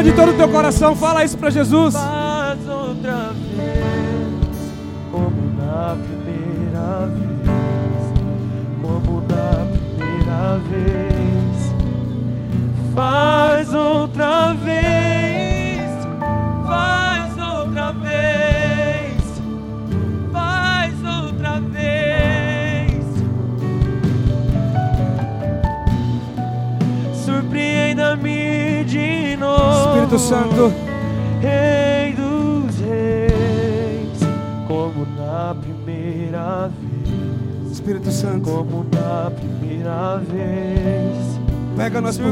De 0.02 0.12
todo 0.12 0.32
o 0.32 0.34
teu 0.34 0.48
coração, 0.48 0.96
fala 0.96 1.24
isso 1.24 1.38
pra 1.38 1.50
Jesus. 1.50 1.94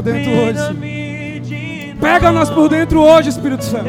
Por 0.01 0.03
dentro 0.03 0.31
hoje. 0.31 1.95
Pega 1.99 2.31
nós 2.31 2.49
por 2.49 2.67
dentro 2.67 2.99
hoje, 2.99 3.29
Espírito 3.29 3.63
Santo. 3.63 3.85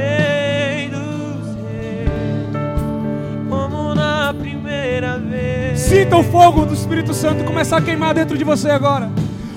Sinta 5.75 6.17
o 6.17 6.23
fogo 6.23 6.67
do 6.67 6.75
Espírito 6.75 7.15
Santo 7.15 7.45
começar 7.45 7.79
a 7.79 7.83
queimar 7.83 8.15
dentro 8.15 8.37
de 8.37 8.45
você 8.45 8.71
agora. 8.71 9.11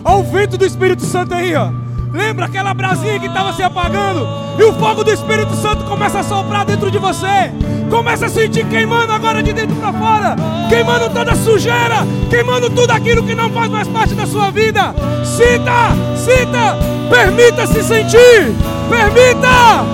Olha 0.03 0.18
o 0.18 0.24
vento 0.24 0.58
do 0.58 0.66
Espírito 0.66 1.03
Santo 1.03 1.34
aí, 1.34 1.56
ó. 1.56 1.72
Lembra 2.12 2.45
aquela 2.45 2.74
brasinha 2.74 3.20
que 3.20 3.28
estava 3.28 3.51
se 3.53 3.62
apagando? 3.62 4.26
E 4.58 4.64
o 4.64 4.74
fogo 4.74 5.03
do 5.03 5.12
Espírito 5.12 5.53
Santo 5.56 5.84
começa 5.84 6.20
a 6.20 6.24
soprar 6.24 6.66
dentro 6.66 6.89
de 6.89 6.97
você. 6.97 7.51
Começa 7.95 8.25
a 8.25 8.29
sentir 8.29 8.65
queimando 8.65 9.13
agora 9.13 9.41
de 9.41 9.53
dentro 9.53 9.73
para 9.77 9.93
fora. 9.93 10.35
Queimando 10.67 11.09
toda 11.11 11.31
a 11.31 11.35
sujeira. 11.37 12.05
Queimando 12.29 12.69
tudo 12.69 12.91
aquilo 12.91 13.23
que 13.23 13.33
não 13.33 13.49
faz 13.49 13.71
mais 13.71 13.87
parte 13.87 14.13
da 14.13 14.27
sua 14.27 14.51
vida. 14.51 14.93
Sinta, 15.23 15.95
sinta. 16.17 16.77
Permita-se 17.09 17.81
sentir. 17.81 18.53
Permita. 18.89 19.85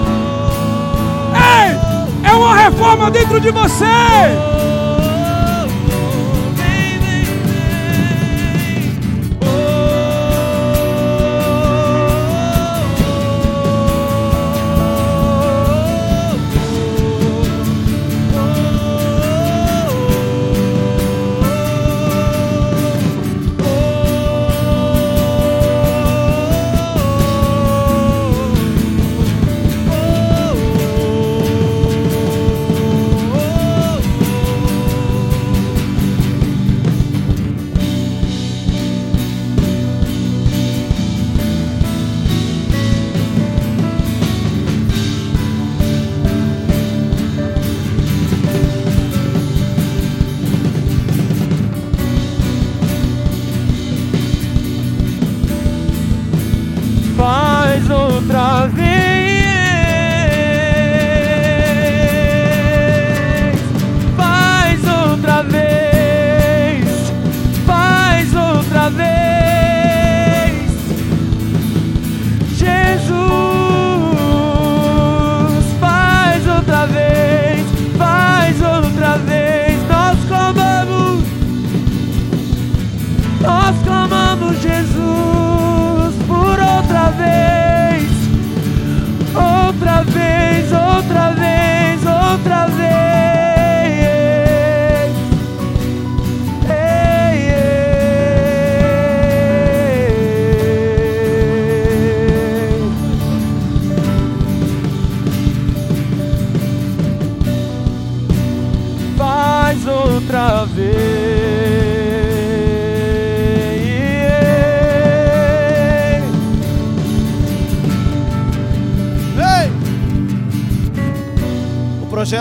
Ei, 1.35 2.27
é 2.27 2.33
uma 2.33 2.55
reforma 2.55 3.11
dentro 3.11 3.39
de 3.39 3.51
você. 3.51 3.85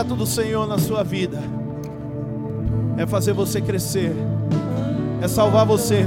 Projeto 0.01 0.17
do 0.17 0.27
Senhor 0.27 0.67
na 0.67 0.79
sua 0.79 1.03
vida 1.03 1.39
é 2.97 3.07
fazer 3.07 3.35
você 3.35 3.61
crescer, 3.61 4.15
é 5.21 5.29
salvar 5.29 5.67
você. 5.67 6.07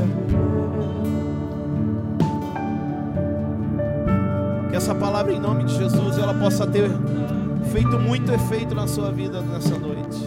Que 4.70 4.76
essa 4.76 4.96
palavra 4.96 5.32
em 5.32 5.40
nome 5.40 5.66
de 5.66 5.76
Jesus 5.76 6.18
ela 6.18 6.34
possa 6.34 6.66
ter 6.66 6.90
feito 7.72 8.00
muito 8.00 8.32
efeito 8.32 8.74
na 8.74 8.88
sua 8.88 9.12
vida 9.12 9.42
nessa 9.42 9.78
noite. 9.78 10.18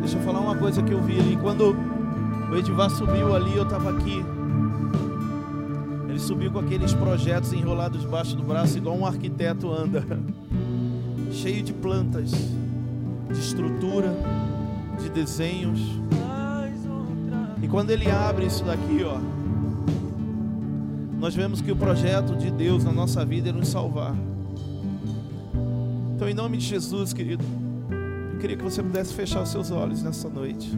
Deixa 0.00 0.16
eu 0.16 0.22
falar 0.22 0.40
uma 0.40 0.56
coisa 0.56 0.82
que 0.82 0.92
eu 0.92 1.02
vi 1.02 1.20
ali. 1.20 1.36
Quando 1.36 1.76
o 2.50 2.56
Edivar 2.56 2.88
subiu 2.88 3.34
ali, 3.34 3.54
eu 3.54 3.64
estava 3.64 3.90
aqui. 3.90 4.24
Ele 6.08 6.18
subiu 6.18 6.50
com 6.50 6.60
aqueles 6.60 6.94
projetos 6.94 7.52
enrolados 7.52 8.00
debaixo 8.00 8.34
do 8.34 8.42
braço, 8.42 8.78
igual 8.78 8.96
um 8.96 9.04
arquiteto 9.04 9.70
anda, 9.70 10.02
cheio 11.36 11.62
de 11.62 11.72
plantas, 11.72 12.30
de 12.30 13.38
estrutura, 13.38 14.14
de 15.00 15.10
desenhos. 15.10 15.80
E 17.62 17.68
quando 17.68 17.90
ele 17.90 18.10
abre 18.10 18.46
isso 18.46 18.64
daqui, 18.64 19.04
ó, 19.04 19.18
nós 21.18 21.34
vemos 21.34 21.60
que 21.60 21.70
o 21.70 21.76
projeto 21.76 22.36
de 22.36 22.50
Deus 22.50 22.84
na 22.84 22.92
nossa 22.92 23.24
vida 23.24 23.50
é 23.50 23.52
nos 23.52 23.68
salvar. 23.68 24.14
Então, 26.14 26.28
em 26.28 26.34
nome 26.34 26.56
de 26.56 26.64
Jesus, 26.64 27.12
querido, 27.12 27.44
eu 28.32 28.38
queria 28.38 28.56
que 28.56 28.64
você 28.64 28.82
pudesse 28.82 29.12
fechar 29.12 29.42
os 29.42 29.50
seus 29.50 29.70
olhos 29.70 30.02
nessa 30.02 30.28
noite. 30.28 30.70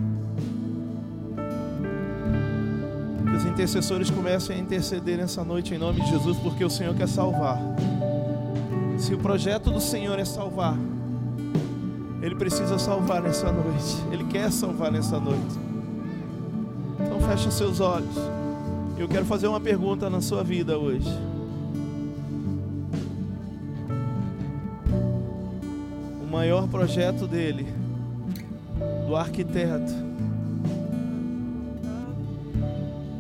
Que 3.24 3.36
os 3.36 3.44
intercessores 3.44 4.11
comecem 4.11 4.56
a 4.56 4.59
interceder 4.59 5.18
nessa 5.18 5.44
noite 5.44 5.74
em 5.74 5.78
nome 5.78 6.00
de 6.00 6.11
Jesus, 6.11 6.36
porque 6.38 6.64
o 6.64 6.70
Senhor 6.70 6.94
quer 6.94 7.09
salvar. 7.09 7.61
Se 9.09 9.14
o 9.14 9.18
projeto 9.18 9.70
do 9.70 9.80
Senhor 9.80 10.18
é 10.18 10.24
salvar, 10.26 10.76
Ele 12.20 12.34
precisa 12.34 12.78
salvar 12.78 13.22
nessa 13.22 13.50
noite. 13.50 13.96
Ele 14.12 14.24
quer 14.24 14.52
salvar 14.52 14.92
nessa 14.92 15.18
noite. 15.18 15.59
Então 17.00 17.18
feche 17.18 17.48
os 17.48 17.54
seus 17.54 17.80
olhos. 17.80 18.14
Eu 18.98 19.09
quero 19.09 19.24
fazer 19.24 19.46
uma 19.46 19.61
pergunta 19.61 20.11
na 20.11 20.20
sua 20.20 20.44
vida 20.44 20.76
hoje. 20.76 21.09
O 26.22 26.30
maior 26.30 26.68
projeto 26.68 27.26
dele, 27.26 27.66
do 29.06 29.16
arquiteto, 29.16 29.94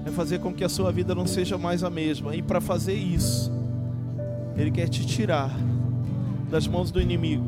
é 0.04 0.10
fazer 0.10 0.38
com 0.38 0.52
que 0.52 0.64
a 0.64 0.68
sua 0.68 0.92
vida 0.92 1.14
não 1.14 1.26
seja 1.26 1.56
mais 1.56 1.82
a 1.82 1.88
mesma. 1.88 2.36
E 2.36 2.42
para 2.42 2.60
fazer 2.60 2.92
isso, 2.92 3.50
ele 4.54 4.70
quer 4.70 4.86
te 4.86 5.06
tirar 5.06 5.50
das 6.50 6.66
mãos 6.66 6.90
do 6.90 7.00
inimigo, 7.00 7.46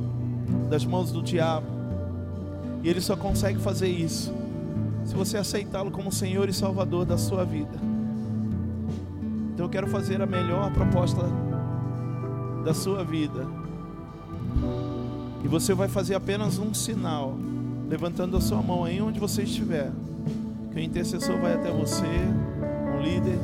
das 0.69 0.85
mãos 0.85 1.11
do 1.11 1.23
diabo. 1.23 1.67
E 2.83 2.89
ele 2.89 3.01
só 3.01 3.17
consegue 3.17 3.59
fazer 3.59 3.89
isso 3.89 4.33
se 5.05 5.15
você 5.15 5.37
aceitá-lo 5.37 5.91
como 5.91 6.13
Senhor 6.13 6.49
e 6.49 6.53
Salvador 6.53 7.05
da 7.05 7.19
sua 7.19 7.45
vida. 7.45 7.79
Então 9.53 9.67
eu 9.67 9.71
quero 9.71 9.87
fazer 9.89 10.21
a 10.23 10.27
melhor 10.27 10.73
proposta 10.73 11.23
da 12.65 12.73
sua 12.73 13.05
vida. 13.05 13.47
E 15.43 15.49
você 15.49 15.75
vai 15.75 15.89
fazer 15.89 16.15
apenas 16.15 16.59
um 16.59 16.73
sinal, 16.73 17.37
levantando 17.89 18.37
a 18.37 18.41
sua 18.41 18.63
mão 18.63 18.85
aí 18.85 19.01
onde 19.01 19.19
você 19.19 19.43
estiver. 19.43 19.91
Que 20.71 20.77
o 20.77 20.81
intercessor 20.81 21.39
vai 21.39 21.55
até 21.55 21.71
você, 21.71 22.07
um 22.07 23.03
líder, 23.03 23.39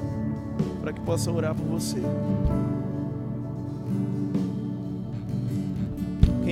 para 0.80 0.92
que 0.92 1.00
possa 1.00 1.30
orar 1.30 1.54
por 1.54 1.64
você. 1.64 2.00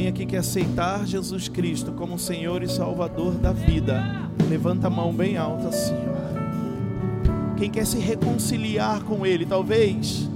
Quem 0.04 0.10
aqui 0.10 0.26
quer 0.26 0.38
aceitar 0.40 1.06
Jesus 1.06 1.48
Cristo 1.48 1.90
como 1.92 2.18
Senhor 2.18 2.62
e 2.62 2.68
Salvador 2.68 3.32
da 3.36 3.54
vida, 3.54 4.04
levanta 4.50 4.88
a 4.88 4.90
mão 4.90 5.10
bem 5.14 5.38
alta 5.38 5.70
ó. 5.70 7.54
Quem 7.56 7.70
quer 7.70 7.86
se 7.86 7.96
reconciliar 7.96 9.02
com 9.04 9.24
Ele, 9.24 9.46
talvez 9.46 10.28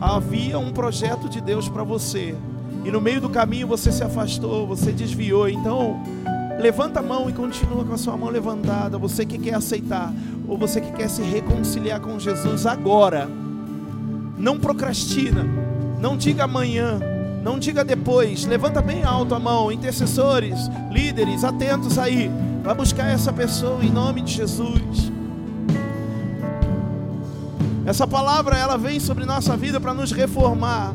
havia 0.00 0.58
um 0.58 0.72
projeto 0.72 1.28
de 1.28 1.40
Deus 1.40 1.68
para 1.68 1.84
você 1.84 2.34
e 2.84 2.90
no 2.90 3.00
meio 3.00 3.20
do 3.20 3.28
caminho 3.28 3.68
você 3.68 3.92
se 3.92 4.02
afastou, 4.02 4.66
você 4.66 4.90
desviou. 4.90 5.48
Então, 5.48 6.02
levanta 6.58 6.98
a 6.98 7.02
mão 7.02 7.30
e 7.30 7.32
continua 7.32 7.84
com 7.84 7.92
a 7.92 7.98
sua 7.98 8.16
mão 8.16 8.28
levantada. 8.28 8.98
Você 8.98 9.24
que 9.24 9.38
quer 9.38 9.54
aceitar 9.54 10.12
ou 10.48 10.58
você 10.58 10.80
que 10.80 10.90
quer 10.90 11.08
se 11.08 11.22
reconciliar 11.22 12.00
com 12.00 12.18
Jesus 12.18 12.66
agora, 12.66 13.30
não 14.36 14.58
procrastina, 14.58 15.46
não 16.00 16.16
diga 16.16 16.42
amanhã. 16.42 16.98
Não 17.46 17.60
diga 17.60 17.84
depois, 17.84 18.44
levanta 18.44 18.82
bem 18.82 19.04
alto 19.04 19.32
a 19.32 19.38
mão, 19.38 19.70
intercessores, 19.70 20.68
líderes, 20.90 21.44
atentos 21.44 21.96
aí. 21.96 22.28
Vai 22.60 22.74
buscar 22.74 23.06
essa 23.06 23.32
pessoa 23.32 23.84
em 23.84 23.88
nome 23.88 24.20
de 24.20 24.32
Jesus. 24.32 25.12
Essa 27.86 28.04
palavra 28.04 28.58
ela 28.58 28.76
vem 28.76 28.98
sobre 28.98 29.24
nossa 29.24 29.56
vida 29.56 29.78
para 29.78 29.94
nos 29.94 30.10
reformar. 30.10 30.92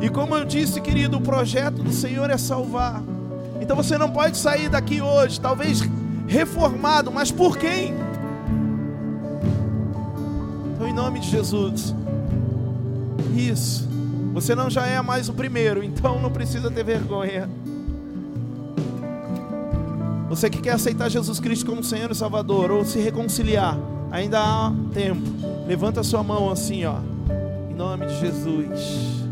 E 0.00 0.08
como 0.08 0.34
eu 0.34 0.44
disse, 0.44 0.80
querido, 0.80 1.18
o 1.18 1.20
projeto 1.20 1.80
do 1.80 1.92
Senhor 1.92 2.28
é 2.28 2.36
salvar. 2.36 3.00
Então 3.60 3.76
você 3.76 3.96
não 3.96 4.10
pode 4.10 4.36
sair 4.38 4.68
daqui 4.68 5.00
hoje, 5.00 5.40
talvez 5.40 5.88
reformado, 6.26 7.12
mas 7.12 7.30
por 7.30 7.56
quem? 7.56 7.94
Então, 10.74 10.88
em 10.88 10.92
nome 10.92 11.20
de 11.20 11.30
Jesus. 11.30 11.94
Isso. 13.36 13.85
Você 14.36 14.54
não 14.54 14.68
já 14.68 14.86
é 14.86 15.00
mais 15.00 15.30
o 15.30 15.32
primeiro, 15.32 15.82
então 15.82 16.20
não 16.20 16.30
precisa 16.30 16.70
ter 16.70 16.84
vergonha. 16.84 17.48
Você 20.28 20.50
que 20.50 20.60
quer 20.60 20.72
aceitar 20.72 21.08
Jesus 21.08 21.40
Cristo 21.40 21.64
como 21.64 21.82
Senhor 21.82 22.10
e 22.10 22.14
Salvador 22.14 22.70
ou 22.70 22.84
se 22.84 22.98
reconciliar, 22.98 23.78
ainda 24.10 24.38
há 24.38 24.74
tempo. 24.92 25.22
Levanta 25.66 26.02
sua 26.02 26.22
mão 26.22 26.50
assim, 26.50 26.84
ó. 26.84 26.98
Em 27.70 27.74
nome 27.74 28.04
de 28.04 28.20
Jesus. 28.20 29.24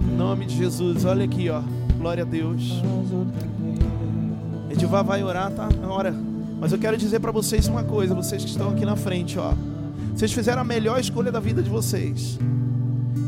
Em 0.00 0.16
nome 0.16 0.46
de 0.46 0.56
Jesus. 0.56 1.04
Olha 1.04 1.24
aqui, 1.24 1.50
ó. 1.50 1.60
Glória 1.98 2.22
a 2.22 2.26
Deus. 2.26 2.80
Edivar 4.70 5.02
vai 5.02 5.24
orar, 5.24 5.50
tá? 5.50 5.68
Na 5.82 5.88
hora. 5.88 6.14
Mas 6.60 6.70
eu 6.70 6.78
quero 6.78 6.96
dizer 6.96 7.18
para 7.18 7.32
vocês 7.32 7.66
uma 7.66 7.82
coisa, 7.82 8.14
vocês 8.14 8.44
que 8.44 8.50
estão 8.50 8.70
aqui 8.70 8.86
na 8.86 8.94
frente, 8.94 9.40
ó. 9.40 9.54
Vocês 10.14 10.32
fizeram 10.32 10.62
a 10.62 10.64
melhor 10.64 11.00
escolha 11.00 11.32
da 11.32 11.40
vida 11.40 11.60
de 11.60 11.68
vocês. 11.68 12.38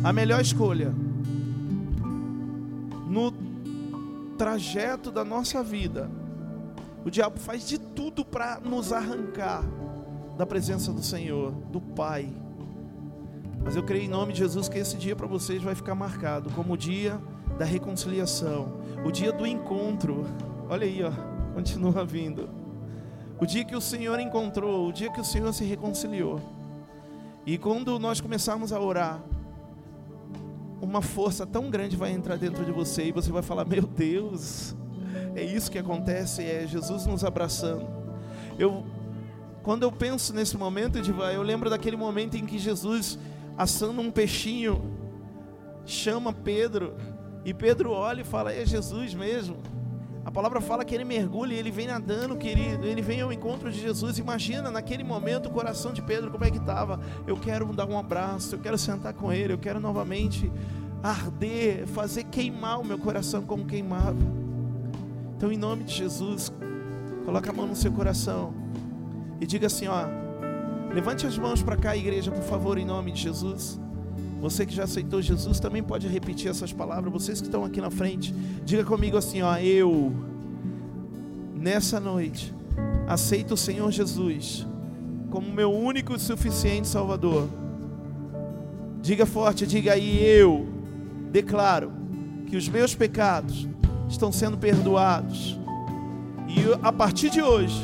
A 0.05 0.13
melhor 0.13 0.41
escolha. 0.41 0.95
No 3.09 3.33
trajeto 4.37 5.11
da 5.11 5.25
nossa 5.25 5.63
vida, 5.63 6.11
o 7.05 7.11
diabo 7.11 7.39
faz 7.39 7.67
de 7.67 7.79
tudo 7.79 8.25
para 8.25 8.61
nos 8.61 8.93
arrancar 8.93 9.65
da 10.37 10.45
presença 10.45 10.93
do 10.93 11.03
Senhor, 11.03 11.53
do 11.71 11.81
Pai. 11.81 12.29
Mas 13.65 13.75
eu 13.75 13.83
creio 13.83 14.05
em 14.05 14.09
nome 14.09 14.33
de 14.33 14.41
Jesus 14.41 14.69
que 14.69 14.79
esse 14.79 14.97
dia 14.97 15.17
para 15.17 15.27
vocês 15.27 15.63
vai 15.63 15.75
ficar 15.75 15.95
marcado 15.95 16.51
como 16.51 16.75
o 16.75 16.77
dia 16.77 17.21
da 17.59 17.65
reconciliação, 17.65 18.81
o 19.05 19.11
dia 19.11 19.33
do 19.33 19.47
encontro. 19.47 20.27
Olha 20.69 20.87
aí, 20.87 21.03
ó, 21.03 21.11
continua 21.55 22.05
vindo. 22.05 22.49
O 23.41 23.47
dia 23.47 23.65
que 23.65 23.75
o 23.75 23.81
Senhor 23.81 24.19
encontrou, 24.21 24.89
o 24.89 24.93
dia 24.93 25.11
que 25.11 25.21
o 25.21 25.25
Senhor 25.25 25.53
se 25.53 25.65
reconciliou. 25.65 26.41
E 27.45 27.59
quando 27.59 27.99
nós 27.99 28.21
começarmos 28.21 28.73
a 28.73 28.81
orar, 28.81 29.21
uma 30.81 31.01
força 31.01 31.47
tão 31.47 31.71
grande 31.71 31.97
vai 31.97 32.13
entrar 32.13 32.37
dentro 32.37 32.65
de 32.65 32.73
você 32.73 33.05
e 33.05 33.13
você 33.13 33.31
vai 33.31 33.43
falar: 33.43 33.65
Meu 33.65 33.83
Deus, 33.83 34.75
é 35.35 35.43
isso 35.43 35.71
que 35.71 35.79
acontece, 35.79 36.43
é 36.43 36.67
Jesus 36.67 37.07
nos 37.07 37.25
abraçando. 37.25 37.87
Eu, 38.59 38.85
quando 39.63 39.83
eu 39.83 39.93
penso 39.93 40.35
nesse 40.35 40.57
momento, 40.57 40.99
eu 40.99 41.43
lembro 41.43 41.71
daquele 41.71 41.97
momento 41.97 42.37
em 42.37 42.45
que 42.45 42.59
Jesus, 42.59 43.19
assando 43.57 44.01
um 44.01 44.11
peixinho, 44.11 44.83
chama 45.85 46.33
Pedro 46.33 46.95
e 47.45 47.55
Pedro 47.55 47.93
olha 47.93 48.21
e 48.21 48.25
fala: 48.25 48.53
É 48.53 48.65
Jesus 48.67 49.15
mesmo. 49.15 49.76
A 50.27 50.31
palavra 50.33 50.61
fala 50.61 50.85
que 50.85 50.93
ele 50.93 51.05
mergulha 51.05 51.55
e 51.55 51.57
ele 51.57 51.71
vem 51.71 51.87
nadando, 51.87 52.37
querido. 52.37 52.85
Ele 52.85 53.01
vem 53.01 53.21
ao 53.21 53.33
encontro 53.33 53.71
de 53.71 53.81
Jesus. 53.81 54.19
Imagina 54.19 54.73
naquele 54.73 55.05
momento 55.05 55.47
o 55.47 55.53
coração 55.53 55.93
de 55.93 56.03
Pedro 56.03 56.33
como 56.33 56.45
é 56.45 56.51
que 56.51 56.59
estava. 56.59 56.99
Eu 57.29 57.37
quero 57.37 57.65
dar 57.73 57.87
um 57.87 57.97
abraço, 57.97 58.57
eu 58.57 58.59
quero 58.59 58.77
sentar 58.77 59.15
com 59.15 59.33
ele, 59.33 59.53
eu 59.53 59.59
quero 59.59 59.79
novamente 59.79 60.51
arder, 61.01 61.87
fazer 61.87 62.25
queimar 62.25 62.81
o 62.81 62.85
meu 62.85 62.99
coração 62.99 63.43
como 63.43 63.67
queimava. 63.67 64.17
Então, 65.37 65.53
em 65.53 65.57
nome 65.57 65.85
de 65.85 65.95
Jesus, 65.95 66.53
coloca 67.25 67.49
a 67.49 67.53
mão 67.53 67.69
no 67.69 67.77
seu 67.77 67.93
coração 67.93 68.53
e 69.41 69.47
diga 69.47 69.69
assim: 69.69 69.87
ó, 69.87 70.07
levante 70.93 71.25
as 71.25 71.39
mãos 71.39 71.63
para 71.63 71.77
cá, 71.77 71.97
igreja, 71.97 72.33
por 72.33 72.43
favor, 72.43 72.79
em 72.79 72.85
nome 72.85 73.13
de 73.13 73.23
Jesus. 73.23 73.79
Você 74.41 74.67
que 74.67 74.75
já 74.75 74.85
aceitou 74.85 75.21
Jesus 75.23 75.59
também 75.59 75.83
pode 75.83 76.07
repetir 76.09 76.51
essas 76.51 76.73
palavras. 76.73 77.13
Vocês 77.13 77.41
que 77.41 77.47
estão 77.47 77.65
aqui 77.65 77.81
na 77.81 77.91
frente, 77.91 78.35
diga 78.65 78.85
comigo 78.85 79.17
assim, 79.17 79.43
ó, 79.43 79.57
eu 79.57 80.15
nessa 81.55 81.99
noite 81.99 82.55
aceito 83.07 83.55
o 83.55 83.57
Senhor 83.57 83.91
Jesus 83.91 84.67
como 85.31 85.53
meu 85.53 85.73
único 85.73 86.15
e 86.15 86.19
suficiente 86.19 86.89
Salvador. 86.89 87.49
Diga 89.03 89.27
forte, 89.27 89.67
diga 89.67 89.93
aí, 89.93 90.25
eu 90.25 90.67
declaro 91.31 91.93
que 92.47 92.57
os 92.57 92.69
meus 92.69 92.95
pecados 92.95 93.69
estão 94.09 94.33
sendo 94.33 94.57
perdoados. 94.57 95.59
E 96.49 96.61
a 96.83 96.93
partir 96.93 97.31
de 97.31 97.43
hoje, 97.43 97.77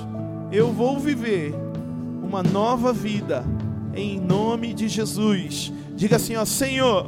eu 0.51 0.73
vou 0.73 0.99
viver 0.99 1.55
uma 2.23 2.43
nova 2.43 2.93
vida 2.93 3.45
em 3.95 4.19
nome 4.19 4.73
de 4.73 4.89
Jesus. 4.89 5.73
Diga 6.03 6.17
assim, 6.17 6.35
ó, 6.35 6.45
Senhor, 6.45 7.07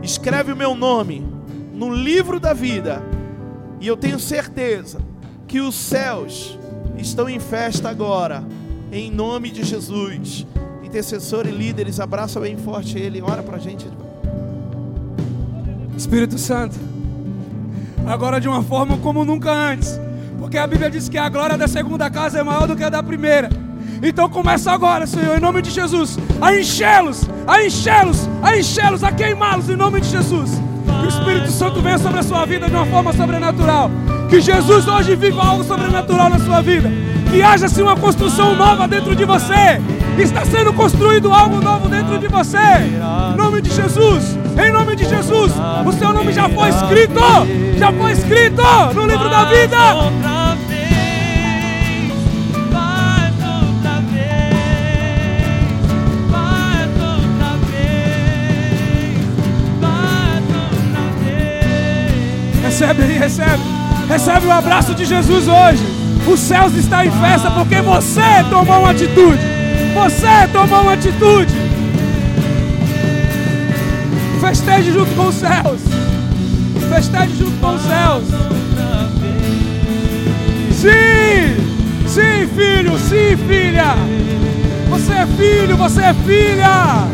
escreve 0.00 0.52
o 0.52 0.56
meu 0.56 0.72
nome 0.72 1.26
no 1.74 1.92
livro 1.92 2.38
da 2.38 2.52
vida. 2.52 3.02
E 3.80 3.86
eu 3.88 3.96
tenho 3.96 4.16
certeza 4.20 5.00
que 5.48 5.60
os 5.60 5.74
céus 5.74 6.56
estão 6.96 7.28
em 7.28 7.40
festa 7.40 7.88
agora, 7.88 8.44
em 8.92 9.10
nome 9.10 9.50
de 9.50 9.64
Jesus. 9.64 10.46
Intercessor 10.84 11.48
e 11.48 11.50
líderes, 11.50 11.98
abraça 11.98 12.38
bem 12.38 12.56
forte 12.56 12.96
ele, 12.96 13.20
ora 13.20 13.42
pra 13.42 13.58
gente. 13.58 13.88
Espírito 15.96 16.38
Santo, 16.38 16.76
agora 18.06 18.40
de 18.40 18.46
uma 18.46 18.62
forma 18.62 18.98
como 18.98 19.24
nunca 19.24 19.50
antes, 19.50 19.98
porque 20.38 20.58
a 20.58 20.66
Bíblia 20.68 20.88
diz 20.88 21.08
que 21.08 21.18
a 21.18 21.28
glória 21.28 21.58
da 21.58 21.66
segunda 21.66 22.08
casa 22.08 22.38
é 22.38 22.44
maior 22.44 22.68
do 22.68 22.76
que 22.76 22.84
a 22.84 22.88
da 22.88 23.02
primeira. 23.02 23.50
Então 24.02 24.28
começa 24.28 24.70
agora, 24.70 25.06
Senhor, 25.06 25.36
em 25.36 25.40
nome 25.40 25.60
de 25.60 25.70
Jesus, 25.70 26.18
a 26.40 26.54
enchê-los, 26.54 27.28
a 27.46 27.64
enchê-los, 27.64 28.28
a 28.42 28.56
enchê-los, 28.56 29.02
a 29.02 29.10
queimá-los 29.12 29.68
em 29.68 29.76
nome 29.76 30.00
de 30.00 30.08
Jesus. 30.08 30.50
Que 31.00 31.06
o 31.06 31.08
Espírito 31.08 31.50
Santo 31.50 31.80
venha 31.80 31.98
sobre 31.98 32.20
a 32.20 32.22
sua 32.22 32.44
vida 32.44 32.68
de 32.68 32.74
uma 32.74 32.86
forma 32.86 33.12
sobrenatural. 33.12 33.90
Que 34.28 34.40
Jesus 34.40 34.86
hoje 34.86 35.16
viva 35.16 35.42
algo 35.42 35.64
sobrenatural 35.64 36.30
na 36.30 36.38
sua 36.38 36.60
vida. 36.60 36.90
Que 37.30 37.42
haja 37.42 37.66
assim 37.66 37.82
uma 37.82 37.96
construção 37.96 38.54
nova 38.54 38.88
dentro 38.88 39.14
de 39.14 39.24
você. 39.24 39.80
Está 40.18 40.44
sendo 40.44 40.72
construído 40.72 41.32
algo 41.32 41.60
novo 41.60 41.88
dentro 41.88 42.18
de 42.18 42.26
você. 42.26 42.56
Em 42.56 43.36
nome 43.36 43.60
de 43.60 43.70
Jesus. 43.70 44.36
Em 44.56 44.72
nome 44.72 44.96
de 44.96 45.04
Jesus. 45.04 45.52
O 45.86 45.92
seu 45.92 46.12
nome 46.12 46.32
já 46.32 46.48
foi 46.48 46.68
escrito. 46.68 47.20
Já 47.76 47.92
foi 47.92 48.12
escrito 48.12 48.62
no 48.94 49.06
livro 49.06 49.28
da 49.28 49.44
vida. 49.44 50.37
Recebe 62.78 63.12
recebe. 63.12 63.62
Recebe 64.08 64.46
o 64.46 64.52
abraço 64.52 64.94
de 64.94 65.04
Jesus 65.04 65.48
hoje. 65.48 65.82
Os 66.32 66.38
céus 66.38 66.72
estão 66.74 67.02
em 67.02 67.10
festa 67.10 67.50
porque 67.50 67.80
você 67.80 68.44
tomou 68.48 68.78
uma 68.78 68.90
atitude. 68.90 69.42
Você 69.94 70.48
tomou 70.52 70.82
uma 70.82 70.92
atitude. 70.92 71.52
Festeje 74.40 74.92
junto 74.92 75.12
com 75.16 75.26
os 75.26 75.34
céus. 75.34 75.80
Festeje 76.88 77.36
junto 77.36 77.58
com 77.58 77.74
os 77.74 77.82
céus. 77.82 78.24
Sim! 80.70 82.06
Sim, 82.06 82.48
filho! 82.54 82.96
Sim, 82.96 83.36
filha! 83.48 83.96
Você 84.88 85.12
é 85.14 85.26
filho, 85.26 85.76
você 85.76 86.00
é 86.00 86.14
filha! 86.14 87.08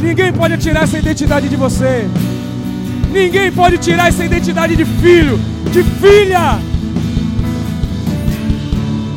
Ninguém 0.00 0.32
pode 0.32 0.56
tirar 0.56 0.82
essa 0.82 0.98
identidade 0.98 1.48
de 1.48 1.54
você. 1.54 2.08
Ninguém 3.12 3.50
pode 3.50 3.78
tirar 3.78 4.08
essa 4.08 4.24
identidade 4.24 4.76
de 4.76 4.84
filho, 4.84 5.36
de 5.72 5.82
filha. 5.82 6.60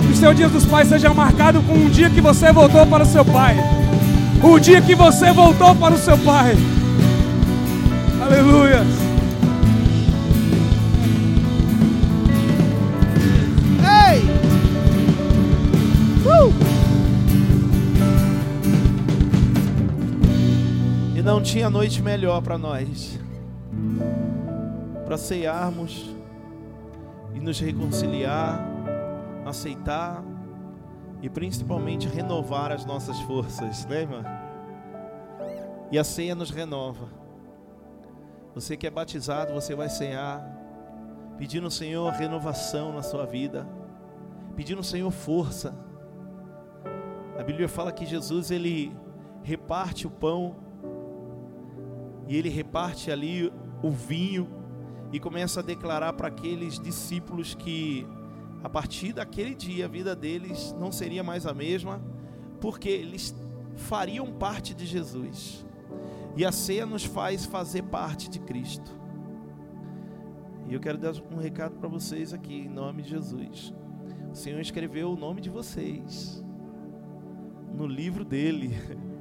Que 0.01 0.11
o 0.11 0.15
seu 0.15 0.33
dia 0.33 0.49
dos 0.49 0.65
pais 0.65 0.87
seja 0.87 1.13
marcado 1.13 1.61
com 1.61 1.73
um 1.73 1.89
dia 1.89 2.09
que 2.09 2.19
você 2.19 2.51
voltou 2.51 2.87
para 2.87 3.03
o 3.03 3.05
seu 3.05 3.23
pai. 3.23 3.55
O 4.41 4.57
dia 4.59 4.81
que 4.81 4.95
você 4.95 5.31
voltou 5.31 5.75
para 5.75 5.93
o 5.93 5.97
seu 5.97 6.17
pai. 6.17 6.55
Aleluia. 8.19 8.83
Ei! 14.09 14.19
Uh! 16.25 16.53
E 21.15 21.21
não 21.21 21.41
tinha 21.41 21.69
noite 21.69 22.01
melhor 22.01 22.41
para 22.41 22.57
nós, 22.57 23.19
para 25.13 25.17
ceiarmos 25.19 26.09
e 27.35 27.39
nos 27.39 27.59
reconciliar, 27.59 28.59
aceitar 29.45 30.23
e 31.21 31.29
principalmente 31.29 32.07
renovar 32.07 32.71
as 32.71 32.83
nossas 32.83 33.19
forças, 33.19 33.85
lembra? 33.85 34.23
E 35.91 35.99
a 35.99 36.03
ceia 36.03 36.33
nos 36.33 36.49
renova. 36.49 37.09
Você 38.55 38.75
que 38.75 38.87
é 38.87 38.89
batizado, 38.89 39.53
você 39.53 39.75
vai 39.75 39.87
cear, 39.87 40.43
pedindo 41.37 41.65
ao 41.65 41.71
Senhor 41.71 42.11
renovação 42.11 42.91
na 42.91 43.03
sua 43.03 43.27
vida, 43.27 43.67
pedindo 44.55 44.79
ao 44.79 44.83
Senhor 44.83 45.11
força. 45.11 45.75
A 47.37 47.43
Bíblia 47.43 47.69
fala 47.69 47.91
que 47.91 48.03
Jesus 48.03 48.49
ele 48.49 48.91
reparte 49.43 50.07
o 50.07 50.09
pão 50.09 50.55
e 52.27 52.35
ele 52.35 52.49
reparte 52.49 53.11
ali 53.11 53.53
o 53.83 53.91
vinho 53.91 54.62
e 55.13 55.19
começa 55.19 55.59
a 55.59 55.63
declarar 55.63 56.11
para 56.13 56.27
aqueles 56.27 56.79
discípulos 56.79 57.53
que 57.53 58.05
a 58.63 58.67
partir 58.67 59.13
daquele 59.13 59.53
dia 59.53 59.85
a 59.85 59.87
vida 59.87 60.15
deles 60.15 60.75
não 60.79 60.91
seria 60.91 61.23
mais 61.23 61.45
a 61.45 61.53
mesma, 61.53 62.01
porque 62.59 62.89
eles 62.89 63.35
fariam 63.75 64.31
parte 64.33 64.73
de 64.73 64.87
Jesus. 64.87 65.63
E 66.35 66.43
a 66.43 66.51
ceia 66.51 66.83
nos 66.83 67.05
faz 67.05 67.45
fazer 67.45 67.83
parte 67.83 68.27
de 68.27 68.39
Cristo. 68.39 68.91
E 70.67 70.73
eu 70.73 70.79
quero 70.79 70.97
dar 70.97 71.13
um 71.31 71.37
recado 71.37 71.75
para 71.75 71.87
vocês 71.87 72.33
aqui, 72.33 72.61
em 72.61 72.69
nome 72.69 73.03
de 73.03 73.09
Jesus. 73.09 73.71
O 74.31 74.35
Senhor 74.35 74.59
escreveu 74.59 75.11
o 75.11 75.15
nome 75.15 75.41
de 75.41 75.49
vocês 75.51 76.43
no 77.71 77.85
livro 77.85 78.25
dele. 78.25 78.73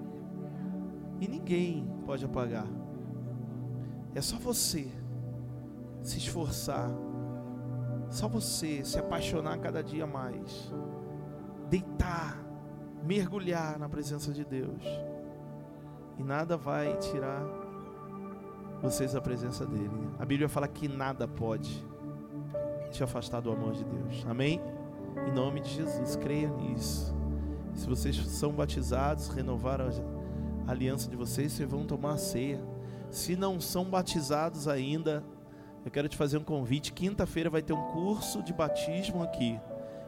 E 1.21 1.29
ninguém 1.29 1.87
pode 2.05 2.25
apagar. 2.25 2.67
É 4.13 4.21
só 4.21 4.37
você 4.39 4.91
se 6.03 6.19
esforçar. 6.19 6.91
Só 8.11 8.29
você 8.29 8.85
se 8.85 8.99
apaixonar 8.99 9.59
cada 9.59 9.83
dia 9.83 10.07
mais. 10.07 10.73
Deitar, 11.71 12.39
mergulhar 13.03 13.79
na 13.79 13.89
presença 13.89 14.33
de 14.33 14.45
Deus. 14.45 14.83
E 16.19 16.23
nada 16.23 16.57
vai 16.57 16.97
tirar 16.99 17.43
vocês 18.83 19.13
da 19.13 19.21
presença 19.21 19.65
dele. 19.65 20.11
A 20.19 20.25
Bíblia 20.25 20.49
fala 20.49 20.69
que 20.69 20.89
nada 20.89 21.27
pode 21.27 21.87
te 22.91 23.03
afastar 23.03 23.41
do 23.41 23.51
amor 23.51 23.73
de 23.73 23.85
Deus. 23.85 24.27
Amém? 24.29 24.61
Em 25.27 25.33
nome 25.33 25.61
de 25.61 25.71
Jesus, 25.71 26.17
creia 26.17 26.49
nisso. 26.51 27.15
Se 27.75 27.89
vocês 27.89 28.17
são 28.27 28.53
batizados, 28.53 29.29
renovaram 29.29 29.89
a 30.67 30.71
aliança 30.71 31.09
de 31.09 31.17
vocês, 31.17 31.53
vocês 31.53 31.69
vão 31.69 31.87
tomar 31.87 32.15
a 32.15 32.19
ceia. 32.19 32.63
Se 33.11 33.37
não 33.37 33.61
são 33.61 33.85
batizados 33.85 34.69
ainda, 34.69 35.25
eu 35.85 35.91
quero 35.91 36.09
te 36.09 36.17
fazer 36.17 36.39
um 36.39 36.45
convite. 36.45 36.93
Quinta-feira 36.93 37.51
vai 37.51 37.63
ter 37.63 37.73
um 37.73 37.83
curso 37.89 38.43
de 38.43 38.53
batismo 38.53 39.23
aqui. 39.23 39.59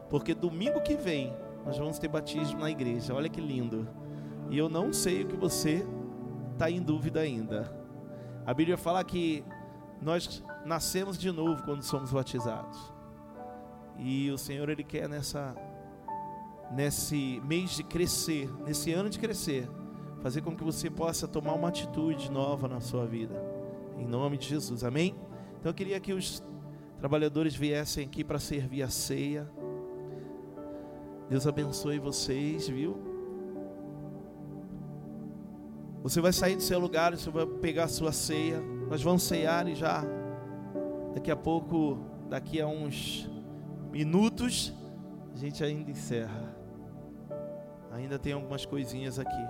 Porque 0.09 0.33
domingo 0.33 0.81
que 0.81 0.95
vem 0.95 1.33
nós 1.65 1.77
vamos 1.77 1.97
ter 1.97 2.07
batismo 2.07 2.59
na 2.59 2.69
igreja. 2.69 3.13
Olha 3.13 3.27
que 3.27 3.41
lindo. 3.41 3.87
E 4.49 4.57
eu 4.57 4.69
não 4.69 4.93
sei 4.93 5.23
o 5.23 5.27
que 5.27 5.35
você 5.35 5.85
está 6.53 6.69
em 6.69 6.81
dúvida 6.81 7.21
ainda. 7.21 7.73
A 8.45 8.53
Bíblia 8.53 8.77
fala 8.77 9.03
que 9.03 9.43
nós 10.01 10.43
nascemos 10.63 11.17
de 11.17 11.31
novo 11.31 11.63
quando 11.63 11.81
somos 11.81 12.11
batizados. 12.11 12.93
E 13.97 14.29
o 14.29 14.37
Senhor 14.37 14.69
ele 14.69 14.83
quer 14.83 15.09
nessa 15.09 15.55
nesse 16.71 17.41
mês 17.45 17.75
de 17.75 17.83
crescer, 17.83 18.51
nesse 18.65 18.91
ano 18.91 19.07
de 19.07 19.19
crescer, 19.19 19.69
fazer 20.21 20.41
com 20.41 20.55
que 20.55 20.63
você 20.63 20.89
possa 20.89 21.27
tomar 21.27 21.53
uma 21.53 21.69
atitude 21.69 22.31
nova 22.31 22.67
na 22.67 22.79
sua 22.79 23.05
vida. 23.05 23.35
Em 23.97 24.05
nome 24.05 24.37
de 24.37 24.47
Jesus. 24.47 24.83
Amém. 24.83 25.15
Então 25.65 25.71
eu 25.71 25.75
queria 25.75 25.99
que 25.99 26.13
os 26.13 26.43
trabalhadores 26.99 27.55
viessem 27.55 28.05
aqui 28.05 28.23
para 28.23 28.37
servir 28.37 28.83
a 28.83 28.87
ceia. 28.87 29.49
Deus 31.27 31.47
abençoe 31.47 31.97
vocês, 31.97 32.67
viu? 32.67 32.95
Você 36.03 36.21
vai 36.21 36.31
sair 36.31 36.55
do 36.55 36.61
seu 36.61 36.77
lugar, 36.77 37.17
você 37.17 37.31
vai 37.31 37.47
pegar 37.47 37.85
a 37.85 37.87
sua 37.87 38.11
ceia. 38.11 38.61
Nós 38.61 39.01
vamos 39.01 39.23
ceiar 39.23 39.67
e 39.67 39.73
já 39.73 40.03
daqui 41.15 41.31
a 41.31 41.35
pouco, 41.35 41.97
daqui 42.29 42.61
a 42.61 42.67
uns 42.67 43.27
minutos, 43.91 44.71
a 45.33 45.35
gente 45.35 45.63
ainda 45.63 45.89
encerra. 45.89 46.55
Ainda 47.91 48.19
tem 48.19 48.33
algumas 48.33 48.67
coisinhas 48.67 49.17
aqui. 49.17 49.47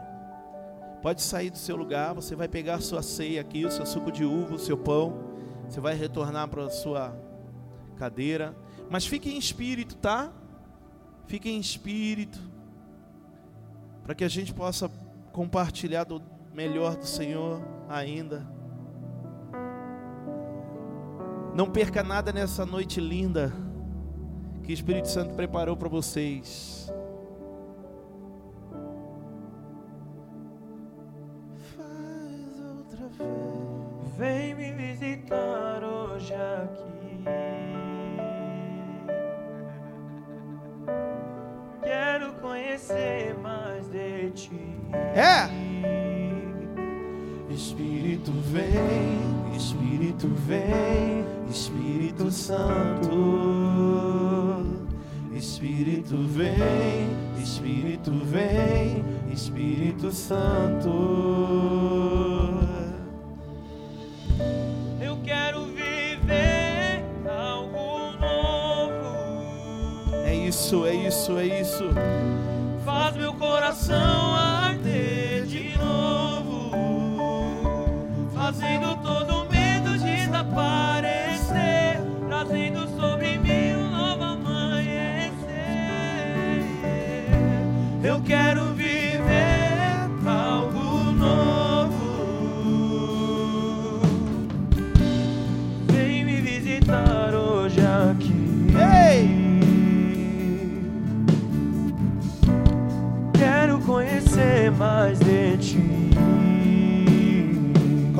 Pode 1.01 1.21
sair 1.21 1.49
do 1.49 1.57
seu 1.57 1.75
lugar, 1.75 2.13
você 2.13 2.37
vai 2.37 2.47
pegar 2.47 2.75
a 2.75 2.79
sua 2.79 3.01
ceia 3.01 3.41
aqui, 3.41 3.65
o 3.65 3.69
seu 3.69 3.85
suco 3.85 4.13
de 4.13 4.23
uva, 4.23 4.55
o 4.55 4.59
seu 4.59 4.77
pão. 4.77 5.24
Você 5.67 5.79
vai 5.79 5.95
retornar 5.95 6.47
para 6.47 6.65
a 6.65 6.69
sua 6.69 7.15
cadeira. 7.97 8.55
Mas 8.89 9.05
fique 9.05 9.29
em 9.29 9.37
espírito, 9.37 9.95
tá? 9.95 10.31
Fique 11.27 11.49
em 11.49 11.59
espírito. 11.59 12.39
Para 14.03 14.13
que 14.13 14.23
a 14.23 14.27
gente 14.27 14.53
possa 14.53 14.89
compartilhar 15.31 16.03
do 16.03 16.21
melhor 16.53 16.95
do 16.95 17.05
Senhor 17.05 17.61
ainda. 17.89 18.45
Não 21.55 21.69
perca 21.69 22.03
nada 22.03 22.31
nessa 22.31 22.65
noite 22.65 22.99
linda 22.99 23.53
que 24.63 24.71
o 24.71 24.73
Espírito 24.73 25.07
Santo 25.07 25.35
preparou 25.35 25.77
para 25.77 25.87
vocês. 25.87 26.91
É! 45.15 45.65
Espírito 47.55 48.31
vem, 48.51 49.55
Espírito 49.55 50.27
vem, 50.27 51.25
Espírito 51.49 52.29
Santo. 52.29 53.09
Espírito 55.33 56.17
vem, 56.17 57.09
Espírito 57.41 58.11
vem, 58.11 59.05
Espírito 59.31 60.11
Santo. 60.11 60.89
Eu 65.01 65.17
quero 65.23 65.65
viver 65.65 67.05
algo 67.29 68.17
novo. 68.19 70.15
É 70.25 70.35
isso, 70.35 70.85
é 70.85 70.93
isso, 70.93 71.37
é 71.37 71.61
isso. 71.61 71.85
Faz 72.83 73.15
meu 73.15 73.33
coração 73.33 74.44
fazendo 78.45 78.95
todo 78.97 79.49
medo 79.49 79.97
desaparecer, 79.97 81.99
trazendo 82.27 82.87
sobre 82.89 83.39
mim 83.39 83.73
um 83.75 83.89
novo 83.89 84.23
amanhecer. 84.23 85.33
Eu 88.03 88.21
quero 88.21 88.75
viver 88.75 89.73
algo 90.27 91.11
novo. 91.13 91.95
Vem 95.87 96.23
me 96.23 96.39
visitar 96.41 97.33
hoje 97.33 97.81
aqui. 97.81 98.67
Ei! 98.77 99.43
Quero 103.33 103.79
conhecer 103.79 104.69
mais 104.69 105.17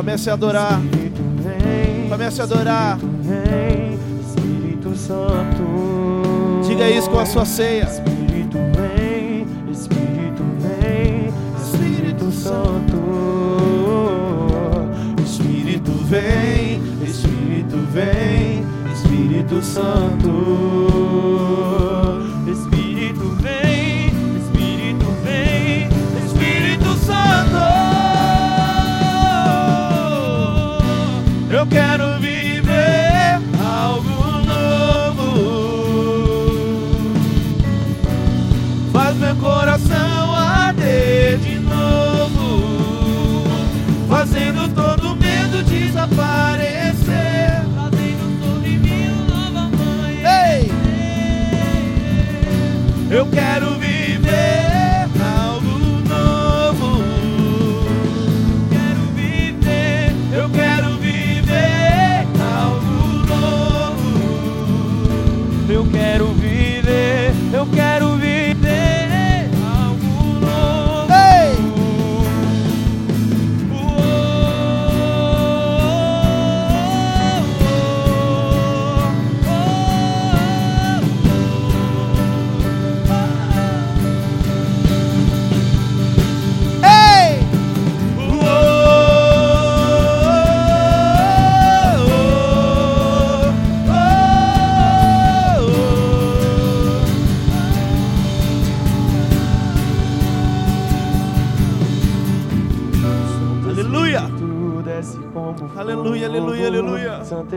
Comece 0.06 0.30
a 0.30 0.34
adorar. 0.34 0.80
Comece 2.07 2.40
a 2.40 2.44
adorar. 2.44 2.99
Espírito 4.22 4.95
Santo. 4.95 6.61
Diga 6.68 6.88
isso 6.88 7.10
com 7.10 7.18
a 7.18 7.26
sua 7.26 7.44
ceia. 7.44 7.86
Espírito 7.86 8.60
vem, 8.76 9.48
Espírito 9.72 10.44
vem, 10.60 11.34
Espírito 11.60 12.32
Santo. 12.32 13.02
Espírito 15.26 15.91
vem, 16.03 16.80
Espírito 17.03 17.77
vem, 17.91 18.64
Espírito 18.94 19.60
Santo. 19.64 20.86
Eu 31.65 31.71
quero 31.71 32.19
viver 32.19 33.41
algo 33.59 34.13
novo. 34.45 35.25
Faz 38.93 39.17
meu 39.17 39.35
coração 39.37 40.35
arder 40.35 41.39
de 41.39 41.57
novo, 41.59 43.45
fazendo 44.07 44.71
todo 44.75 45.15
medo 45.15 45.63
desaparecer, 45.63 47.63
trazendo 47.73 48.45
sobre 48.45 48.77
mim 48.77 49.09
um 49.09 49.25
novo 49.25 49.57
amanhecer. 49.57 50.69
Eu 53.09 53.25
quero 53.25 53.74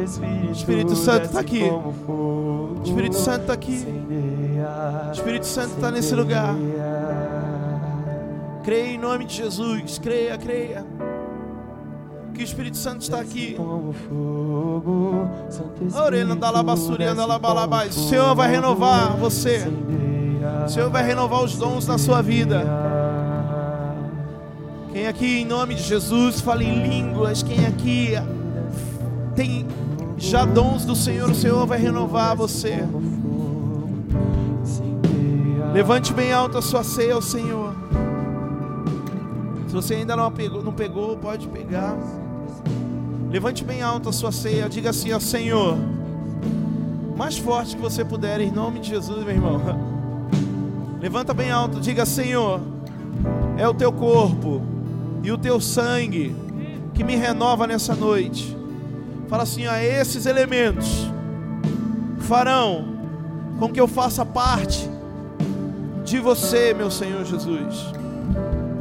Santo 0.06 0.52
Espírito, 0.52 0.52
Espírito 0.52 0.96
Santo 0.96 1.18
desce 1.20 1.32
tá 1.32 1.40
aqui. 1.40 1.62
Espírito 2.84 3.16
Santo 3.16 3.40
está 3.40 3.52
aqui. 3.52 3.86
Espírito 5.12 5.46
Santo 5.46 5.74
está 5.74 5.90
nesse 5.90 6.14
lugar. 6.14 6.54
Creia 8.64 8.94
em 8.94 8.98
nome 8.98 9.24
de 9.24 9.34
Jesus. 9.34 9.98
Creia, 9.98 10.36
creia. 10.38 10.86
Que 12.34 12.42
o 12.42 12.44
Espírito 12.44 12.76
Santo 12.76 13.02
está 13.02 13.20
aqui. 13.20 13.56
Orelha 15.94 16.36
da 16.36 16.50
labalaba. 16.50 17.86
como 17.86 17.88
O 17.88 17.92
Senhor 17.92 18.34
vai 18.34 18.50
renovar 18.50 19.16
você. 19.16 19.64
O 20.64 20.68
Senhor 20.68 20.90
vai 20.90 21.02
renovar 21.02 21.42
os 21.42 21.56
dons 21.56 21.86
na 21.86 21.98
sua 21.98 22.22
vida. 22.22 22.62
Quem 24.92 25.06
aqui, 25.06 25.40
em 25.40 25.44
nome 25.44 25.74
de 25.74 25.82
Jesus, 25.82 26.40
fala 26.40 26.62
em 26.62 26.82
línguas. 26.86 27.42
Quem 27.42 27.66
aqui 27.66 28.12
tem 29.34 29.66
já 30.18 30.44
dons 30.44 30.84
do 30.84 30.96
Senhor, 30.96 31.30
o 31.30 31.34
Senhor 31.34 31.66
vai 31.66 31.78
renovar 31.78 32.36
você. 32.36 32.84
Levante 35.72 36.12
bem 36.12 36.32
alto 36.32 36.58
a 36.58 36.62
sua 36.62 36.82
ceia 36.82 37.14
ao 37.14 37.22
Senhor. 37.22 37.74
Se 39.68 39.74
você 39.74 39.94
ainda 39.94 40.16
não 40.16 40.30
pegou, 40.32 40.62
não 40.62 40.72
pegou, 40.72 41.16
pode 41.16 41.46
pegar. 41.48 41.96
Levante 43.30 43.62
bem 43.62 43.80
alto 43.82 44.08
a 44.08 44.12
sua 44.12 44.32
ceia. 44.32 44.68
Diga 44.68 44.90
assim, 44.90 45.12
ó 45.12 45.20
Senhor. 45.20 45.76
Mais 47.16 47.38
forte 47.38 47.76
que 47.76 47.82
você 47.82 48.04
puder, 48.04 48.40
em 48.40 48.50
nome 48.50 48.80
de 48.80 48.88
Jesus, 48.88 49.24
meu 49.24 49.34
irmão. 49.34 49.60
Levanta 51.00 51.32
bem 51.32 51.50
alto, 51.50 51.80
diga 51.80 52.04
Senhor. 52.04 52.60
É 53.56 53.68
o 53.68 53.74
teu 53.74 53.92
corpo 53.92 54.62
e 55.22 55.30
o 55.30 55.38
teu 55.38 55.60
sangue 55.60 56.34
que 56.94 57.04
me 57.04 57.14
renova 57.14 57.66
nessa 57.66 57.94
noite. 57.94 58.57
Fala 59.28 59.42
assim, 59.42 59.66
ó, 59.66 59.74
esses 59.76 60.24
elementos 60.24 61.06
farão 62.20 62.96
com 63.58 63.68
que 63.68 63.80
eu 63.80 63.86
faça 63.86 64.24
parte 64.24 64.88
de 66.04 66.18
você, 66.18 66.72
meu 66.72 66.90
Senhor 66.90 67.24
Jesus. 67.24 67.92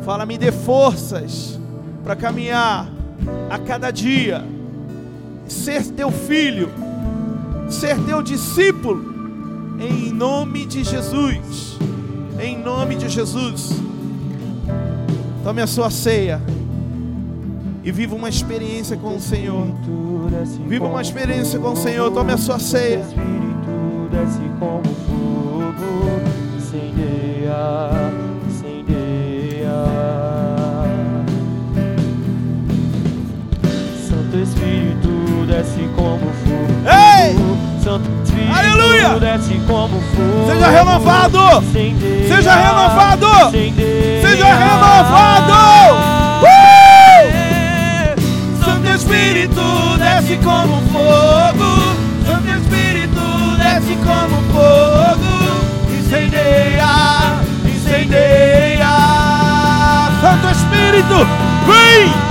Fala, 0.05 0.25
me 0.25 0.37
dê 0.37 0.51
forças 0.51 1.59
para 2.03 2.15
caminhar 2.15 2.89
a 3.49 3.59
cada 3.59 3.91
dia, 3.91 4.45
ser 5.47 5.85
teu 5.87 6.09
filho, 6.09 6.69
ser 7.69 7.97
teu 8.05 8.21
discípulo, 8.21 9.17
em 9.79 10.11
nome 10.13 10.65
de 10.65 10.83
Jesus. 10.83 11.77
Em 12.39 12.57
nome 12.57 12.95
de 12.95 13.09
Jesus. 13.09 13.71
Tome 15.43 15.61
a 15.61 15.67
sua 15.67 15.89
ceia 15.89 16.39
e 17.83 17.91
viva 17.91 18.15
uma 18.15 18.29
experiência 18.29 18.95
com 18.95 19.15
o 19.15 19.19
Senhor. 19.19 19.67
Viva 20.67 20.85
uma 20.85 21.01
experiência 21.01 21.59
com 21.59 21.71
o 21.71 21.75
Senhor. 21.75 22.11
Tome 22.11 22.33
a 22.33 22.37
sua 22.37 22.59
ceia. 22.59 22.99
Espírito 22.99 24.09
desce 24.11 24.41
como 24.59 24.83
fogo, 25.07 26.21
incendeia, 26.57 28.11
incendeia. 28.47 29.71
Santo 34.07 34.37
Espírito 34.37 35.45
desce 35.47 35.89
como 35.95 36.19
fogo. 36.19 36.67
Ei! 36.85 37.35
Santo 37.83 38.09
Espírito 38.23 38.53
Aleluia! 38.53 39.19
desce 39.19 39.53
como 39.67 39.99
fogo. 39.99 40.47
Seja 40.51 40.67
renovado! 40.69 41.39
Incendeia, 41.63 42.27
Seja 42.35 42.55
renovado! 42.55 43.25
incendeia. 43.47 44.21
Seja 44.21 44.53
renovado! 44.55 46.26
Santo 49.07 49.13
Espírito 49.13 49.97
desce 49.99 50.35
como 50.43 50.81
fogo. 50.91 51.95
Santo 52.25 52.51
Espírito 52.51 53.21
desce 53.57 53.95
como 54.03 54.35
fogo. 54.51 55.31
Incendeia, 55.97 56.91
incendeia. 57.65 58.91
Santo 60.21 60.49
Espírito, 60.49 61.25
vem! 61.65 62.09
Santo 62.09 62.27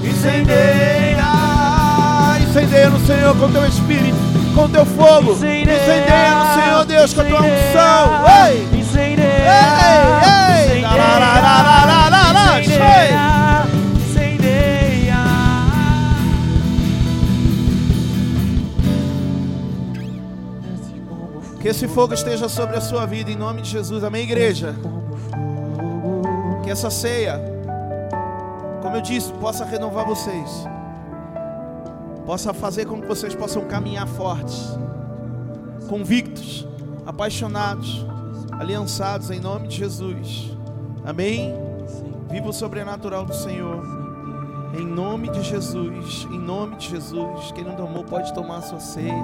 incendeia, 0.04 1.22
incendeia, 1.22 1.30
incendeia 2.42 2.90
no 2.90 3.00
Senhor 3.06 3.36
com 3.38 3.52
teu 3.52 3.68
espírito, 3.68 4.18
com 4.56 4.68
teu 4.68 4.84
fogo, 4.84 5.34
incendeia 5.34 6.34
no 6.34 6.54
Senhor 6.60 6.86
Deus 6.86 7.14
com 7.14 7.22
a 7.22 7.26
tua 7.26 7.42
unção, 7.42 8.24
ei, 8.48 8.80
Incendeia, 8.80 9.62
ei, 9.86 10.74
ei, 10.74 10.82
incendeia, 10.82 12.60
incendeia. 12.62 13.73
Esse 21.74 21.88
fogo 21.88 22.14
esteja 22.14 22.48
sobre 22.48 22.78
a 22.78 22.82
sua 22.82 23.04
vida 23.08 23.32
em 23.32 23.36
nome 23.36 23.64
de 23.64 23.70
Jesus, 23.72 24.04
amém 24.04 24.22
igreja, 24.22 24.76
que 26.64 26.70
essa 26.70 26.92
ceia, 26.92 27.42
como 28.80 28.96
eu 28.96 29.02
disse, 29.02 29.34
possa 29.34 29.66
renovar 29.66 30.06
vocês, 30.06 30.68
possa 32.28 32.54
fazer 32.54 32.86
com 32.86 33.02
que 33.02 33.08
vocês 33.08 33.34
possam 33.34 33.66
caminhar 33.66 34.08
fortes, 34.08 34.78
convictos, 35.90 36.68
apaixonados, 37.08 38.06
aliançados 38.52 39.32
em 39.32 39.40
nome 39.40 39.68
de 39.68 39.78
Jesus. 39.78 40.56
Amém? 41.04 41.56
Viva 42.30 42.50
o 42.50 42.54
sobrenatural 42.54 43.26
do 43.26 43.34
Senhor. 43.34 43.84
Em 44.78 44.86
nome 44.86 45.28
de 45.30 45.42
Jesus, 45.42 46.28
em 46.32 46.40
nome 46.40 46.76
de 46.76 46.90
Jesus. 46.90 47.52
Quem 47.52 47.64
não 47.64 47.76
tomou 47.76 48.04
pode 48.04 48.32
tomar 48.32 48.58
a 48.58 48.62
sua 48.62 48.80
ceia. 48.80 49.24